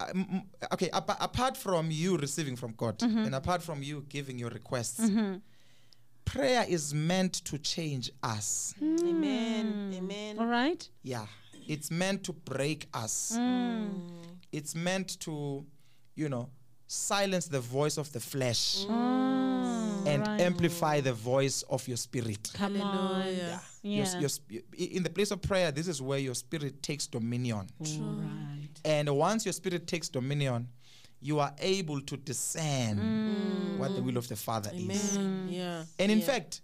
Uh, 0.00 0.06
m- 0.14 0.26
m- 0.32 0.42
okay, 0.72 0.90
apa- 0.92 1.16
apart 1.20 1.56
from 1.56 1.90
you 1.90 2.16
receiving 2.16 2.56
from 2.56 2.72
God 2.76 2.98
Mm-hmm. 2.98 3.18
and 3.18 3.34
apart 3.34 3.62
from 3.62 3.82
you 3.82 4.04
giving 4.08 4.38
your 4.38 4.50
requests, 4.50 5.00
prayer 6.24 6.64
is 6.68 6.92
meant 6.92 7.34
to 7.44 7.58
change 7.58 8.10
us. 8.22 8.74
Amen. 8.82 9.92
Amen. 9.94 10.38
All 10.38 10.46
right. 10.46 10.88
Yeah, 11.02 11.26
it's 11.68 11.90
meant 11.90 12.24
to 12.24 12.32
break 12.32 12.88
us. 12.94 13.32
Mm. 13.36 14.10
It's 14.50 14.74
meant 14.74 15.18
to, 15.20 15.64
you 16.16 16.28
know, 16.28 16.48
silence 16.92 17.46
the 17.46 17.60
voice 17.60 17.96
of 17.96 18.12
the 18.12 18.20
flesh 18.20 18.84
mm. 18.84 18.90
Mm. 18.90 20.06
and 20.06 20.26
right. 20.26 20.40
amplify 20.40 21.00
the 21.00 21.12
voice 21.12 21.62
of 21.70 21.86
your 21.88 21.96
spirit. 21.96 22.50
Come 22.54 22.80
on. 22.80 23.22
Hallelujah. 23.22 23.60
Your 23.82 24.02
s- 24.04 24.14
Yeah. 24.14 24.20
your 24.20 24.28
sp- 24.28 24.64
in 24.76 25.02
the 25.02 25.10
place 25.10 25.30
of 25.30 25.40
prayer, 25.40 25.72
this 25.72 25.88
is 25.88 26.02
where 26.02 26.18
your 26.18 26.34
spirit 26.34 26.82
takes 26.82 27.06
dominion. 27.06 27.66
All 27.80 27.86
right. 27.86 28.68
And 28.84 29.08
once 29.16 29.46
your 29.46 29.52
spirit 29.54 29.86
takes 29.86 30.08
dominion, 30.10 30.68
you 31.20 31.38
are 31.40 31.54
able 31.60 32.00
to 32.02 32.16
discern 32.16 32.98
mm. 32.98 33.78
what 33.78 33.94
the 33.94 34.02
will 34.02 34.16
of 34.18 34.28
the 34.28 34.36
Father 34.36 34.70
is. 34.74 35.16
Amen. 35.16 35.48
Yeah. 35.50 35.84
And 35.98 36.12
in 36.12 36.18
Yeah. 36.18 36.26
fact, 36.26 36.60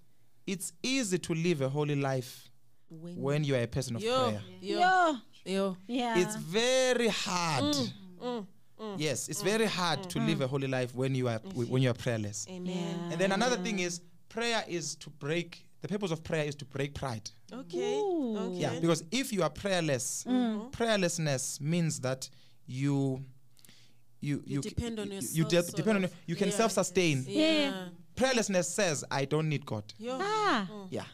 it's 0.47 0.72
easy 0.83 1.18
to 1.18 1.35
live 1.35 1.62
a 1.62 1.68
holy 1.68 1.95
life 1.97 2.51
when 2.91 3.45
you 3.45 3.55
are 3.55 3.62
a 3.62 3.66
person 3.66 3.97
of 3.97 4.03
Yo, 4.03 4.29
prayer. 4.29 4.43
yo, 4.61 4.79
Yeah. 4.79 5.16
yo. 5.47 5.76
Yeah. 5.87 6.18
It's 6.18 6.37
very 6.37 7.09
hard. 7.09 7.74
Mm, 8.22 8.47
Mm. 8.81 8.95
Yes, 8.99 9.29
it's 9.29 9.41
mm. 9.43 9.45
very 9.45 9.66
hard 9.66 10.01
mm. 10.01 10.09
to 10.09 10.20
live 10.20 10.41
a 10.41 10.47
holy 10.47 10.68
life 10.68 10.95
when 10.95 11.14
you 11.14 11.29
are 11.29 11.39
when 11.55 11.83
you 11.83 11.91
are 11.91 11.95
prayerless. 11.95 12.47
Amen. 12.49 13.11
And 13.11 13.20
then 13.20 13.33
another 13.33 13.57
thing 13.57 13.81
is 13.81 14.01
prayer 14.29 14.64
is 14.68 14.95
to 14.97 15.11
break 15.11 15.64
the 15.81 15.89
purpose 15.89 16.11
of 16.11 16.22
prayer 16.24 16.45
is 16.45 16.55
to 16.57 16.64
break 16.64 16.95
pride. 16.95 17.31
Okay. 17.53 17.99
Ooh. 17.99 18.37
Okay. 18.39 18.57
Yeah, 18.57 18.81
because 18.81 19.05
if 19.11 19.33
you 19.33 19.43
are 19.43 19.51
prayerless, 19.51 20.24
mm-hmm. 20.29 20.68
prayerlessness 20.70 21.61
means 21.61 22.01
that 22.01 22.29
you 22.66 23.24
you 24.20 24.43
You 24.45 24.57
you 24.57 24.61
depend 24.61 24.99
on 24.99 25.07
you, 25.07 25.14
yourself, 25.14 25.37
you 25.37 25.45
de- 25.45 25.62
sort 25.62 25.76
depend 25.76 25.97
on 25.99 26.05
of. 26.05 26.14
you 26.26 26.37
can 26.37 26.49
Yeah. 26.49 26.57
self-sustain. 26.57 27.24
Yeah. 27.29 27.89
Prayerlessness 28.16 28.64
says 28.64 29.05
I 29.11 29.24
don't 29.24 29.49
need 29.49 29.64
God. 29.64 29.85
Yo. 29.99 30.18
Ah. 30.20 30.66
Yeah. 30.91 31.05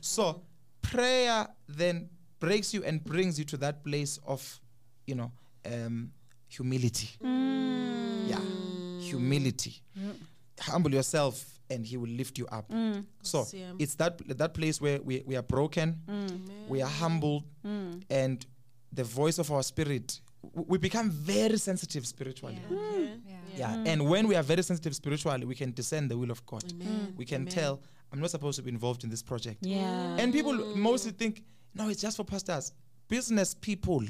So 0.00 0.42
prayer 0.82 1.48
then 1.68 2.08
breaks 2.38 2.72
you 2.72 2.84
and 2.84 3.02
brings 3.04 3.38
you 3.38 3.44
to 3.46 3.56
that 3.56 3.82
place 3.82 4.20
of, 4.24 4.60
you 5.06 5.16
know, 5.16 5.32
um, 5.64 6.12
humility. 6.48 7.10
Yeah. 7.22 8.40
Humility. 9.00 9.82
Humble 10.60 10.92
yourself 10.92 11.44
and 11.68 11.84
he 11.84 11.96
will 11.96 12.08
lift 12.08 12.38
you 12.38 12.46
up. 12.46 12.70
So 13.22 13.42
Siyam. 13.42 13.76
it's 13.78 13.94
that 13.96 14.18
that 14.38 14.54
place 14.54 14.80
where 14.80 15.00
we, 15.02 15.22
we 15.26 15.36
are 15.36 15.42
broken, 15.42 16.00
we 16.68 16.80
are 16.82 16.88
humbled, 16.88 17.44
and 18.10 18.46
the 18.92 19.04
voice 19.04 19.38
of 19.38 19.50
our 19.50 19.62
spirit 19.62 20.20
we 20.54 20.78
become 20.78 21.10
very 21.10 21.58
sensitive 21.58 22.06
spiritually. 22.06 22.58
Yeah. 23.54 23.82
And 23.86 24.08
when 24.08 24.28
we 24.28 24.36
are 24.36 24.42
very 24.42 24.62
sensitive 24.62 24.94
spiritually, 24.94 25.44
we 25.46 25.54
can 25.54 25.72
discern 25.72 26.08
the 26.08 26.16
will 26.16 26.30
of 26.30 26.44
God. 26.46 26.64
Mm. 26.64 27.16
We 27.16 27.24
can 27.24 27.46
tell, 27.46 27.80
I'm 28.12 28.20
not 28.20 28.30
supposed 28.30 28.56
to 28.58 28.62
be 28.62 28.70
involved 28.70 29.02
in 29.04 29.10
this 29.10 29.22
project. 29.22 29.58
Yeah. 29.62 30.16
And 30.18 30.32
people 30.32 30.52
mostly 30.76 31.12
think, 31.12 31.42
no, 31.74 31.88
it's 31.88 32.00
just 32.00 32.16
for 32.16 32.24
pastors. 32.24 32.72
Business 33.08 33.54
people 33.54 34.02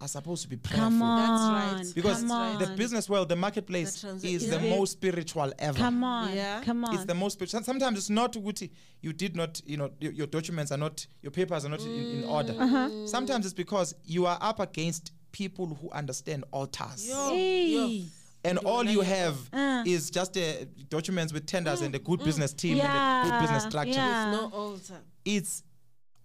are 0.00 0.08
supposed 0.08 0.42
to 0.42 0.48
be 0.48 0.56
prayerful. 0.56 0.90
Come 0.90 1.02
on. 1.02 1.74
right. 1.76 1.92
Because 1.94 2.22
Come 2.22 2.58
the 2.60 2.66
business 2.76 3.08
world, 3.08 3.28
the 3.28 3.36
marketplace, 3.36 4.00
The 4.00 4.08
transi- 4.08 4.24
is 4.34 4.44
is 4.44 4.50
the 4.50 4.64
it- 4.64 4.70
most 4.70 4.92
spiritual 4.92 5.52
ever. 5.58 5.76
Come 5.78 6.04
on. 6.04 6.34
Yeah. 6.34 6.62
Come 6.64 6.84
on. 6.84 6.94
It's 6.94 7.04
the 7.04 7.14
most 7.14 7.32
spiritual. 7.34 7.62
Sometimes 7.64 7.98
it's 7.98 8.10
not 8.10 8.32
Guti. 8.34 8.70
You 9.00 9.12
did 9.12 9.34
not, 9.34 9.60
you 9.66 9.76
know, 9.76 9.90
your, 10.00 10.12
your 10.12 10.26
documents 10.28 10.70
are 10.70 10.78
not, 10.78 11.04
your 11.22 11.32
papers 11.32 11.64
are 11.64 11.68
not 11.68 11.80
in, 11.80 11.90
in 12.22 12.24
order. 12.24 12.54
Uh-huh. 12.58 13.06
Sometimes 13.06 13.44
it's 13.44 13.54
because 13.54 13.94
you 14.04 14.26
are 14.26 14.38
up 14.40 14.60
against 14.60 15.12
people 15.32 15.66
who 15.80 15.90
understand 15.90 16.44
altars. 16.52 17.08
Yo. 17.08 17.30
Hey. 17.30 17.66
Yo. 17.66 18.04
And 18.44 18.58
all 18.58 18.84
you 18.84 19.00
have 19.00 19.36
Uh. 19.52 19.82
is 19.84 20.10
just 20.10 20.36
uh, 20.38 20.42
documents 20.88 21.32
with 21.32 21.44
tenders 21.44 21.80
and 21.80 21.92
a 21.94 21.98
good 21.98 22.22
business 22.22 22.52
team 22.52 22.80
and 22.80 23.28
a 23.28 23.30
good 23.30 23.40
business 23.40 23.64
structure. 23.64 23.90
Yeah. 23.94 24.30
No 24.30 24.48
altar. 24.54 25.00
It's 25.24 25.64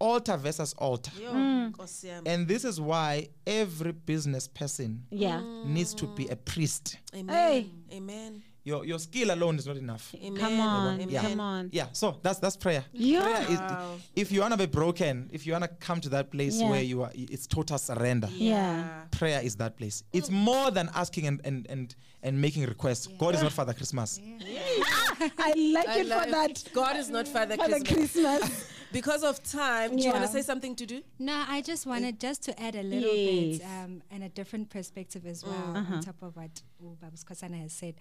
altar 0.04 0.38
versus 0.38 0.74
altar. 0.78 1.12
Yo. 1.20 1.32
Mm. 1.34 2.24
And 2.26 2.48
this 2.48 2.66
is 2.66 2.80
why 2.80 3.30
every 3.48 3.94
business 3.94 4.48
person 4.48 5.04
Yeah. 5.10 5.42
needs 5.66 5.94
to 5.96 6.06
be 6.08 6.28
a 6.28 6.36
priest. 6.36 6.98
Amen. 7.16 7.36
Hey. 7.36 7.70
Amen. 7.98 8.44
Your, 8.66 8.86
your 8.86 8.98
skill 9.00 9.32
alone 9.32 9.58
is 9.58 9.68
not 9.68 9.76
enough. 9.76 10.16
Amen. 10.16 10.40
Come 10.40 10.60
on. 10.62 10.94
Amen. 10.96 11.10
Yeah. 11.10 11.22
Come 11.22 11.40
on. 11.42 11.70
Yeah, 11.74 11.88
so 11.92 12.18
that's 12.22 12.40
that's 12.40 12.56
prayer. 12.56 12.86
Yeah. 12.94 13.22
Prayer 13.24 13.52
is- 13.52 13.60
Wow. 13.60 13.96
if 14.16 14.32
you 14.32 14.40
wanna 14.42 14.56
be 14.58 14.68
broken, 14.68 15.30
if 15.34 15.46
you 15.46 15.52
wanna 15.54 15.68
come 15.68 16.00
to 16.02 16.10
that 16.10 16.32
place 16.32 16.56
Yeah. 16.60 16.70
where 16.70 16.82
you 16.82 17.02
are, 17.04 17.12
it's 17.14 17.46
total 17.48 17.78
surrender. 17.78 18.30
Yeah. 18.32 19.04
Prayer 19.12 19.42
is 19.44 19.56
that 19.58 19.76
place. 19.78 20.04
It's 20.14 20.30
more 20.30 20.72
than 20.72 20.90
asking 20.96 21.28
and 21.28 21.42
and 21.44 21.68
and, 21.70 21.96
and 22.24 22.40
making 22.42 22.64
requests. 22.66 23.08
God 23.20 23.36
is 23.36 23.42
not 23.42 23.52
Father 23.52 23.74
Christmas. 23.74 24.20
I 25.48 25.54
like 25.76 25.88
I 25.90 26.00
it 26.00 26.08
love 26.08 26.24
for 26.26 26.32
that. 26.32 26.64
God 26.74 26.96
is 26.98 27.10
not 27.10 27.28
Father 27.28 27.58
For 27.58 27.68
the 27.68 27.80
Christmas. 27.82 28.12
Christmas. 28.14 28.70
because 28.94 29.24
of 29.24 29.44
time, 29.44 29.98
do 29.98 30.04
you 30.04 30.12
want 30.12 30.24
to 30.24 30.30
say 30.30 30.42
something 30.42 30.76
to 30.78 30.86
do? 30.86 31.02
No, 31.20 31.44
I 31.48 31.62
just 31.62 31.86
wanted 31.86 32.20
just 32.20 32.44
to 32.44 32.52
add 32.62 32.76
a 32.76 32.84
little 32.84 33.16
Yes. 33.16 33.58
bit 33.60 33.66
um, 33.68 34.02
and 34.12 34.24
a 34.24 34.30
different 34.30 34.70
perspective 34.70 35.26
as 35.26 35.44
well 35.44 35.76
Uh-huh. 35.76 35.96
on 35.96 36.02
top 36.02 36.22
of 36.22 36.36
what 36.38 36.62
Babs 37.02 37.24
Skhosana 37.24 37.60
has 37.62 37.74
said. 37.74 37.96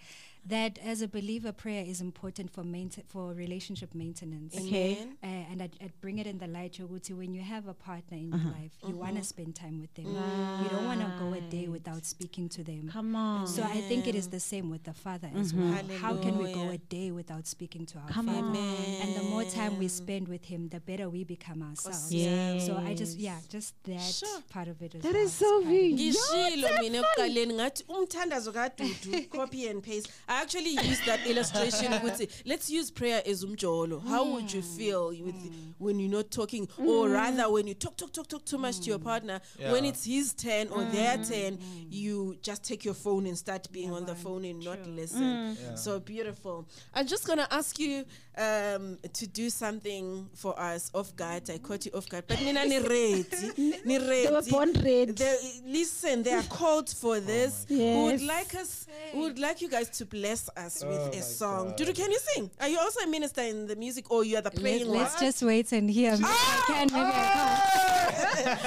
That 0.45 0.79
as 0.85 1.03
a 1.03 1.07
believer, 1.09 1.53
prayer 1.53 1.85
is 1.87 2.01
important 2.01 2.51
for 2.51 2.65
mainten- 2.65 3.05
for 3.07 3.33
relationship 3.33 3.95
maintenance. 3.95 4.57
Okay. 4.57 4.99
Uh, 5.23 5.27
and 5.51 5.63
I'd, 5.63 5.77
I'd 5.81 5.93
bring 6.01 6.19
it 6.19 6.27
in 6.27 6.39
the 6.39 6.49
light, 6.49 6.79
Yoguti, 6.81 7.17
when 7.17 7.33
you 7.33 7.43
have 7.43 7.69
a 7.69 7.75
partner 7.75 8.17
in 8.19 8.35
Uh-huh. 8.35 8.43
your 8.49 8.53
life, 8.61 8.73
you 8.89 8.97
want 8.97 9.17
to 9.19 9.23
spend 9.23 9.55
time 9.55 9.81
with 9.81 9.95
them. 9.95 10.07
You 10.07 10.69
don't 10.69 10.85
want 10.87 11.01
to 11.01 11.13
go 11.21 11.33
a 11.33 11.41
day 11.43 11.69
without 11.69 12.05
speaking 12.05 12.49
to 12.57 12.65
them. 12.65 12.89
Come 12.93 13.15
on. 13.15 13.47
So 13.47 13.63
I 13.63 13.81
think 13.83 14.09
it 14.09 14.17
is 14.17 14.27
the 14.31 14.41
same 14.41 14.69
with 14.69 14.83
the 14.83 14.93
father 14.93 15.31
as 15.37 15.55
well. 15.55 15.73
How 16.01 16.17
can 16.17 16.37
we 16.39 16.53
go 16.53 16.71
a 16.71 16.79
day 16.79 17.13
without 17.13 17.47
speaking 17.47 17.87
to 17.87 17.99
our 17.99 18.09
Come 18.09 18.27
father? 18.27 18.39
on. 18.41 18.57
And 19.03 19.15
the 19.15 19.23
more 19.23 19.45
time 19.45 19.79
we 19.79 19.87
spend 19.87 20.27
with 20.27 20.45
him, 20.47 20.69
the 20.71 20.81
better 20.81 21.09
we 21.09 21.23
become 21.23 21.63
ourselves. 21.63 22.13
Yes. 22.13 22.67
So 22.67 22.77
I 22.77 22.95
just 22.95 23.17
yeah, 23.19 23.39
just 23.49 23.75
that 23.85 24.01
Sure. 24.01 24.41
part 24.51 24.67
of 24.67 24.83
it 24.83 24.97
as 24.97 25.03
That 25.03 25.13
well. 25.15 25.23
is 25.23 25.33
so 25.33 25.61
quite 25.61 25.71
big. 25.71 25.95
ngishilo 25.95 26.69
mina 26.81 26.99
ekuqaleni 26.99 27.55
ngathi 27.55 27.85
umthandazo 27.89 28.53
kadudu 28.53 29.29
copy 29.39 29.69
and 29.69 29.83
paste 29.85 30.11
i 30.33 30.43
actually 30.43 30.75
used 30.91 31.05
that 31.07 31.21
illustration 31.27 31.93
ukuthi 31.93 32.29
let's 32.45 32.71
use 32.71 32.91
prayer 32.91 33.23
as 33.27 33.45
umjolo. 33.45 34.01
How 34.09 34.25
would 34.25 34.53
you 34.53 34.61
hmm. 34.63 34.77
feel 34.77 35.09
with 35.09 35.35
hmm. 35.35 35.71
when 35.79 35.99
you're 36.01 36.11
not 36.11 36.31
talking? 36.31 36.69
Or 36.79 37.07
hmm. 37.09 37.13
rather 37.15 37.51
when 37.51 37.67
you 37.67 37.75
talk 37.75 37.97
talk 37.97 38.13
talk 38.13 38.29
talk 38.29 38.45
too 38.45 38.59
much 38.59 38.81
to 38.81 38.91
your 38.91 38.99
partner 38.99 39.41
when 39.73 39.85
it's 39.85 40.05
his 40.05 40.33
turn 40.35 40.69
or 40.69 40.85
their 40.85 41.19
turn 41.19 41.59
you 41.91 42.37
just 42.43 42.63
take 42.65 42.85
your 42.85 42.95
phone 42.95 43.27
and 43.27 43.37
start 43.37 43.71
being 43.73 43.93
on 43.93 44.05
the 44.07 44.15
phone 44.15 44.45
and 44.45 44.65
not 44.65 44.87
listen. 44.87 45.57
So 45.77 46.01
beautiful. 46.01 46.67
I'm 46.95 47.07
just 47.07 47.27
gonna 47.27 47.49
ask 47.51 47.79
you 47.79 48.05
um, 48.39 48.97
to 49.13 49.27
do 49.27 49.51
something 49.51 50.29
for 50.35 50.59
us 50.59 50.91
off 50.95 51.15
guard 51.17 51.49
i 51.51 51.59
caught 51.59 51.85
you 51.85 51.93
off 51.95 52.09
guard 52.09 52.25
but 52.27 52.41
nina 52.41 52.65
ni 52.65 52.79
ready 52.79 53.25
ni 53.85 53.99
ready 53.99 54.27
They 54.27 54.31
were 54.33 54.43
born 54.51 54.73
ready. 54.73 55.13
they, 55.13 55.37
listen, 55.67 56.23
they 56.23 56.33
are 56.33 56.43
called 56.45 56.89
for 56.89 57.21
this. 57.21 57.67
We 57.69 57.77
would 57.77 58.23
like 58.23 58.55
us, 58.55 58.87
we 59.15 59.21
would 59.21 59.39
like 59.39 59.61
you 59.61 59.69
guys 59.69 59.91
to 59.99 60.05
bless 60.07 60.49
us 60.57 60.83
Oh 60.85 60.89
with 60.89 61.15
a 61.19 61.23
song. 61.23 61.69
God. 61.69 61.79
Dudu, 61.79 61.95
can 61.95 62.11
you 62.11 62.19
sing? 62.19 62.51
Are 62.61 62.69
you 62.69 62.79
also 62.79 63.01
a 63.01 63.07
minister 63.07 63.43
in 63.43 63.67
the 63.67 63.77
music, 63.77 64.11
or 64.11 64.25
you 64.25 64.37
are 64.37 64.43
the 64.43 64.53
Let, 64.61 64.87
Let's 64.87 65.21
just 65.21 65.43
wait 65.43 65.73
and 65.73 65.91
hear. 65.91 66.13
Maybe 66.13 66.25
I 66.27 66.65
can, 66.67 66.87
maybe 66.93 67.13
I 67.15 67.29
can't. 67.37 68.61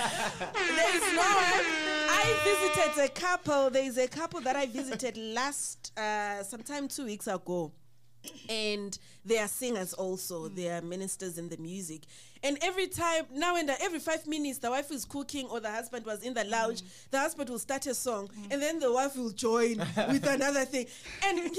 there 0.77 0.95
is 0.95 1.13
no 1.13 1.29
one. 1.43 1.65
I 2.09 2.25
visited 2.43 3.03
a 3.05 3.09
couple. 3.09 3.69
There 3.69 3.83
is 3.83 3.97
a 3.97 4.07
couple 4.07 4.41
that 4.41 4.55
I 4.55 4.65
visited 4.65 5.17
last, 5.17 5.91
uh, 5.97 6.43
sometime 6.43 6.87
two 6.87 7.05
weeks 7.05 7.27
ago. 7.27 7.71
And 8.49 8.97
they 9.25 9.39
are 9.39 9.47
singers 9.47 9.93
also. 9.93 10.47
Mm. 10.47 10.55
They 10.55 10.69
are 10.69 10.81
ministers 10.81 11.37
in 11.37 11.49
the 11.49 11.57
music. 11.57 12.01
And 12.43 12.59
every 12.61 12.85
time, 12.85 13.23
now 13.33 13.55
and 13.55 13.67
then, 13.67 13.77
every 13.81 13.97
five 13.97 14.27
minutes, 14.27 14.59
the 14.59 14.69
wife 14.69 14.91
is 14.91 15.03
cooking 15.03 15.47
or 15.47 15.59
the 15.59 15.71
husband 15.71 16.05
was 16.05 16.21
in 16.21 16.35
the 16.35 16.43
lounge, 16.43 16.83
mm. 16.83 16.87
the 17.09 17.17
husband 17.17 17.49
will 17.49 17.57
start 17.57 17.87
a 17.87 17.95
song 17.95 18.27
mm. 18.27 18.51
and 18.51 18.61
then 18.61 18.79
the 18.79 18.91
wife 18.91 19.15
will 19.15 19.31
join 19.31 19.77
with 20.09 20.27
another 20.27 20.63
thing. 20.63 20.85
And 21.25 21.39
I, 21.39 21.49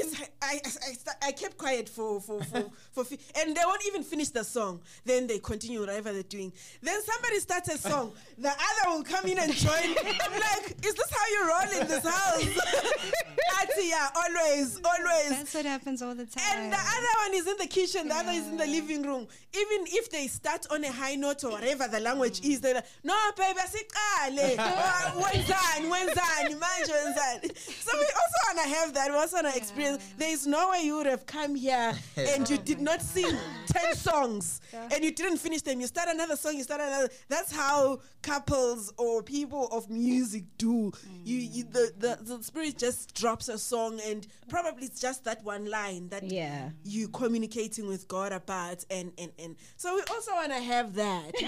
I, 0.43 0.61
I, 0.65 1.29
I 1.29 1.33
kept 1.33 1.59
quiet 1.59 1.89
for, 1.89 2.21
for, 2.21 2.41
for, 2.45 2.67
for, 2.93 3.05
fi- 3.05 3.19
and 3.41 3.57
they 3.57 3.63
won't 3.65 3.85
even 3.89 4.05
finish 4.05 4.29
the 4.29 4.45
song. 4.45 4.81
Then 5.05 5.27
they 5.27 5.41
continue 5.41 5.81
whatever 5.81 6.13
they're 6.13 6.23
doing. 6.23 6.53
Then 6.81 7.03
somebody 7.03 7.41
starts 7.41 7.75
a 7.75 7.79
song, 7.79 8.13
the 8.39 8.51
other 8.51 8.97
will 8.97 9.03
come 9.03 9.27
in 9.27 9.39
and 9.39 9.53
join. 9.53 9.73
I'm 9.73 10.33
like, 10.33 10.77
is 10.87 10.95
this 10.95 11.11
how 11.11 11.27
you 11.33 11.49
roll 11.49 11.81
in 11.81 11.89
this 11.89 12.05
house? 12.05 13.13
Ati, 13.59 13.89
yeah, 13.89 14.09
always, 14.15 14.81
always. 14.85 15.31
That's 15.31 15.55
what 15.55 15.67
happens 15.67 16.03
all 16.03 16.15
the 16.15 16.27
time. 16.27 16.45
And 16.53 16.73
the 16.73 16.79
other 16.79 17.15
one 17.25 17.35
is 17.35 17.47
in 17.47 17.56
the 17.59 17.67
kitchen, 17.67 18.09
the 18.09 18.15
other 18.15 18.33
is 18.33 18.47
in 18.49 18.57
the 18.57 18.67
living 18.67 19.03
room. 19.03 19.27
Even 19.55 19.87
if 19.89 20.11
they 20.11 20.27
start 20.27 20.67
on 20.71 20.85
a 20.85 20.93
high 20.93 21.15
note 21.15 21.45
or 21.45 21.51
whatever 21.53 21.89
the 21.89 22.01
language 22.01 22.41
is, 22.45 22.61
they're 22.61 22.75
like, 22.75 22.87
no, 23.05 23.15
baby, 23.37 23.59
asiqale. 23.61 24.57
Oh, 24.59 25.23
Wenzani, 25.33 25.91
wenzani, 25.91 26.55
manje 26.59 27.15
that. 27.15 27.57
So 27.57 27.97
we 27.97 28.05
also 28.05 28.39
want 28.47 28.59
to 28.63 28.69
have 28.75 28.95
that. 28.95 29.11
We 29.11 29.17
also 29.17 29.37
want 29.37 29.49
to 29.53 29.57
experience. 29.57 30.03
There 30.19 30.31
is 30.33 30.47
no 30.47 30.71
way 30.71 30.83
you 30.85 30.97
would 30.97 31.07
have 31.07 31.27
come 31.27 31.55
here 31.55 31.95
and 32.17 32.49
you 32.49 32.59
did 32.59 32.81
not 32.81 33.01
sing 33.03 33.37
10 33.67 33.95
songs 33.95 34.61
and 34.73 35.05
you 35.05 35.13
didn't 35.13 35.39
finish 35.39 35.63
them. 35.63 35.81
You 35.81 35.87
start 35.87 36.09
another 36.13 36.37
song, 36.37 36.57
you 36.57 36.63
start 36.63 36.81
another. 36.81 37.09
That's 37.29 37.55
how 37.55 38.01
couples 38.23 38.93
or 38.99 39.23
people 39.23 39.69
of 39.69 39.89
music 39.89 40.45
do. 40.59 40.93
You, 41.25 41.41
mm. 41.49 41.55
you 41.55 41.65
the, 41.65 41.93
the, 41.99 42.19
the 42.37 42.43
spirit 42.43 42.77
just 42.79 43.15
drops 43.15 43.49
a 43.49 43.59
song 43.59 44.01
and 44.07 44.27
probably 44.49 44.87
it's 44.87 45.01
just 45.01 45.25
that 45.25 45.43
one 45.45 45.71
line 45.71 46.09
that 46.09 46.25
Yeah. 46.25 46.71
you 46.85 47.09
communicating 47.47 47.87
with 47.87 48.09
God 48.09 48.33
about 48.33 48.85
and 48.91 49.13
and 49.19 49.33
and 49.39 49.57
so 49.77 49.95
we 49.95 50.03
also 50.11 50.33
want 50.33 50.53
to 50.53 50.61
have 50.61 50.95
that. 50.95 51.41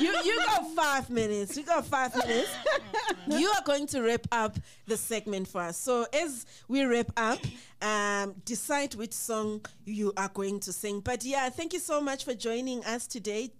you 0.00 0.10
you 0.24 0.36
got 0.46 0.74
five 0.74 1.10
minutes. 1.10 1.56
You 1.56 1.64
got 1.64 1.86
five 1.86 2.14
minutes. 2.16 2.50
you 3.26 3.48
are 3.48 3.62
going 3.64 3.86
to 3.88 4.02
wrap 4.02 4.26
up 4.32 4.56
the 4.86 4.96
segment 4.96 5.48
for 5.48 5.60
us. 5.60 5.76
So 5.76 6.06
as 6.12 6.46
we 6.68 6.84
wrap 6.84 7.12
up, 7.16 7.40
um, 7.82 8.34
decide 8.44 8.94
which 8.94 9.12
song 9.12 9.64
you 9.84 10.12
are 10.16 10.30
going 10.32 10.60
to 10.60 10.72
sing. 10.72 11.00
But 11.00 11.24
yeah, 11.24 11.48
thank 11.50 11.72
you 11.72 11.80
so 11.80 12.00
much 12.00 12.24
for 12.24 12.34
joining 12.34 12.84
us 12.84 13.06
today. 13.06 13.52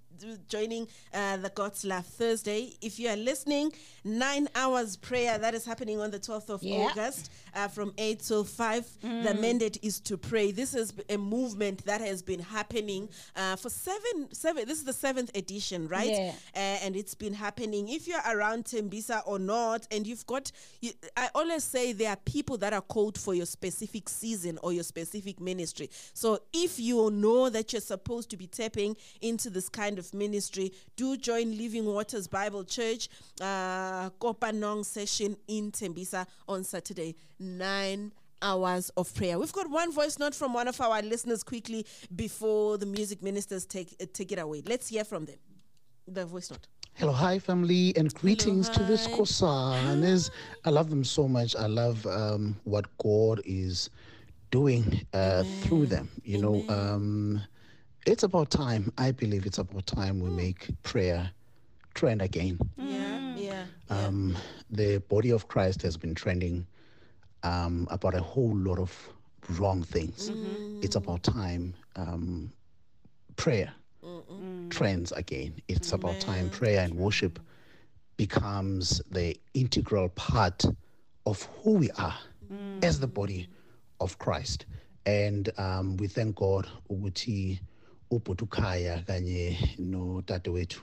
Joining 0.49 0.87
uh, 1.15 1.37
the 1.39 1.49
God's 1.51 1.85
Love 1.85 2.05
Thursday. 2.07 2.75
If 2.81 2.99
you 2.99 3.09
are 3.09 3.17
listening, 3.17 3.73
nine 4.05 4.49
hours 4.55 4.97
prayer 4.97 5.39
that 5.39 5.55
is 5.55 5.65
happening 5.65 6.01
on 6.01 6.11
the 6.11 6.19
12th 6.19 6.51
of 6.51 6.63
Yeah. 6.63 6.89
August 6.91 7.31
uh, 7.55 7.69
from 7.69 7.93
8 7.99 8.21
till 8.21 8.45
5. 8.45 8.87
The 9.01 9.35
mandate 9.35 9.79
is 9.83 10.01
to 10.01 10.17
pray. 10.19 10.51
This 10.53 10.75
is 10.75 10.93
a 11.09 11.17
movement 11.17 11.85
that 11.87 12.01
has 12.01 12.23
been 12.23 12.41
happening 12.41 13.09
uh, 13.37 13.57
for 13.57 13.71
seven, 13.71 14.33
seven. 14.33 14.67
This 14.67 14.79
is 14.79 14.85
the 14.85 14.93
seventh 14.93 15.31
edition, 15.37 15.89
right? 15.89 16.11
Yeah. 16.11 16.33
Uh, 16.55 16.59
and 16.85 16.97
it's 16.97 17.15
been 17.15 17.35
happening. 17.35 17.89
If 17.89 18.07
you're 18.07 18.21
around 18.29 18.65
Tembisa 18.65 19.23
or 19.27 19.39
not, 19.39 19.87
and 19.91 20.07
you've 20.07 20.27
got, 20.27 20.53
you, 20.81 20.93
I 21.17 21.29
always 21.35 21.65
say 21.65 21.93
there 21.93 22.11
are 22.11 22.17
people 22.17 22.59
that 22.59 22.73
are 22.73 22.81
called 22.83 23.19
for 23.19 23.35
your 23.35 23.47
specific 23.47 24.09
season 24.09 24.59
or 24.63 24.73
your 24.73 24.85
specific 24.85 25.41
ministry. 25.41 25.91
So 26.15 26.41
if 26.53 26.79
you 26.79 27.11
know 27.11 27.49
that 27.51 27.73
you're 27.73 27.81
supposed 27.81 28.31
to 28.31 28.37
be 28.37 28.47
tapping 28.47 28.97
into 29.21 29.51
this 29.51 29.69
kind 29.69 29.99
of 29.99 30.10
ministry, 30.15 30.73
do 30.97 31.17
join 31.17 31.57
Living 31.57 31.85
Waters 31.85 32.27
Bible 32.27 32.65
Church, 32.65 33.09
uh, 33.41 34.11
Kopanong 34.21 34.85
session 34.85 35.37
in 35.49 35.71
Tembisa 35.71 36.27
on 36.49 36.65
Saturday, 36.65 37.17
9 37.39 38.13
hours 38.43 38.91
of 38.97 39.15
prayer. 39.15 39.39
We've 39.39 39.53
got 39.53 39.71
one 39.71 39.93
voice 39.93 40.19
note 40.19 40.35
from 40.35 40.55
one 40.55 40.69
of 40.69 40.81
our 40.81 41.03
listeners 41.03 41.43
quickly 41.43 41.87
before 42.15 42.79
the 42.79 42.87
music 42.87 43.23
ministers 43.23 43.67
take, 43.67 43.95
uh, 44.01 44.07
take 44.13 44.33
it 44.33 44.39
away. 44.39 44.63
Let's 44.67 44.89
hear 44.89 45.05
from 45.05 45.27
them. 45.27 45.37
The 46.07 46.25
voice 46.25 46.51
note. 46.51 46.67
Hello, 46.95 47.13
hi 47.13 47.39
family, 47.39 47.95
and 47.97 48.13
greetings 48.15 48.69
to 48.69 48.83
the 48.83 48.95
Skhosanas. 48.95 50.31
I 50.65 50.71
love 50.71 50.91
them 50.91 51.05
so 51.05 51.27
much. 51.27 51.57
I 51.57 51.67
love 51.67 52.05
um, 52.07 52.57
what 52.65 52.85
God 52.99 53.41
is 53.45 53.89
doing 54.51 55.07
uh, 55.15 55.45
through 55.63 55.87
them. 55.87 56.11
You 56.25 56.43
know, 56.43 56.65
um, 56.69 57.41
it's 58.07 58.23
about 58.23 58.51
time. 58.51 58.93
I 58.99 59.13
believe 59.13 59.47
it's 59.47 59.59
about 59.59 59.87
time 59.87 60.21
we 60.21 60.31
make 60.31 60.69
prayer 60.83 61.31
trend 61.95 62.23
again. 62.23 62.59
Yeah, 62.77 63.19
yeah. 63.37 63.65
Um, 63.89 64.37
the 64.71 64.99
body 65.09 65.31
of 65.31 65.49
Christ 65.49 65.83
has 65.83 65.97
been 65.97 66.15
trending 66.15 66.67
um, 67.43 67.87
about 67.91 68.15
a 68.15 68.21
whole 68.21 68.57
lot 68.57 68.79
of 68.79 68.93
wrong 69.59 69.83
things. 69.83 70.31
It's 70.83 70.97
about 70.97 71.23
time 71.23 71.75
um, 71.97 72.53
prayer 73.37 73.73
trends 74.71 75.13
again. 75.13 75.55
It's 75.69 75.93
about 75.93 76.21
time 76.21 76.49
prayer 76.51 76.81
and 76.81 76.95
worship 76.95 77.39
becomes 78.17 79.01
the 79.11 79.37
integral 79.55 80.09
part 80.11 80.65
of 81.27 81.43
who 81.63 81.73
we 81.73 81.91
are 81.93 82.15
as 82.83 83.01
the 83.01 83.07
body 83.07 83.49
of 84.01 84.19
Christ. 84.19 84.67
And 85.07 85.51
um, 85.59 85.97
we 85.97 86.07
thank 86.07 86.37
God 86.37 86.69
ukuthi 86.91 87.59
ubhutukaya 88.11 89.03
kanye 89.07 89.59
no 89.79 90.23
wetu 90.53 90.83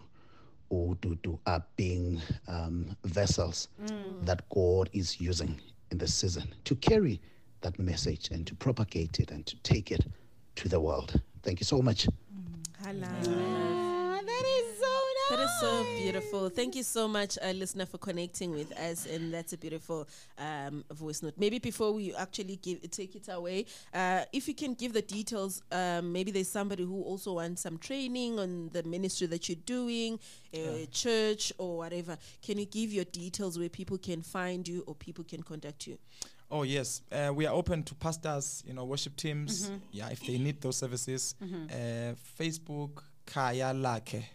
ududu 0.70 1.40
are 1.46 1.64
being 1.78 2.20
um, 2.48 2.86
vessels 3.04 3.70
that 4.26 4.42
God 4.50 4.90
is 4.94 5.22
using 5.22 5.60
in 5.92 5.98
the 5.98 6.08
season 6.08 6.54
to 6.64 6.76
carry 6.76 7.22
that 7.62 7.80
message 7.80 8.30
and 8.32 8.46
to 8.48 8.56
propagate 8.56 9.20
it 9.20 9.32
and 9.32 9.46
to 9.46 9.56
take 9.64 9.92
it 9.92 10.06
to 10.56 10.70
the 10.70 10.80
world. 10.80 11.22
Thank 11.44 11.60
you 11.60 11.66
so 11.66 11.82
much. 11.82 12.08
Hello. 12.84 13.67
Is 15.48 15.60
so 15.62 15.86
beautiful. 15.96 16.50
Thank 16.50 16.76
you 16.76 16.84
so 16.84 17.08
much, 17.08 17.38
uh, 17.42 17.52
listener, 17.52 17.86
for 17.86 17.98
connecting 17.98 18.52
with 18.52 18.70
us, 18.78 19.06
and 19.06 19.34
that's 19.34 19.54
a 19.54 19.58
beautiful 19.58 20.06
um, 20.38 20.84
voice 20.92 21.24
note. 21.24 21.36
Maybe 21.38 21.58
before 21.58 21.94
we 21.94 22.14
actually 22.16 22.58
give 22.58 22.92
take 22.92 23.16
it 23.16 23.30
away, 23.32 23.66
uh, 23.94 24.26
if 24.34 24.50
you 24.50 24.54
can 24.54 24.74
give 24.74 24.92
the 24.92 25.02
details, 25.02 25.62
um, 25.72 26.12
maybe 26.12 26.32
there's 26.32 26.50
somebody 26.50 26.84
who 26.84 27.02
also 27.02 27.36
wants 27.36 27.62
some 27.62 27.78
training 27.78 28.38
on 28.40 28.72
the 28.74 28.84
ministry 28.84 29.26
that 29.28 29.48
you're 29.48 29.64
doing, 29.66 30.20
a 30.54 30.86
church 30.92 31.54
or 31.58 31.78
whatever. 31.78 32.18
Can 32.42 32.60
you 32.60 32.66
give 32.66 32.92
your 32.92 33.06
details 33.06 33.58
where 33.58 33.70
people 33.70 33.98
can 33.98 34.22
find 34.22 34.68
you 34.68 34.84
or 34.86 34.96
people 34.96 35.24
can 35.24 35.44
contact 35.44 35.88
you? 35.88 35.98
Oh 36.52 36.64
yes, 36.64 37.04
uh, 37.10 37.32
we 37.34 37.46
are 37.46 37.54
open 37.54 37.84
to 37.84 37.96
pastors, 37.96 38.64
you 38.68 38.74
know, 38.74 38.84
worship 38.84 39.16
teams. 39.16 39.72
Yeah, 39.92 40.10
if 40.10 40.20
they 40.20 40.38
need 40.40 40.60
those 40.60 40.76
services, 40.76 41.36
uh, 41.42 42.16
Facebook 42.38 43.04
Khayalakhe. 43.26 44.26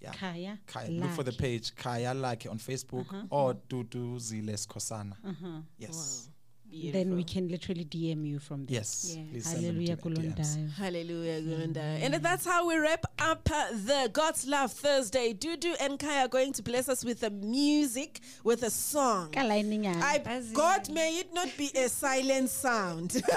Yeah, 0.00 0.12
Kaya 0.12 0.58
Kaya. 0.66 0.90
Look 0.90 1.10
for 1.10 1.22
the 1.22 1.32
page 1.32 1.74
Khayalakhe 1.74 2.50
on 2.50 2.58
Facebook 2.58 3.06
uh-huh. 3.08 3.22
or 3.30 3.54
Duduzile 3.68 4.54
Skhosana. 4.54 5.12
Uh-huh. 5.24 5.60
Yes, 5.78 6.28
Then 6.70 7.14
we 7.14 7.24
can 7.24 7.48
literally 7.48 7.84
DM 7.84 8.26
you 8.26 8.38
from 8.38 8.66
there. 8.66 8.74
yes. 8.76 9.14
Yeah. 9.16 9.22
Please 9.30 9.46
send 9.46 9.64
them 9.64 9.76
Hallelujah, 9.76 9.96
to. 9.96 10.02
Kulondayo. 10.02 10.72
Hallelujah, 10.74 11.40
Gurunda. 11.40 12.02
And 12.02 12.14
that's 12.14 12.44
how 12.44 12.66
we 12.66 12.76
wrap 12.76 13.05
up 13.18 13.44
the 13.44 14.10
God's 14.12 14.46
Love 14.46 14.72
Thursday. 14.72 15.32
Dudu 15.34 15.74
and 15.80 15.98
Kai 15.98 16.24
are 16.24 16.28
going 16.28 16.52
to 16.54 16.62
bless 16.62 16.88
us 16.88 17.04
with 17.04 17.20
the 17.20 17.30
music, 17.30 18.20
with 18.44 18.62
a 18.62 18.70
song. 18.70 19.30
Ka 19.32 19.42
line 19.42 19.70
nyana. 19.70 20.02
I, 20.02 20.18
Buzzy. 20.18 20.54
God, 20.54 20.88
may 20.90 21.18
it 21.18 21.32
not 21.32 21.48
be 21.56 21.70
a 21.76 21.88
silent 21.88 22.50
sound. 22.50 23.14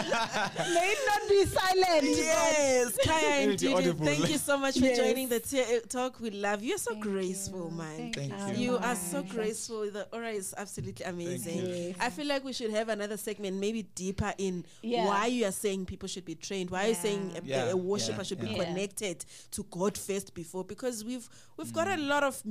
May 0.00 0.92
it 0.92 0.98
not 1.06 1.28
be 1.28 1.44
silent. 1.46 2.16
yes, 2.16 2.98
Kaya 3.04 3.48
and 3.50 3.58
Dudu, 3.58 3.74
audible. 3.76 4.06
thank 4.06 4.28
you 4.30 4.38
so 4.38 4.56
much 4.56 4.78
for 4.78 4.84
Yes. 4.84 4.96
joining 4.98 5.28
the 5.28 5.40
t- 5.40 5.80
talk. 5.88 6.20
We 6.20 6.30
love 6.30 6.62
you. 6.62 6.70
You're 6.70 6.78
so 6.78 6.94
graceful, 6.94 7.70
man. 7.72 8.12
Thank 8.12 8.32
so 8.38 8.46
you. 8.48 8.72
You 8.72 8.78
are 8.78 8.94
so 8.94 9.22
graceful. 9.24 9.90
The 9.90 10.06
aura 10.12 10.30
is 10.30 10.54
absolutely 10.56 11.04
amazing. 11.04 11.94
I 12.00 12.10
feel 12.10 12.26
like 12.26 12.44
we 12.44 12.52
should 12.52 12.70
have 12.70 12.88
another 12.88 13.16
segment, 13.16 13.56
maybe 13.56 13.82
deeper 13.94 14.32
in 14.38 14.64
Yeah. 14.82 15.06
why 15.06 15.26
you 15.26 15.46
are 15.46 15.52
saying 15.60 15.86
people 15.86 16.08
should 16.08 16.24
be 16.24 16.34
trained. 16.34 16.70
Why 16.70 16.84
are 16.84 16.88
you 16.88 16.94
saying 16.94 17.32
a, 17.36 17.40
Yeah, 17.44 17.70
a 17.70 17.76
worshiper 17.76 18.18
yeah, 18.18 18.22
should 18.28 18.40
be 18.40 18.48
yeah. 18.48 18.64
connected 18.64 19.24
to 19.52 19.60
God 19.70 19.96
first 19.98 20.34
before? 20.34 20.64
Because 20.64 21.04
we've 21.04 21.28
we've 21.56 21.72
got 21.72 21.88
a 21.88 21.96
lot 21.96 22.22
of 22.22 22.42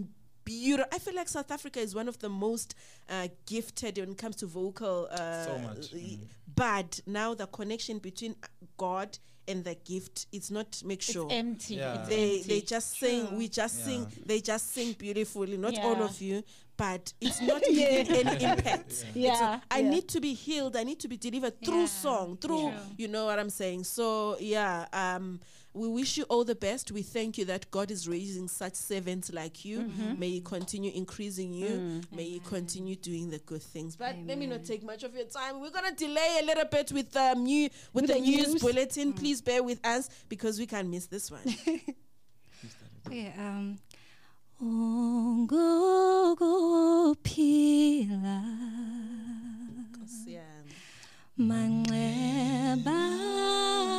beautiful. 0.45 0.89
I 0.91 0.99
feel 0.99 1.15
like 1.15 1.29
South 1.29 1.51
Africa 1.51 1.79
is 1.79 1.93
one 1.95 2.07
of 2.07 2.17
the 2.19 2.29
most 2.29 2.75
uh, 3.09 3.27
gifted 3.45 3.97
when 3.97 4.11
it 4.11 4.17
comes 4.17 4.35
to 4.37 4.45
vocal. 4.47 5.07
Uh, 5.11 5.45
So 5.45 5.57
much, 5.59 5.91
mm. 5.93 6.19
But 6.55 6.99
now 7.05 7.33
the 7.33 7.47
connection 7.47 7.99
between 7.99 8.35
God 8.77 9.17
and 9.49 9.63
the 9.63 9.75
gift 9.85 10.27
it's 10.31 10.49
not 10.51 10.81
make 10.85 10.99
It's 10.99 11.11
sure 11.11 11.27
empty. 11.31 11.75
Yeah. 11.75 11.99
It's 11.99 12.09
they 12.09 12.35
empty. 12.37 12.47
they 12.49 12.61
just 12.61 12.99
sing 12.99 13.37
we 13.37 13.47
just 13.49 13.83
sing 13.85 14.07
they 14.25 14.39
just 14.41 14.73
sing 14.73 14.93
beautifully 14.93 15.57
not 15.57 15.77
all 15.79 16.01
of 16.03 16.21
you 16.21 16.43
but 16.77 17.11
it's 17.19 17.41
not 17.41 17.61
leaving 17.69 18.07
any 18.27 18.43
impact 18.43 18.87
It's 18.91 19.05
Yeah, 19.15 19.59
i 19.69 19.79
yeah. 19.79 19.89
need 19.89 20.07
to 20.09 20.19
be 20.21 20.33
healed 20.33 20.75
i 20.77 20.83
need 20.83 20.99
to 21.01 21.07
be 21.07 21.17
delivered 21.17 21.55
through 21.65 21.81
Yeah, 21.81 21.85
song 22.05 22.37
through 22.37 22.69
true. 22.71 22.95
you 22.97 23.07
know 23.09 23.25
what 23.25 23.37
i'm 23.39 23.49
saying 23.49 23.83
so 23.83 24.37
yeah 24.39 24.85
um 24.93 25.39
we 25.73 25.87
wish 25.87 26.17
you 26.17 26.23
all 26.25 26.43
the 26.43 26.55
best. 26.55 26.91
We 26.91 27.03
thank 27.03 27.37
you 27.37 27.45
that 27.45 27.69
God 27.69 27.91
is 27.91 28.07
raising 28.07 28.47
such 28.47 28.73
servants 28.73 29.31
like 29.31 29.63
you. 29.63 29.81
Mm-hmm. 29.81 30.19
May 30.19 30.29
He 30.29 30.41
continue 30.41 30.91
increasing 30.93 31.53
you. 31.53 31.67
Mm. 31.69 32.03
May 32.15 32.23
He 32.23 32.39
continue 32.39 32.95
doing 32.95 33.29
the 33.29 33.37
good 33.39 33.61
things. 33.61 33.95
But 33.95 34.15
let 34.25 34.37
me 34.37 34.47
not 34.47 34.65
take 34.65 34.83
much 34.83 35.03
of 35.03 35.13
your 35.15 35.25
time. 35.25 35.61
We're 35.61 35.69
gonna 35.69 35.91
delay 35.93 36.39
a 36.41 36.45
little 36.45 36.65
bit 36.65 36.91
with 36.91 37.11
the 37.11 37.35
new 37.35 37.69
with, 37.93 38.07
the, 38.07 38.13
the 38.13 38.19
news, 38.19 38.47
news. 38.53 38.61
bulletin. 38.61 39.13
Please 39.13 39.41
bear 39.41 39.61
with 39.61 39.85
us 39.85 40.09
because 40.27 40.57
we 40.59 40.65
can 40.65 40.89
miss 40.89 41.05
this 41.05 41.29
one. 41.31 41.41
Yeah, 43.11 43.31
um 43.39 43.79
Ungokuphila 47.09 48.43
yeah. 50.27 50.41
manxeba 51.37 52.97
akho 53.79 53.98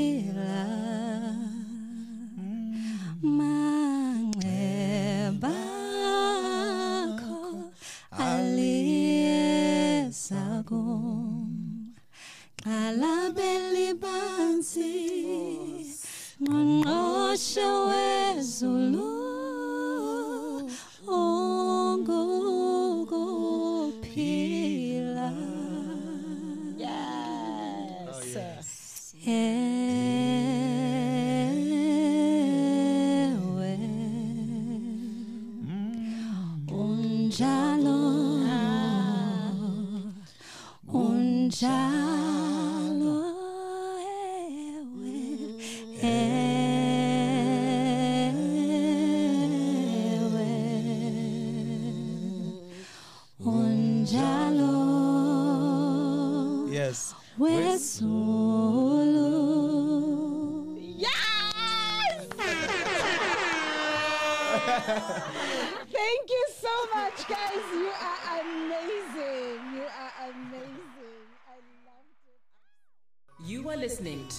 过。 10.71 11.20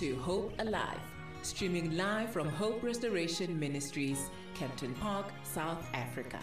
to 0.02 0.16
Hope 0.16 0.52
Alive, 0.58 0.98
streaming 1.42 1.96
live 1.96 2.28
from 2.32 2.48
Hope 2.48 2.82
Restoration 2.82 3.56
Ministries, 3.56 4.30
Kempton 4.52 4.94
Park, 4.94 5.26
South 5.44 5.86
Africa. 5.94 6.40